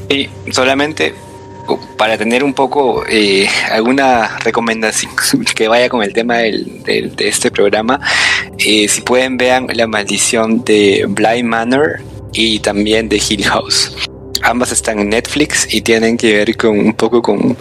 Y 0.09 0.29
solamente 0.51 1.15
para 1.97 2.17
tener 2.17 2.45
un 2.45 2.55
poco 2.55 3.05
eh, 3.09 3.49
alguna 3.71 4.39
recomendación 4.39 5.13
que 5.57 5.69
vaya 5.69 5.89
con 5.89 6.03
el 6.03 6.13
tema 6.13 6.37
de 6.37 7.13
este 7.19 7.51
programa, 7.51 8.01
eh, 8.67 8.89
si 8.89 9.01
pueden 9.01 9.37
vean 9.37 9.69
La 9.75 9.87
maldición 9.87 10.65
de 10.65 11.07
Blind 11.09 11.45
Manor 11.45 12.01
y 12.33 12.59
también 12.59 13.09
de 13.09 13.17
Hill 13.17 13.45
House. 13.45 13.93
Ambas 14.43 14.73
están 14.73 14.99
en 14.99 15.11
Netflix 15.11 15.73
y 15.73 15.83
tienen 15.83 16.17
que 16.17 16.33
ver 16.33 16.57
con 16.57 16.77
un 16.77 16.93
poco 16.93 17.23
con 17.23 17.57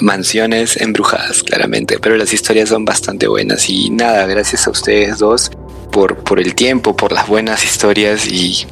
mansiones 0.00 0.76
embrujadas, 0.76 1.44
claramente, 1.44 2.00
pero 2.00 2.16
las 2.16 2.32
historias 2.32 2.70
son 2.70 2.84
bastante 2.84 3.28
buenas 3.28 3.70
y 3.70 3.90
nada, 3.90 4.26
gracias 4.26 4.66
a 4.66 4.70
ustedes 4.70 5.18
dos 5.18 5.50
por, 5.92 6.16
por 6.24 6.40
el 6.40 6.56
tiempo, 6.56 6.96
por 6.96 7.12
las 7.12 7.28
buenas 7.28 7.64
historias 7.64 8.26
y 8.26 8.66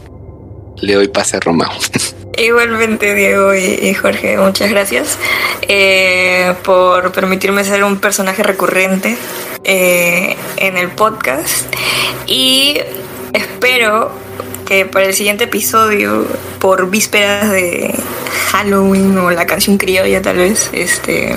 le 0.81 0.95
doy 0.95 1.07
pase 1.07 1.37
a 1.37 1.41
Romeo. 1.41 1.71
Igualmente, 2.37 3.15
Diego 3.15 3.55
y, 3.55 3.95
Jorge, 3.95 4.37
muchas 4.37 4.71
gracias 4.71 5.19
eh, 5.63 6.55
por 6.65 7.11
permitirme 7.13 7.65
ser 7.65 7.83
un 7.83 7.99
personaje 7.99 8.43
recurrente 8.43 9.17
eh, 9.65 10.37
en 10.59 10.77
el 10.77 10.91
podcast. 10.91 11.75
Y 12.27 12.79
espero 13.33 14.13
que 14.67 14.85
para 14.85 15.07
el 15.07 15.15
siguiente 15.15 15.45
episodio, 15.45 16.27
por 16.59 16.91
vísperas 16.91 17.51
de 17.51 17.95
Halloween 18.51 19.17
o 19.17 19.31
la 19.31 19.47
canción 19.47 19.79
criolla, 19.79 20.21
tal 20.21 20.37
vez, 20.37 20.69
este, 20.73 21.35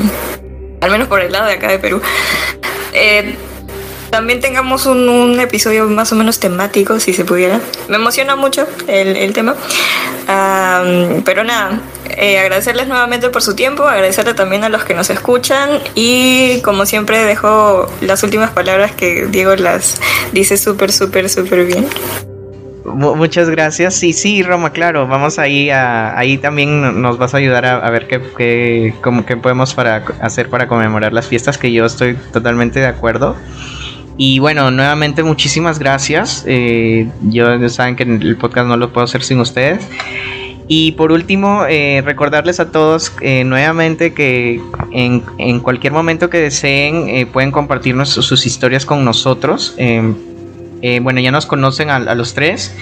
al 0.81 0.91
menos 0.91 1.07
por 1.07 1.21
el 1.21 1.31
lado 1.31 1.47
de 1.47 1.53
acá 1.53 1.69
de 1.69 1.79
Perú, 1.79 2.01
eh, 2.91 3.35
también 4.10 4.39
tengamos 4.39 4.86
un, 4.86 5.39
episodio 5.39 5.88
más 5.88 6.12
o 6.12 6.16
menos 6.16 6.39
temático, 6.39 6.99
si 6.99 7.14
se 7.14 7.26
pudiera. 7.26 7.60
Me 7.88 7.95
emociona 7.95 8.36
mucho 8.36 8.68
el, 8.88 9.34
tema. 9.34 9.55
pero 11.26 11.43
nada, 11.43 11.82
eh, 12.10 12.39
agradecerles 12.39 12.88
nuevamente 12.88 13.30
por 13.30 13.41
su 13.41 13.55
tiempo, 13.55 13.84
agradecerle 13.84 14.34
también 14.34 14.64
a 14.64 14.70
los 14.70 14.84
que 14.84 14.93
nos 14.93 15.10
escuchan 15.10 15.80
y 15.95 16.62
como 16.62 16.86
siempre 16.86 17.24
dejo 17.24 17.89
las 18.01 18.24
últimas 18.24 18.51
palabras 18.51 18.91
que 18.91 19.28
Diego 19.28 19.55
las 19.55 19.99
dice 20.34 20.57
súper, 20.57 20.91
súper, 20.91 21.30
súper 21.30 21.66
bien. 21.66 21.88
Muchas 22.86 23.49
gracias. 23.49 23.93
Sí, 23.93 24.14
sí, 24.14 24.41
Roma, 24.41 24.72
claro. 24.72 25.07
Vamos 25.07 25.38
ahí 25.38 25.70
a, 25.70 26.18
ahí 26.18 26.38
también 26.38 27.01
nos 27.01 27.18
vas 27.18 27.34
a 27.34 27.38
ayudar 27.38 27.66
a, 27.66 27.89
ver 27.91 28.07
qué, 28.07 28.20
qué, 28.36 28.93
qué 29.28 29.38
podemos 29.38 29.76
para 29.76 30.03
hacer 30.22 30.49
para 30.49 30.68
conmemorar 30.68 31.14
las 31.14 31.28
fiestas, 31.28 31.57
que 31.57 31.72
yo 31.72 31.86
estoy 31.86 32.16
totalmente 32.32 32.80
de 32.80 32.88
acuerdo. 32.88 33.36
Y 34.22 34.39
bueno, 34.39 34.70
nuevamente 34.70 35.24
muchísimas 35.24 35.80
gracias. 35.80 36.43
Eh, 36.45 37.07
yo 37.30 37.70
saben 37.70 37.95
que 37.95 38.03
el 38.03 38.36
podcast 38.36 38.67
no 38.67 38.76
lo 38.76 38.91
puedo 38.91 39.05
hacer 39.05 39.24
sin 39.24 39.39
ustedes. 39.39 39.88
Y 40.67 40.91
por 40.91 41.13
último, 41.13 41.63
eh, 41.70 42.01
recordarles 42.03 42.59
a 42.59 42.70
todos 42.70 43.13
eh, 43.22 43.45
nuevamente 43.45 44.13
que 44.13 44.61
en, 44.91 45.24
en, 45.38 45.61
cualquier 45.61 45.93
momento 45.93 46.30
que 46.30 46.38
deseen 46.38 47.30
pueden 47.32 47.51
compartirnos 47.51 48.09
sus 48.09 48.45
historias 48.45 48.86
con 48.86 49.05
nosotros. 49.05 49.78
bueno, 49.78 51.22
ya 51.22 51.32
nos 51.32 51.45
conocen 51.45 51.89
a, 51.89 52.13
los 52.13 52.34
tres. 52.34 52.76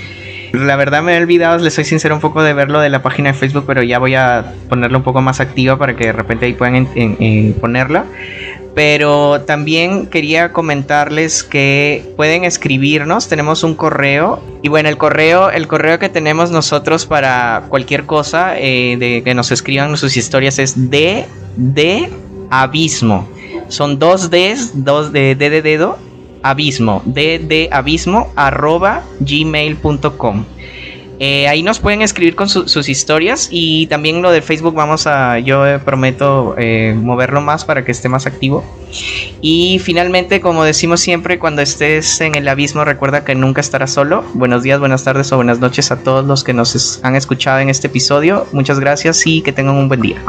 La 0.53 0.75
verdad 0.75 1.03
me 1.03 1.15
he 1.15 1.21
olvidado, 1.21 1.59
les 1.59 1.75
soy 1.75 1.83
sincero 1.83 2.15
un 2.15 2.21
poco 2.21 2.41
de 2.41 2.53
verlo 2.53 2.79
de 2.79 2.89
la 2.89 3.03
página 3.03 3.33
de 3.33 3.37
Facebook, 3.37 3.65
pero 3.67 3.83
ya 3.83 3.99
voy 3.99 4.15
a 4.15 4.53
ponerlo 4.69 4.97
un 4.97 5.03
poco 5.03 5.21
más 5.21 5.39
activa 5.39 5.77
para 5.77 5.95
que 5.95 6.07
de 6.07 6.13
repente 6.13 6.47
ahí 6.47 6.53
puedan 6.53 6.87
ponerla. 7.61 8.05
Pero 8.77 9.41
también 9.41 10.05
quería 10.05 10.53
comentarles 10.53 11.43
que 11.43 12.13
pueden 12.15 12.43
escribirnos, 12.43 13.27
tenemos 13.27 13.63
un 13.63 13.73
correo 13.73 14.39
y 14.61 14.69
bueno, 14.69 14.87
el 14.87 14.99
correo, 14.99 15.49
el 15.49 15.67
correo 15.67 15.97
que 15.97 16.09
tenemos 16.09 16.51
nosotros 16.51 17.07
para 17.07 17.63
cualquier 17.69 18.05
cosa 18.05 18.53
eh, 18.55 18.95
de 18.99 19.23
que 19.23 19.33
nos 19.33 19.49
escriban 19.49 19.97
sus 19.97 20.15
historias 20.15 20.59
es 20.59 20.91
de 20.91 21.25
de 21.55 22.07
abismo. 22.51 23.27
Son 23.67 23.97
dos 23.97 24.29
Ds, 24.29 24.83
dos 24.83 25.11
de, 25.11 25.33
de, 25.33 25.49
de 25.49 25.63
dedo, 25.63 25.97
abismo, 26.43 27.01
de 27.03 27.39
de 27.39 27.69
abismo 27.71 28.31
arroba 28.35 29.01
gmail.com. 29.21 30.45
Eh, 31.19 31.47
ahí 31.47 31.63
nos 31.63 31.79
pueden 31.79 32.01
escribir 32.01 32.35
con 32.35 32.47
sus 32.47 32.89
historias 32.89 33.47
y 33.51 33.87
también 33.87 34.21
lo 34.21 34.31
de 34.31 34.41
Facebook 34.41 34.75
vamos 34.75 35.07
a, 35.07 35.39
yo 35.39 35.65
eh, 35.65 35.79
prometo 35.79 36.55
eh, 36.57 36.95
moverlo 36.95 37.41
más 37.41 37.65
para 37.65 37.83
que 37.83 37.91
esté 37.91 38.07
más 38.07 38.27
activo. 38.27 38.63
Y 39.41 39.79
finalmente, 39.79 40.39
como 40.41 40.63
decimos 40.63 40.99
siempre, 40.99 41.39
cuando 41.39 41.61
estés 41.61 42.21
en 42.21 42.35
el 42.35 42.47
abismo 42.47 42.85
recuerda 42.85 43.25
que 43.25 43.33
nunca 43.35 43.61
estarás 43.61 43.91
solo. 43.91 44.23
Buenos 44.33 44.63
días, 44.63 44.79
buenas 44.79 45.03
tardes 45.03 45.31
o 45.31 45.37
buenas 45.37 45.59
noches 45.59 45.91
a 45.91 46.03
todos 46.03 46.25
los 46.25 46.43
que 46.43 46.53
nos 46.53 46.99
han 47.03 47.15
escuchado 47.15 47.59
en 47.59 47.69
este 47.69 47.87
episodio. 47.87 48.45
Muchas 48.51 48.79
gracias 48.79 49.25
y 49.25 49.41
que 49.41 49.51
tengan 49.51 49.75
un 49.75 49.87
buen 49.87 50.01
día. 50.01 50.21